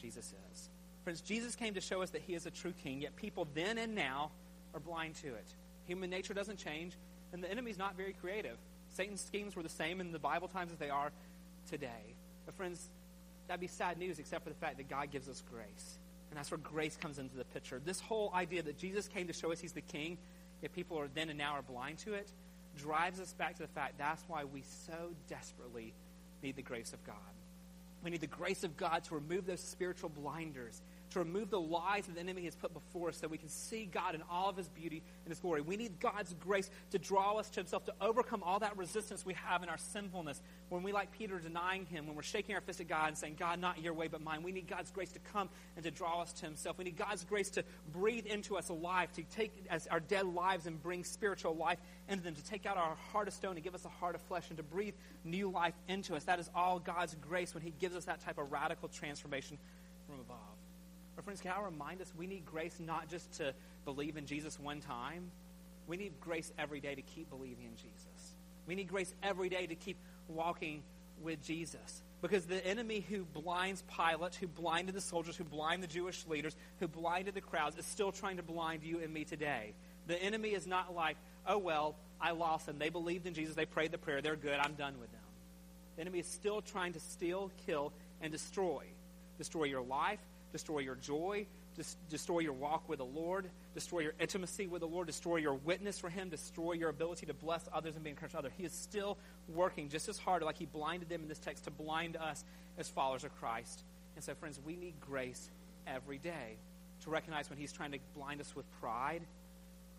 Jesus 0.00 0.32
is. 0.52 0.68
Friends, 1.02 1.20
Jesus 1.20 1.56
came 1.56 1.74
to 1.74 1.80
show 1.80 2.00
us 2.00 2.10
that 2.10 2.22
he 2.22 2.34
is 2.34 2.46
a 2.46 2.50
true 2.52 2.74
king, 2.80 3.00
yet 3.00 3.16
people 3.16 3.48
then 3.52 3.76
and 3.76 3.96
now 3.96 4.30
are 4.72 4.78
blind 4.78 5.16
to 5.16 5.26
it. 5.26 5.46
Human 5.88 6.10
nature 6.10 6.32
doesn't 6.32 6.58
change, 6.58 6.92
and 7.32 7.42
the 7.42 7.50
enemy's 7.50 7.76
not 7.76 7.96
very 7.96 8.12
creative. 8.12 8.56
Satan's 8.94 9.20
schemes 9.20 9.56
were 9.56 9.64
the 9.64 9.68
same 9.68 10.00
in 10.00 10.12
the 10.12 10.20
Bible 10.20 10.46
times 10.46 10.70
as 10.70 10.78
they 10.78 10.90
are 10.90 11.10
today. 11.68 12.14
But, 12.44 12.54
friends, 12.54 12.86
that'd 13.48 13.60
be 13.60 13.66
sad 13.66 13.98
news 13.98 14.20
except 14.20 14.44
for 14.44 14.50
the 14.50 14.60
fact 14.60 14.76
that 14.76 14.88
God 14.88 15.10
gives 15.10 15.28
us 15.28 15.42
grace. 15.50 15.98
And 16.30 16.38
that's 16.38 16.50
where 16.50 16.58
grace 16.58 16.96
comes 16.96 17.18
into 17.18 17.36
the 17.36 17.44
picture. 17.44 17.80
This 17.84 18.00
whole 18.00 18.32
idea 18.34 18.62
that 18.62 18.78
Jesus 18.78 19.08
came 19.08 19.26
to 19.26 19.32
show 19.32 19.52
us 19.52 19.60
he's 19.60 19.72
the 19.72 19.80
king, 19.80 20.18
yet 20.62 20.72
people 20.74 20.98
are 20.98 21.08
then 21.14 21.28
and 21.28 21.38
now 21.38 21.52
are 21.52 21.62
blind 21.62 21.98
to 21.98 22.14
it, 22.14 22.30
drives 22.76 23.20
us 23.20 23.32
back 23.32 23.56
to 23.56 23.62
the 23.62 23.68
fact 23.68 23.94
that's 23.98 24.22
why 24.28 24.44
we 24.44 24.62
so 24.86 25.14
desperately 25.28 25.94
need 26.42 26.56
the 26.56 26.62
grace 26.62 26.92
of 26.92 27.04
God. 27.04 27.16
We 28.02 28.10
need 28.10 28.20
the 28.20 28.26
grace 28.26 28.64
of 28.64 28.76
God 28.76 29.04
to 29.04 29.14
remove 29.14 29.46
those 29.46 29.60
spiritual 29.60 30.10
blinders 30.10 30.80
to 31.10 31.20
remove 31.20 31.50
the 31.50 31.60
lies 31.60 32.06
that 32.06 32.14
the 32.14 32.20
enemy 32.20 32.44
has 32.44 32.56
put 32.56 32.72
before 32.72 33.08
us 33.08 33.18
so 33.18 33.28
we 33.28 33.38
can 33.38 33.48
see 33.48 33.86
God 33.86 34.14
in 34.14 34.22
all 34.30 34.48
of 34.48 34.56
his 34.56 34.68
beauty 34.68 35.02
and 35.24 35.30
his 35.30 35.38
glory. 35.38 35.60
We 35.60 35.76
need 35.76 36.00
God's 36.00 36.34
grace 36.34 36.70
to 36.90 36.98
draw 36.98 37.34
us 37.38 37.48
to 37.50 37.60
himself, 37.60 37.84
to 37.86 37.94
overcome 38.00 38.42
all 38.42 38.58
that 38.60 38.76
resistance 38.76 39.24
we 39.24 39.34
have 39.34 39.62
in 39.62 39.68
our 39.68 39.78
sinfulness. 39.78 40.40
When 40.68 40.82
we, 40.82 40.92
like 40.92 41.12
Peter, 41.12 41.38
denying 41.38 41.86
him, 41.86 42.06
when 42.06 42.16
we're 42.16 42.22
shaking 42.22 42.54
our 42.54 42.60
fist 42.60 42.80
at 42.80 42.88
God 42.88 43.08
and 43.08 43.18
saying, 43.18 43.36
God, 43.38 43.60
not 43.60 43.80
your 43.80 43.94
way 43.94 44.08
but 44.08 44.20
mine, 44.20 44.42
we 44.42 44.52
need 44.52 44.66
God's 44.68 44.90
grace 44.90 45.12
to 45.12 45.18
come 45.20 45.48
and 45.76 45.84
to 45.84 45.90
draw 45.90 46.22
us 46.22 46.32
to 46.34 46.46
himself. 46.46 46.78
We 46.78 46.84
need 46.84 46.96
God's 46.96 47.24
grace 47.24 47.50
to 47.50 47.64
breathe 47.92 48.26
into 48.26 48.56
us 48.56 48.68
alive, 48.68 49.12
to 49.12 49.22
take 49.22 49.52
as 49.70 49.86
our 49.86 50.00
dead 50.00 50.26
lives 50.26 50.66
and 50.66 50.82
bring 50.82 51.04
spiritual 51.04 51.54
life 51.54 51.78
into 52.08 52.24
them, 52.24 52.34
to 52.34 52.44
take 52.44 52.66
out 52.66 52.76
our 52.76 52.96
heart 53.12 53.28
of 53.28 53.34
stone 53.34 53.54
and 53.54 53.62
give 53.62 53.74
us 53.74 53.84
a 53.84 53.88
heart 53.88 54.14
of 54.14 54.20
flesh 54.22 54.44
and 54.48 54.56
to 54.56 54.62
breathe 54.62 54.94
new 55.24 55.50
life 55.50 55.74
into 55.88 56.14
us. 56.14 56.24
That 56.24 56.40
is 56.40 56.50
all 56.54 56.78
God's 56.78 57.14
grace 57.20 57.54
when 57.54 57.62
he 57.62 57.72
gives 57.78 57.96
us 57.96 58.04
that 58.06 58.20
type 58.20 58.38
of 58.38 58.50
radical 58.50 58.88
transformation. 58.88 59.58
But 61.16 61.24
friends, 61.24 61.40
can 61.40 61.52
I 61.52 61.60
remind 61.62 62.00
us 62.02 62.12
we 62.16 62.26
need 62.26 62.44
grace 62.44 62.78
not 62.78 63.08
just 63.08 63.32
to 63.38 63.54
believe 63.84 64.16
in 64.16 64.26
Jesus 64.26 64.60
one 64.60 64.80
time. 64.80 65.30
We 65.86 65.96
need 65.96 66.12
grace 66.20 66.52
every 66.58 66.80
day 66.80 66.94
to 66.94 67.02
keep 67.02 67.30
believing 67.30 67.64
in 67.64 67.76
Jesus. 67.76 68.36
We 68.66 68.74
need 68.74 68.88
grace 68.88 69.12
every 69.22 69.48
day 69.48 69.66
to 69.66 69.74
keep 69.74 69.96
walking 70.28 70.82
with 71.22 71.42
Jesus. 71.42 72.02
Because 72.20 72.44
the 72.44 72.64
enemy 72.66 73.04
who 73.08 73.24
blinds 73.24 73.82
Pilate, 73.96 74.34
who 74.34 74.48
blinded 74.48 74.94
the 74.94 75.00
soldiers, 75.00 75.36
who 75.36 75.44
blinded 75.44 75.88
the 75.88 75.94
Jewish 75.94 76.26
leaders, 76.26 76.56
who 76.80 76.88
blinded 76.88 77.34
the 77.34 77.40
crowds, 77.40 77.76
is 77.78 77.86
still 77.86 78.12
trying 78.12 78.36
to 78.38 78.42
blind 78.42 78.82
you 78.82 79.00
and 79.00 79.12
me 79.12 79.24
today. 79.24 79.74
The 80.06 80.20
enemy 80.22 80.50
is 80.50 80.66
not 80.66 80.94
like, 80.94 81.16
oh, 81.46 81.58
well, 81.58 81.96
I 82.20 82.32
lost 82.32 82.66
them. 82.66 82.78
They 82.78 82.88
believed 82.88 83.26
in 83.26 83.34
Jesus. 83.34 83.54
They 83.54 83.66
prayed 83.66 83.92
the 83.92 83.98
prayer. 83.98 84.20
They're 84.20 84.36
good. 84.36 84.58
I'm 84.58 84.74
done 84.74 84.98
with 84.98 85.12
them. 85.12 85.20
The 85.96 86.02
enemy 86.02 86.18
is 86.18 86.26
still 86.26 86.60
trying 86.60 86.92
to 86.94 87.00
steal, 87.00 87.50
kill, 87.66 87.92
and 88.20 88.32
destroy. 88.32 88.84
Destroy 89.38 89.64
your 89.64 89.82
life, 89.82 90.20
destroy 90.56 90.78
your 90.78 90.94
joy, 90.94 91.46
destroy 92.08 92.38
your 92.38 92.54
walk 92.54 92.88
with 92.88 92.98
the 92.98 93.04
Lord, 93.04 93.50
destroy 93.74 94.00
your 94.00 94.14
intimacy 94.18 94.66
with 94.66 94.80
the 94.80 94.88
Lord, 94.88 95.06
destroy 95.06 95.36
your 95.36 95.52
witness 95.52 95.98
for 95.98 96.08
Him, 96.08 96.30
destroy 96.30 96.72
your 96.72 96.88
ability 96.88 97.26
to 97.26 97.34
bless 97.34 97.68
others 97.74 97.94
and 97.94 98.02
be 98.02 98.08
encouraged 98.08 98.32
to 98.32 98.38
others. 98.38 98.52
He 98.56 98.64
is 98.64 98.72
still 98.72 99.18
working 99.48 99.90
just 99.90 100.08
as 100.08 100.18
hard, 100.18 100.42
like 100.42 100.56
He 100.56 100.64
blinded 100.64 101.10
them 101.10 101.20
in 101.20 101.28
this 101.28 101.38
text, 101.38 101.64
to 101.64 101.70
blind 101.70 102.16
us 102.16 102.42
as 102.78 102.88
followers 102.88 103.22
of 103.24 103.38
Christ. 103.38 103.84
And 104.14 104.24
so, 104.24 104.34
friends, 104.34 104.58
we 104.64 104.76
need 104.76 104.94
grace 104.98 105.50
every 105.86 106.16
day 106.16 106.56
to 107.04 107.10
recognize 107.10 107.50
when 107.50 107.58
He's 107.58 107.72
trying 107.72 107.92
to 107.92 107.98
blind 108.14 108.40
us 108.40 108.56
with 108.56 108.64
pride, 108.80 109.22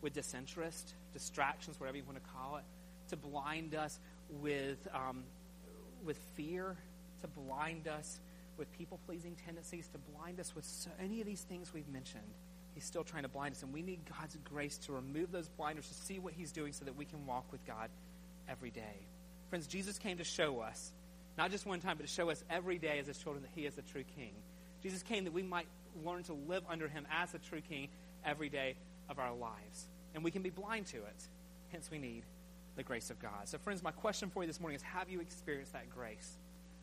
with 0.01 0.13
disinterest, 0.13 0.95
distractions, 1.13 1.79
whatever 1.79 1.97
you 1.97 2.03
want 2.03 2.17
to 2.17 2.31
call 2.31 2.57
it, 2.57 2.63
to 3.09 3.15
blind 3.15 3.75
us 3.75 3.99
with, 4.41 4.87
um, 4.91 5.23
with 6.03 6.17
fear, 6.35 6.75
to 7.21 7.27
blind 7.27 7.87
us 7.87 8.19
with 8.57 8.71
people 8.71 8.99
pleasing 9.05 9.35
tendencies, 9.45 9.87
to 9.87 9.97
blind 9.97 10.39
us 10.39 10.55
with 10.55 10.65
so, 10.65 10.89
any 11.01 11.21
of 11.21 11.27
these 11.27 11.41
things 11.41 11.73
we've 11.73 11.87
mentioned. 11.87 12.23
He's 12.73 12.85
still 12.85 13.03
trying 13.03 13.23
to 13.23 13.29
blind 13.29 13.55
us, 13.55 13.63
and 13.63 13.73
we 13.73 13.81
need 13.81 13.99
God's 14.19 14.37
grace 14.43 14.77
to 14.79 14.91
remove 14.91 15.31
those 15.31 15.47
blinders 15.47 15.87
to 15.87 15.93
see 15.93 16.19
what 16.19 16.33
He's 16.33 16.51
doing 16.51 16.73
so 16.73 16.85
that 16.85 16.95
we 16.95 17.05
can 17.05 17.25
walk 17.25 17.51
with 17.51 17.65
God 17.65 17.89
every 18.47 18.69
day. 18.69 19.07
Friends, 19.49 19.65
Jesus 19.67 19.97
came 19.97 20.17
to 20.17 20.23
show 20.23 20.59
us, 20.59 20.91
not 21.37 21.51
just 21.51 21.65
one 21.65 21.79
time, 21.79 21.97
but 21.97 22.05
to 22.05 22.11
show 22.11 22.29
us 22.29 22.43
every 22.49 22.77
day 22.77 22.99
as 22.99 23.07
His 23.07 23.17
children 23.17 23.43
that 23.43 23.51
He 23.55 23.65
is 23.65 23.75
the 23.75 23.81
true 23.81 24.03
King. 24.15 24.33
Jesus 24.83 25.01
came 25.01 25.23
that 25.23 25.33
we 25.33 25.43
might 25.43 25.67
learn 26.05 26.23
to 26.23 26.33
live 26.33 26.63
under 26.69 26.87
Him 26.87 27.07
as 27.11 27.31
the 27.31 27.39
true 27.39 27.61
King 27.61 27.87
every 28.23 28.49
day 28.49 28.75
of 29.09 29.19
our 29.19 29.33
lives. 29.33 29.87
And 30.13 30.23
we 30.23 30.31
can 30.31 30.41
be 30.41 30.49
blind 30.49 30.85
to 30.87 30.97
it. 30.97 31.27
Hence, 31.69 31.89
we 31.91 31.97
need 31.97 32.23
the 32.75 32.83
grace 32.83 33.09
of 33.09 33.19
God. 33.19 33.45
So, 33.45 33.57
friends, 33.57 33.83
my 33.83 33.91
question 33.91 34.29
for 34.29 34.43
you 34.43 34.47
this 34.47 34.59
morning 34.59 34.75
is 34.75 34.81
Have 34.83 35.09
you 35.09 35.19
experienced 35.19 35.73
that 35.73 35.89
grace? 35.89 36.37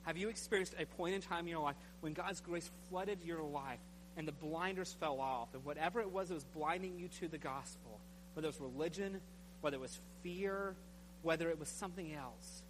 Have 0.04 0.16
you 0.16 0.28
experienced 0.28 0.74
a 0.78 0.84
point 0.84 1.14
in 1.14 1.22
time 1.22 1.40
in 1.40 1.48
your 1.48 1.62
life 1.62 1.76
when 2.00 2.12
God's 2.12 2.40
grace 2.40 2.70
flooded 2.88 3.18
your 3.24 3.42
life 3.42 3.80
and 4.16 4.28
the 4.28 4.32
blinders 4.32 4.94
fell 5.00 5.20
off? 5.20 5.48
And 5.54 5.64
whatever 5.64 6.00
it 6.00 6.10
was 6.10 6.28
that 6.28 6.34
was 6.34 6.44
blinding 6.44 6.98
you 6.98 7.08
to 7.20 7.28
the 7.28 7.38
gospel, 7.38 8.00
whether 8.34 8.46
it 8.46 8.52
was 8.52 8.60
religion, 8.60 9.20
whether 9.60 9.76
it 9.76 9.80
was 9.80 9.98
fear, 10.22 10.74
whether 11.22 11.48
it 11.48 11.58
was 11.58 11.68
something 11.68 12.12
else, 12.14 12.62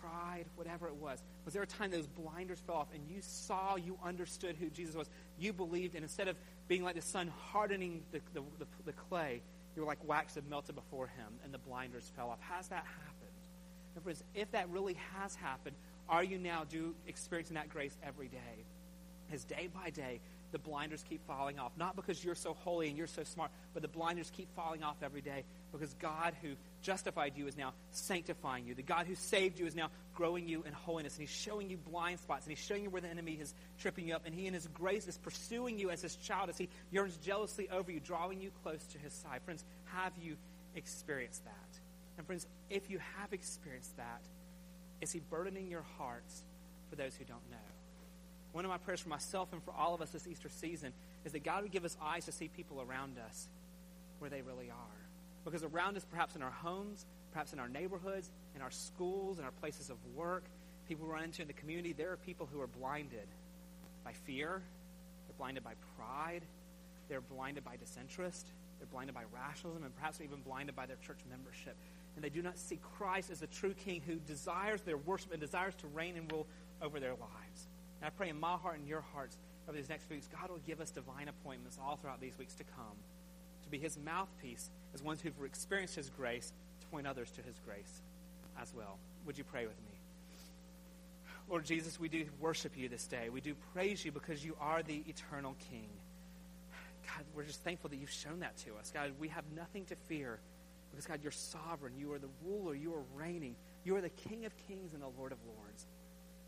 pride, 0.00 0.46
whatever 0.56 0.88
it 0.88 0.96
was, 0.96 1.22
was 1.44 1.54
there 1.54 1.62
a 1.62 1.66
time 1.66 1.92
those 1.92 2.08
blinders 2.08 2.58
fell 2.66 2.76
off 2.76 2.88
and 2.92 3.02
you 3.08 3.18
saw, 3.20 3.76
you 3.76 3.96
understood 4.04 4.56
who 4.58 4.68
Jesus 4.68 4.96
was? 4.96 5.08
You 5.38 5.52
believed, 5.52 5.94
and 5.94 6.02
instead 6.02 6.26
of 6.26 6.36
being 6.66 6.82
like 6.82 6.96
the 6.96 7.02
sun 7.02 7.30
hardening 7.52 8.02
the, 8.10 8.20
the, 8.34 8.42
the, 8.58 8.66
the 8.86 8.92
clay, 8.92 9.40
you 9.76 9.82
were 9.82 9.88
like 9.88 10.06
wax 10.06 10.34
that 10.34 10.48
melted 10.50 10.74
before 10.74 11.06
him 11.06 11.32
and 11.44 11.54
the 11.54 11.58
blinders 11.58 12.10
fell 12.16 12.28
off. 12.28 12.40
Has 12.40 12.68
that 12.68 12.84
happened? 12.84 13.30
And 13.94 14.02
friends, 14.02 14.24
if 14.34 14.50
that 14.52 14.68
really 14.70 14.96
has 15.14 15.34
happened, 15.34 15.76
are 16.12 16.22
you 16.22 16.38
now 16.38 16.64
do 16.68 16.94
experiencing 17.06 17.54
that 17.54 17.70
grace 17.70 17.96
every 18.06 18.28
day? 18.28 18.66
As 19.32 19.44
day 19.44 19.68
by 19.72 19.88
day, 19.88 20.20
the 20.52 20.58
blinders 20.58 21.02
keep 21.08 21.26
falling 21.26 21.58
off. 21.58 21.72
Not 21.78 21.96
because 21.96 22.22
you're 22.22 22.34
so 22.34 22.52
holy 22.52 22.88
and 22.88 22.98
you're 22.98 23.06
so 23.06 23.24
smart, 23.24 23.50
but 23.72 23.80
the 23.80 23.88
blinders 23.88 24.30
keep 24.30 24.54
falling 24.54 24.82
off 24.82 24.96
every 25.02 25.22
day 25.22 25.44
because 25.72 25.94
God 25.94 26.34
who 26.42 26.50
justified 26.82 27.32
you 27.34 27.46
is 27.46 27.56
now 27.56 27.72
sanctifying 27.92 28.66
you. 28.66 28.74
The 28.74 28.82
God 28.82 29.06
who 29.06 29.14
saved 29.14 29.58
you 29.58 29.64
is 29.64 29.74
now 29.74 29.88
growing 30.14 30.46
you 30.46 30.62
in 30.64 30.74
holiness. 30.74 31.14
And 31.14 31.26
He's 31.26 31.34
showing 31.34 31.70
you 31.70 31.78
blind 31.78 32.20
spots. 32.20 32.44
And 32.44 32.54
He's 32.54 32.64
showing 32.64 32.82
you 32.82 32.90
where 32.90 33.00
the 33.00 33.08
enemy 33.08 33.38
is 33.40 33.54
tripping 33.78 34.06
you 34.06 34.14
up. 34.14 34.26
And 34.26 34.34
He, 34.34 34.46
in 34.46 34.52
His 34.52 34.68
grace, 34.68 35.08
is 35.08 35.16
pursuing 35.16 35.78
you 35.78 35.88
as 35.88 36.02
His 36.02 36.16
child 36.16 36.50
as 36.50 36.58
He 36.58 36.68
yearns 36.90 37.16
jealously 37.16 37.70
over 37.70 37.90
you, 37.90 38.00
drawing 38.00 38.38
you 38.38 38.50
close 38.62 38.84
to 38.88 38.98
His 38.98 39.14
side. 39.14 39.40
Friends, 39.46 39.64
have 39.86 40.12
you 40.20 40.36
experienced 40.76 41.42
that? 41.46 41.78
And 42.18 42.26
friends, 42.26 42.46
if 42.68 42.90
you 42.90 42.98
have 43.16 43.32
experienced 43.32 43.96
that, 43.96 44.20
is 45.02 45.12
He 45.12 45.18
burdening 45.18 45.68
your 45.68 45.84
hearts 45.98 46.42
for 46.88 46.96
those 46.96 47.14
who 47.16 47.24
don't 47.24 47.50
know? 47.50 47.56
One 48.52 48.64
of 48.64 48.70
my 48.70 48.78
prayers 48.78 49.00
for 49.00 49.08
myself 49.08 49.52
and 49.52 49.62
for 49.62 49.72
all 49.72 49.94
of 49.94 50.00
us 50.00 50.10
this 50.10 50.26
Easter 50.26 50.48
season 50.48 50.92
is 51.24 51.32
that 51.32 51.42
God 51.42 51.62
would 51.62 51.72
give 51.72 51.84
us 51.84 51.96
eyes 52.00 52.24
to 52.26 52.32
see 52.32 52.48
people 52.48 52.80
around 52.80 53.18
us 53.18 53.48
where 54.20 54.30
they 54.30 54.42
really 54.42 54.70
are. 54.70 55.00
Because 55.44 55.64
around 55.64 55.96
us, 55.96 56.06
perhaps 56.08 56.36
in 56.36 56.42
our 56.42 56.50
homes, 56.50 57.04
perhaps 57.32 57.52
in 57.52 57.58
our 57.58 57.68
neighborhoods, 57.68 58.30
in 58.54 58.62
our 58.62 58.70
schools, 58.70 59.38
in 59.38 59.44
our 59.44 59.50
places 59.50 59.90
of 59.90 59.96
work, 60.14 60.44
people 60.86 61.06
we 61.06 61.12
run 61.12 61.24
into 61.24 61.42
in 61.42 61.48
the 61.48 61.54
community, 61.54 61.92
there 61.92 62.12
are 62.12 62.16
people 62.16 62.48
who 62.52 62.60
are 62.60 62.66
blinded 62.68 63.26
by 64.04 64.12
fear, 64.12 64.62
they're 65.26 65.36
blinded 65.38 65.64
by 65.64 65.72
pride, 65.96 66.42
they're 67.08 67.20
blinded 67.20 67.64
by 67.64 67.76
disinterest, 67.76 68.46
they're 68.78 68.86
blinded 68.86 69.14
by 69.14 69.22
rationalism, 69.34 69.84
and 69.84 69.96
perhaps 69.96 70.20
even 70.20 70.40
blinded 70.42 70.76
by 70.76 70.86
their 70.86 70.98
church 71.04 71.18
membership 71.28 71.76
and 72.14 72.24
they 72.24 72.28
do 72.28 72.42
not 72.42 72.58
see 72.58 72.78
Christ 72.96 73.30
as 73.30 73.40
the 73.40 73.46
true 73.46 73.74
King 73.74 74.02
who 74.06 74.16
desires 74.16 74.82
their 74.82 74.96
worship 74.96 75.32
and 75.32 75.40
desires 75.40 75.74
to 75.76 75.86
reign 75.88 76.16
and 76.16 76.30
rule 76.30 76.46
over 76.80 77.00
their 77.00 77.12
lives. 77.12 77.68
And 78.00 78.06
I 78.06 78.10
pray 78.10 78.28
in 78.28 78.38
my 78.38 78.56
heart 78.56 78.78
and 78.78 78.86
your 78.86 79.00
hearts 79.00 79.36
over 79.68 79.76
these 79.76 79.88
next 79.88 80.04
few 80.04 80.16
weeks, 80.16 80.28
God 80.28 80.50
will 80.50 80.58
give 80.66 80.80
us 80.80 80.90
divine 80.90 81.28
appointments 81.28 81.78
all 81.82 81.96
throughout 81.96 82.20
these 82.20 82.36
weeks 82.36 82.54
to 82.56 82.64
come 82.64 82.96
to 83.62 83.68
be 83.68 83.78
his 83.78 83.96
mouthpiece 83.96 84.70
as 84.94 85.02
ones 85.02 85.20
who've 85.20 85.32
experienced 85.44 85.94
his 85.94 86.10
grace 86.10 86.52
to 86.80 86.86
point 86.88 87.06
others 87.06 87.30
to 87.32 87.42
his 87.42 87.58
grace 87.64 88.02
as 88.60 88.74
well. 88.74 88.98
Would 89.26 89.38
you 89.38 89.44
pray 89.44 89.66
with 89.66 89.78
me? 89.84 89.92
Lord 91.48 91.64
Jesus, 91.64 91.98
we 91.98 92.08
do 92.08 92.24
worship 92.40 92.76
you 92.76 92.88
this 92.88 93.06
day. 93.06 93.28
We 93.28 93.40
do 93.40 93.54
praise 93.74 94.04
you 94.04 94.12
because 94.12 94.44
you 94.44 94.56
are 94.60 94.82
the 94.82 95.02
eternal 95.06 95.54
King. 95.70 95.88
God, 97.06 97.24
we're 97.34 97.44
just 97.44 97.62
thankful 97.62 97.90
that 97.90 97.96
you've 97.96 98.10
shown 98.10 98.40
that 98.40 98.56
to 98.58 98.76
us. 98.76 98.90
God, 98.92 99.12
we 99.18 99.28
have 99.28 99.44
nothing 99.54 99.84
to 99.86 99.96
fear 100.08 100.38
because, 100.92 101.06
God, 101.06 101.20
you're 101.22 101.32
sovereign. 101.32 101.94
You 101.98 102.12
are 102.12 102.18
the 102.18 102.28
ruler. 102.44 102.74
You 102.74 102.94
are 102.94 103.02
reigning. 103.14 103.56
You 103.84 103.96
are 103.96 104.00
the 104.00 104.10
King 104.10 104.44
of 104.44 104.56
kings 104.68 104.92
and 104.92 105.02
the 105.02 105.08
Lord 105.18 105.32
of 105.32 105.38
lords. 105.44 105.86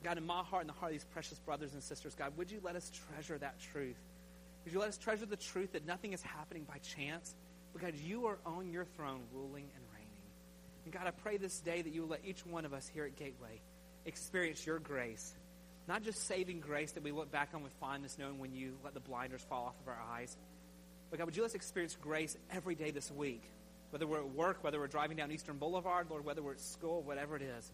God, 0.04 0.18
in 0.18 0.26
my 0.26 0.42
heart 0.42 0.62
and 0.62 0.68
the 0.68 0.74
heart 0.74 0.92
of 0.92 0.94
these 0.94 1.06
precious 1.12 1.38
brothers 1.38 1.72
and 1.72 1.82
sisters, 1.82 2.14
God, 2.14 2.36
would 2.36 2.50
you 2.50 2.60
let 2.62 2.76
us 2.76 2.90
treasure 3.08 3.38
that 3.38 3.58
truth? 3.72 3.96
Would 4.64 4.72
you 4.72 4.78
let 4.78 4.90
us 4.90 4.98
treasure 4.98 5.26
the 5.26 5.36
truth 5.36 5.72
that 5.72 5.86
nothing 5.86 6.12
is 6.12 6.22
happening 6.22 6.64
by 6.64 6.78
chance? 6.78 7.34
But 7.72 7.82
God, 7.82 7.94
you 7.96 8.26
are 8.26 8.38
on 8.44 8.70
your 8.70 8.84
throne 8.84 9.22
ruling 9.32 9.64
and 9.74 9.84
reigning. 9.94 10.10
And 10.84 10.92
God, 10.92 11.06
I 11.06 11.10
pray 11.10 11.38
this 11.38 11.58
day 11.60 11.80
that 11.80 11.92
you 11.92 12.02
will 12.02 12.10
let 12.10 12.20
each 12.24 12.44
one 12.44 12.66
of 12.66 12.74
us 12.74 12.86
here 12.86 13.04
at 13.04 13.16
Gateway 13.16 13.60
experience 14.04 14.66
your 14.66 14.78
grace. 14.78 15.34
Not 15.88 16.02
just 16.02 16.26
saving 16.26 16.60
grace 16.60 16.92
that 16.92 17.02
we 17.02 17.12
look 17.12 17.30
back 17.30 17.50
on 17.54 17.62
with 17.62 17.72
fondness, 17.80 18.16
knowing 18.18 18.38
when 18.38 18.54
you 18.54 18.74
let 18.84 18.94
the 18.94 19.00
blinders 19.00 19.42
fall 19.42 19.66
off 19.66 19.80
of 19.80 19.88
our 19.88 20.00
eyes. 20.14 20.36
But 21.10 21.18
God, 21.18 21.26
would 21.26 21.36
you 21.36 21.42
let 21.42 21.50
us 21.50 21.54
experience 21.54 21.96
grace 22.00 22.36
every 22.50 22.74
day 22.74 22.90
this 22.90 23.10
week? 23.10 23.42
Whether 23.94 24.08
we're 24.08 24.18
at 24.18 24.34
work, 24.34 24.64
whether 24.64 24.80
we're 24.80 24.88
driving 24.88 25.16
down 25.16 25.30
Eastern 25.30 25.56
Boulevard, 25.56 26.08
Lord, 26.10 26.24
whether 26.24 26.42
we're 26.42 26.54
at 26.54 26.60
school, 26.60 27.00
whatever 27.02 27.36
it 27.36 27.42
is. 27.42 27.70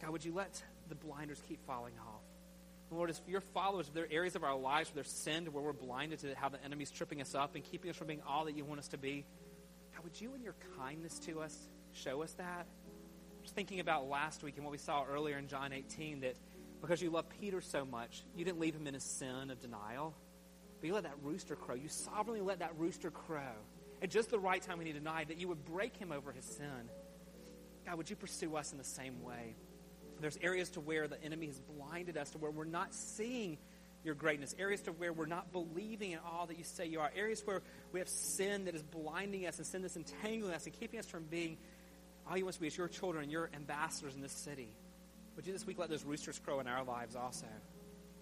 God, 0.00 0.12
would 0.12 0.24
you 0.24 0.32
let 0.32 0.62
the 0.88 0.94
blinders 0.94 1.42
keep 1.48 1.58
falling 1.66 1.94
off? 1.98 2.22
Lord, 2.92 3.10
as 3.10 3.20
your 3.26 3.40
followers, 3.40 3.88
if 3.88 3.94
there 3.94 4.04
are 4.04 4.12
areas 4.12 4.36
of 4.36 4.44
our 4.44 4.56
lives 4.56 4.90
where 4.90 5.02
there's 5.02 5.10
sin, 5.10 5.46
where 5.46 5.64
we're 5.64 5.72
blinded 5.72 6.20
to 6.20 6.36
how 6.36 6.50
the 6.50 6.64
enemy's 6.64 6.92
tripping 6.92 7.20
us 7.20 7.34
up 7.34 7.56
and 7.56 7.64
keeping 7.64 7.90
us 7.90 7.96
from 7.96 8.06
being 8.06 8.22
all 8.28 8.44
that 8.44 8.56
you 8.56 8.64
want 8.64 8.78
us 8.78 8.86
to 8.88 8.96
be, 8.96 9.24
God, 9.92 10.04
would 10.04 10.20
you 10.20 10.36
in 10.36 10.42
your 10.44 10.54
kindness 10.78 11.18
to 11.26 11.40
us 11.40 11.58
show 11.94 12.22
us 12.22 12.30
that? 12.34 12.68
Just 13.42 13.56
thinking 13.56 13.80
about 13.80 14.08
last 14.08 14.44
week 14.44 14.54
and 14.54 14.64
what 14.64 14.70
we 14.70 14.78
saw 14.78 15.04
earlier 15.04 15.36
in 15.36 15.48
John 15.48 15.72
18, 15.72 16.20
that 16.20 16.36
because 16.80 17.02
you 17.02 17.10
love 17.10 17.24
Peter 17.40 17.60
so 17.60 17.84
much, 17.84 18.22
you 18.36 18.44
didn't 18.44 18.60
leave 18.60 18.76
him 18.76 18.86
in 18.86 18.94
his 18.94 19.02
sin 19.02 19.50
of 19.50 19.60
denial, 19.60 20.14
but 20.80 20.86
you 20.86 20.94
let 20.94 21.02
that 21.02 21.16
rooster 21.24 21.56
crow. 21.56 21.74
You 21.74 21.88
sovereignly 21.88 22.40
let 22.40 22.60
that 22.60 22.78
rooster 22.78 23.10
crow 23.10 23.56
at 24.02 24.10
just 24.10 24.30
the 24.30 24.38
right 24.38 24.62
time 24.62 24.78
when 24.78 24.86
he 24.86 24.92
denied, 24.92 25.28
that 25.28 25.38
you 25.38 25.48
would 25.48 25.64
break 25.64 25.96
him 25.96 26.12
over 26.12 26.32
his 26.32 26.44
sin. 26.44 26.90
God, 27.86 27.96
would 27.96 28.10
you 28.10 28.16
pursue 28.16 28.56
us 28.56 28.72
in 28.72 28.78
the 28.78 28.84
same 28.84 29.22
way? 29.22 29.54
There's 30.20 30.38
areas 30.42 30.70
to 30.70 30.80
where 30.80 31.08
the 31.08 31.22
enemy 31.22 31.46
has 31.46 31.58
blinded 31.60 32.16
us 32.16 32.30
to 32.30 32.38
where 32.38 32.50
we're 32.50 32.64
not 32.64 32.94
seeing 32.94 33.58
your 34.04 34.14
greatness, 34.14 34.54
areas 34.58 34.80
to 34.82 34.92
where 34.92 35.12
we're 35.12 35.26
not 35.26 35.52
believing 35.52 36.12
in 36.12 36.18
all 36.18 36.46
that 36.46 36.58
you 36.58 36.64
say 36.64 36.86
you 36.86 37.00
are, 37.00 37.10
areas 37.14 37.42
where 37.44 37.62
we 37.92 38.00
have 38.00 38.08
sin 38.08 38.64
that 38.66 38.74
is 38.74 38.82
blinding 38.82 39.46
us 39.46 39.58
and 39.58 39.66
sin 39.66 39.82
that's 39.82 39.96
entangling 39.96 40.54
us 40.54 40.64
and 40.64 40.78
keeping 40.78 40.98
us 40.98 41.06
from 41.06 41.24
being 41.24 41.58
all 42.28 42.36
you 42.36 42.44
want 42.44 42.54
to 42.54 42.60
be 42.60 42.66
is 42.66 42.76
your 42.76 42.88
children, 42.88 43.28
your 43.28 43.50
ambassadors 43.54 44.14
in 44.14 44.20
this 44.20 44.32
city. 44.32 44.68
Would 45.36 45.46
you 45.46 45.52
this 45.52 45.66
week 45.66 45.78
let 45.78 45.88
those 45.88 46.04
roosters 46.04 46.38
crow 46.38 46.60
in 46.60 46.66
our 46.66 46.84
lives 46.84 47.16
also? 47.16 47.46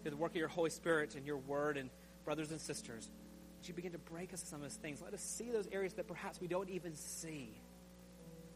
Through 0.02 0.12
the 0.12 0.16
work 0.16 0.32
of 0.32 0.36
your 0.36 0.48
Holy 0.48 0.70
Spirit 0.70 1.14
and 1.14 1.26
your 1.26 1.36
word 1.36 1.76
and 1.76 1.90
brothers 2.24 2.50
and 2.50 2.60
sisters, 2.60 3.10
would 3.58 3.66
you 3.66 3.74
begin 3.74 3.92
to 3.92 3.98
break 3.98 4.32
us 4.32 4.42
of 4.42 4.48
some 4.48 4.62
of 4.62 4.62
those 4.62 4.76
things? 4.76 5.02
Let 5.02 5.12
us 5.14 5.20
see 5.20 5.50
those 5.50 5.66
areas 5.72 5.94
that 5.94 6.06
perhaps 6.06 6.40
we 6.40 6.46
don't 6.46 6.70
even 6.70 6.94
see. 6.94 7.60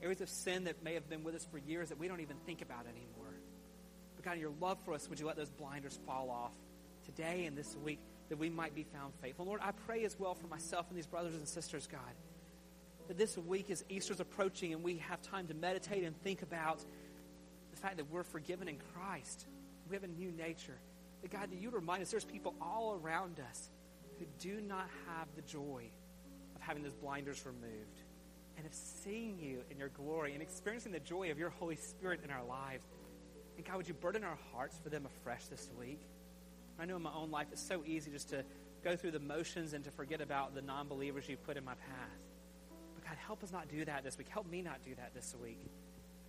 Areas 0.00 0.20
of 0.20 0.28
sin 0.28 0.64
that 0.64 0.82
may 0.82 0.94
have 0.94 1.09
been 1.09 1.24
with 1.24 1.34
us 1.34 1.46
for 1.50 1.59
years 1.59 1.88
that 1.88 1.98
we 1.98 2.07
don't 2.07 2.20
even 2.20 2.36
think 2.46 2.62
about 2.62 2.86
anymore. 2.86 3.34
But 4.14 4.24
God, 4.24 4.34
in 4.34 4.40
your 4.40 4.53
love 4.61 4.78
for 4.84 4.94
us, 4.94 5.09
would 5.09 5.18
you 5.18 5.26
let 5.26 5.36
those 5.36 5.50
blinders 5.50 5.98
fall 6.07 6.30
off 6.30 6.53
today 7.05 7.46
and 7.46 7.59
this 7.59 7.76
week 7.84 7.98
that 8.28 8.38
we 8.38 8.48
might 8.48 8.76
be 8.76 8.84
found 8.84 9.12
faithful? 9.20 9.44
Lord, 9.44 9.61
I 9.62 9.72
pray 9.72 10.05
as 10.05 10.18
well 10.18 10.34
for 10.34 10.46
myself 10.46 10.86
and 10.88 10.96
these 10.96 11.07
brothers 11.07 11.34
and 11.34 11.48
sisters, 11.48 11.88
God, 11.90 12.00
that 13.09 13.18
this 13.18 13.36
week 13.36 13.70
as 13.70 13.84
Easter's 13.88 14.20
approaching 14.20 14.72
and 14.72 14.84
we 14.84 14.98
have 14.98 15.20
time 15.20 15.48
to 15.48 15.55
meditate 15.55 16.05
and 16.05 16.16
think 16.22 16.42
about 16.42 16.78
the 17.72 17.76
fact 17.76 17.96
that 17.96 18.09
we're 18.09 18.22
forgiven 18.22 18.68
in 18.68 18.76
Christ. 18.94 19.46
We 19.88 19.96
have 19.96 20.05
a 20.05 20.09
new 20.09 20.30
nature. 20.30 20.78
That 21.22 21.32
God, 21.32 21.50
that 21.50 21.61
you 21.61 21.70
remind 21.70 22.03
us 22.03 22.11
there's 22.11 22.24
people 22.24 22.55
all 22.61 23.00
around 23.03 23.40
us 23.40 23.68
who 24.22 24.28
do 24.38 24.60
not 24.60 24.88
have 25.08 25.26
the 25.34 25.42
joy 25.42 25.84
of 26.54 26.60
having 26.60 26.82
those 26.82 26.94
blinders 26.94 27.44
removed 27.44 28.02
and 28.56 28.64
of 28.64 28.72
seeing 28.72 29.36
you 29.40 29.62
in 29.70 29.78
your 29.78 29.88
glory 29.88 30.32
and 30.32 30.40
experiencing 30.40 30.92
the 30.92 31.00
joy 31.00 31.30
of 31.32 31.38
your 31.38 31.50
Holy 31.50 31.74
Spirit 31.74 32.20
in 32.22 32.30
our 32.30 32.44
lives. 32.44 32.84
And 33.56 33.66
God, 33.66 33.78
would 33.78 33.88
you 33.88 33.94
burden 33.94 34.22
our 34.22 34.38
hearts 34.52 34.78
for 34.82 34.90
them 34.90 35.06
afresh 35.06 35.46
this 35.46 35.70
week? 35.78 36.00
I 36.78 36.84
know 36.84 36.96
in 36.96 37.02
my 37.02 37.12
own 37.12 37.30
life 37.30 37.48
it's 37.50 37.66
so 37.66 37.82
easy 37.84 38.12
just 38.12 38.28
to 38.30 38.44
go 38.84 38.94
through 38.94 39.10
the 39.10 39.20
motions 39.20 39.72
and 39.72 39.84
to 39.84 39.90
forget 39.90 40.20
about 40.20 40.54
the 40.54 40.62
non 40.62 40.86
believers 40.86 41.28
you've 41.28 41.44
put 41.44 41.56
in 41.56 41.64
my 41.64 41.74
path. 41.74 42.20
But 42.94 43.04
God, 43.04 43.16
help 43.26 43.42
us 43.42 43.50
not 43.50 43.68
do 43.68 43.84
that 43.84 44.04
this 44.04 44.18
week. 44.18 44.28
Help 44.28 44.48
me 44.48 44.62
not 44.62 44.84
do 44.84 44.94
that 44.94 45.14
this 45.14 45.34
week. 45.42 45.58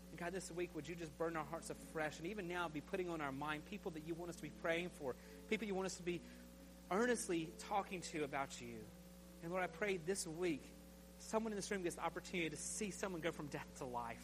And 0.09 0.19
God, 0.19 0.33
this 0.33 0.51
week, 0.51 0.71
would 0.73 0.87
you 0.87 0.95
just 0.95 1.15
burn 1.17 1.35
our 1.35 1.45
hearts 1.45 1.69
afresh 1.69 2.17
and 2.17 2.27
even 2.27 2.47
now 2.47 2.69
be 2.69 2.81
putting 2.81 3.09
on 3.09 3.21
our 3.21 3.31
mind 3.31 3.65
people 3.65 3.91
that 3.91 4.07
you 4.07 4.13
want 4.15 4.29
us 4.29 4.35
to 4.37 4.43
be 4.43 4.51
praying 4.61 4.89
for, 4.99 5.15
people 5.49 5.67
you 5.67 5.75
want 5.75 5.85
us 5.85 5.95
to 5.95 6.03
be 6.03 6.21
earnestly 6.93 7.49
talking 7.69 8.01
to 8.01 8.23
about 8.23 8.61
you. 8.61 8.75
And 9.41 9.51
Lord, 9.51 9.63
I 9.63 9.67
pray 9.67 9.97
this 9.97 10.27
week, 10.27 10.63
someone 11.19 11.51
in 11.51 11.57
this 11.57 11.69
room 11.71 11.83
gets 11.83 11.95
the 11.95 12.03
opportunity 12.03 12.49
to 12.49 12.57
see 12.57 12.91
someone 12.91 13.21
go 13.21 13.31
from 13.31 13.47
death 13.47 13.67
to 13.79 13.85
life 13.85 14.23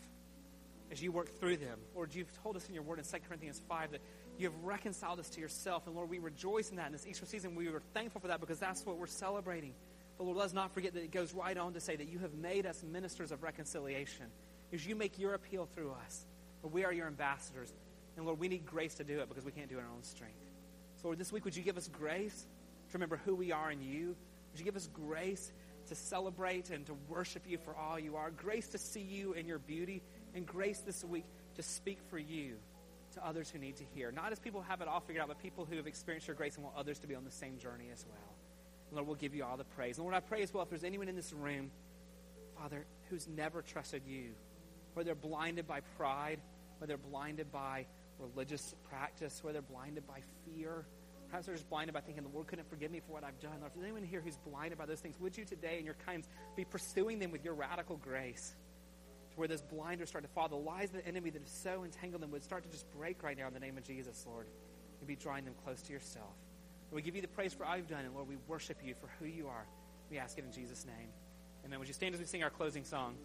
as 0.91 1.01
you 1.01 1.11
work 1.11 1.39
through 1.39 1.57
them. 1.57 1.79
Lord, 1.95 2.13
you've 2.13 2.31
told 2.41 2.55
us 2.55 2.67
in 2.67 2.73
your 2.73 2.83
word 2.83 2.99
in 2.99 3.05
2 3.05 3.17
Corinthians 3.27 3.61
5 3.67 3.91
that 3.91 4.01
you 4.37 4.49
have 4.49 4.63
reconciled 4.63 5.19
us 5.19 5.29
to 5.29 5.41
yourself. 5.41 5.87
And 5.87 5.95
Lord, 5.95 6.09
we 6.09 6.19
rejoice 6.19 6.69
in 6.69 6.77
that 6.77 6.87
in 6.87 6.93
this 6.93 7.05
Easter 7.05 7.25
season. 7.25 7.55
We 7.55 7.67
are 7.67 7.81
thankful 7.93 8.21
for 8.21 8.27
that 8.27 8.39
because 8.39 8.59
that's 8.59 8.85
what 8.85 8.97
we're 8.97 9.07
celebrating. 9.07 9.73
But 10.17 10.25
Lord, 10.25 10.37
let's 10.37 10.53
not 10.53 10.73
forget 10.73 10.93
that 10.93 11.03
it 11.03 11.11
goes 11.11 11.33
right 11.33 11.57
on 11.57 11.73
to 11.73 11.79
say 11.79 11.95
that 11.95 12.09
you 12.09 12.19
have 12.19 12.33
made 12.33 12.65
us 12.65 12.83
ministers 12.83 13.31
of 13.31 13.43
reconciliation 13.43 14.25
as 14.73 14.85
you 14.85 14.95
make 14.95 15.19
your 15.19 15.33
appeal 15.33 15.67
through 15.75 15.91
us. 16.05 16.25
Lord, 16.63 16.73
we 16.73 16.85
are 16.85 16.93
your 16.93 17.07
ambassadors. 17.07 17.71
And 18.17 18.25
Lord, 18.25 18.39
we 18.39 18.47
need 18.47 18.65
grace 18.65 18.95
to 18.95 19.03
do 19.03 19.19
it 19.19 19.29
because 19.29 19.45
we 19.45 19.51
can't 19.51 19.69
do 19.69 19.75
it 19.75 19.79
in 19.79 19.85
our 19.85 19.91
own 19.91 20.03
strength. 20.03 20.35
So 21.01 21.07
Lord, 21.07 21.17
this 21.17 21.31
week, 21.31 21.45
would 21.45 21.55
you 21.55 21.63
give 21.63 21.77
us 21.77 21.87
grace 21.87 22.45
to 22.91 22.97
remember 22.97 23.19
who 23.25 23.35
we 23.35 23.51
are 23.51 23.71
in 23.71 23.81
you? 23.81 24.15
Would 24.51 24.59
you 24.59 24.65
give 24.65 24.75
us 24.75 24.89
grace 24.93 25.51
to 25.87 25.95
celebrate 25.95 26.69
and 26.69 26.85
to 26.87 26.95
worship 27.07 27.43
you 27.47 27.57
for 27.57 27.75
all 27.75 27.99
you 27.99 28.15
are? 28.15 28.31
Grace 28.31 28.67
to 28.69 28.77
see 28.77 29.01
you 29.01 29.33
in 29.33 29.47
your 29.47 29.59
beauty, 29.59 30.01
and 30.35 30.45
grace 30.45 30.79
this 30.79 31.03
week 31.03 31.25
to 31.55 31.63
speak 31.63 31.99
for 32.09 32.17
you 32.17 32.55
to 33.13 33.25
others 33.25 33.49
who 33.49 33.59
need 33.59 33.75
to 33.77 33.83
hear. 33.95 34.11
Not 34.11 34.31
as 34.31 34.39
people 34.39 34.61
have 34.61 34.81
it 34.81 34.87
all 34.87 34.99
figured 34.99 35.21
out, 35.21 35.27
but 35.27 35.41
people 35.41 35.65
who 35.65 35.77
have 35.77 35.87
experienced 35.87 36.27
your 36.27 36.35
grace 36.35 36.55
and 36.55 36.63
want 36.63 36.75
others 36.77 36.99
to 36.99 37.07
be 37.07 37.15
on 37.15 37.25
the 37.25 37.31
same 37.31 37.57
journey 37.57 37.89
as 37.91 38.05
well. 38.07 38.35
Lord, 38.91 39.07
we'll 39.07 39.15
give 39.15 39.35
you 39.35 39.43
all 39.43 39.57
the 39.57 39.63
praise. 39.63 39.97
And 39.97 40.05
Lord, 40.05 40.15
I 40.15 40.19
pray 40.19 40.41
as 40.41 40.53
well 40.53 40.63
if 40.63 40.69
there's 40.69 40.83
anyone 40.83 41.09
in 41.09 41.15
this 41.15 41.33
room, 41.33 41.71
Father, 42.57 42.85
who's 43.09 43.27
never 43.27 43.61
trusted 43.61 44.03
you, 44.07 44.31
whether 44.93 45.07
they're 45.07 45.15
blinded 45.15 45.67
by 45.67 45.81
pride, 45.97 46.39
whether 46.79 46.95
they're 46.95 47.09
blinded 47.11 47.51
by 47.51 47.85
religious 48.19 48.75
practice, 48.89 49.43
whether 49.43 49.53
they're 49.53 49.69
blinded 49.69 50.07
by 50.07 50.21
fear. 50.45 50.85
Perhaps 51.29 51.45
they're 51.45 51.55
just 51.55 51.69
blinded 51.69 51.93
by 51.93 52.01
thinking 52.01 52.23
the 52.23 52.29
Lord 52.29 52.47
couldn't 52.47 52.69
forgive 52.69 52.91
me 52.91 52.99
for 52.99 53.13
what 53.13 53.23
I've 53.23 53.39
done. 53.39 53.57
Or 53.61 53.67
if 53.67 53.73
there's 53.73 53.83
anyone 53.83 54.03
here 54.03 54.21
who's 54.21 54.37
blinded 54.37 54.77
by 54.77 54.85
those 54.85 54.99
things, 54.99 55.19
would 55.19 55.37
you 55.37 55.45
today 55.45 55.77
in 55.79 55.85
your 55.85 55.95
kindness 56.05 56.27
be 56.55 56.65
pursuing 56.65 57.19
them 57.19 57.31
with 57.31 57.45
your 57.45 57.53
radical 57.53 57.97
grace 57.97 58.55
to 59.31 59.37
where 59.37 59.47
those 59.47 59.61
blinders 59.61 60.09
start 60.09 60.23
to 60.23 60.29
fall? 60.31 60.47
The 60.47 60.55
lies 60.55 60.89
of 60.89 60.95
the 60.95 61.07
enemy 61.07 61.29
that 61.29 61.39
have 61.39 61.47
so 61.47 61.83
entangled 61.83 62.21
them 62.21 62.31
would 62.31 62.43
start 62.43 62.63
to 62.63 62.69
just 62.69 62.91
break 62.97 63.21
right 63.21 63.37
now 63.37 63.47
in 63.47 63.53
the 63.53 63.59
name 63.59 63.77
of 63.77 63.83
Jesus, 63.83 64.25
Lord, 64.27 64.47
and 64.99 65.07
be 65.07 65.15
drawing 65.15 65.45
them 65.45 65.53
close 65.63 65.81
to 65.83 65.93
yourself. 65.93 66.33
We 66.91 67.03
give 67.03 67.15
you 67.15 67.21
the 67.21 67.27
praise 67.27 67.53
for 67.53 67.65
all 67.65 67.77
you've 67.77 67.87
done, 67.87 68.05
and 68.05 68.15
Lord, 68.15 68.27
we 68.27 68.37
worship 68.47 68.77
you 68.83 68.95
for 68.95 69.07
who 69.19 69.25
you 69.25 69.47
are. 69.47 69.67
We 70.09 70.17
ask 70.17 70.39
it 70.39 70.43
in 70.43 70.51
Jesus' 70.51 70.85
name. 70.87 71.09
Amen. 71.63 71.77
Would 71.77 71.87
you 71.87 71.93
stand 71.93 72.15
as 72.15 72.19
we 72.19 72.25
sing 72.25 72.43
our 72.43 72.49
closing 72.49 72.83
song? 72.83 73.15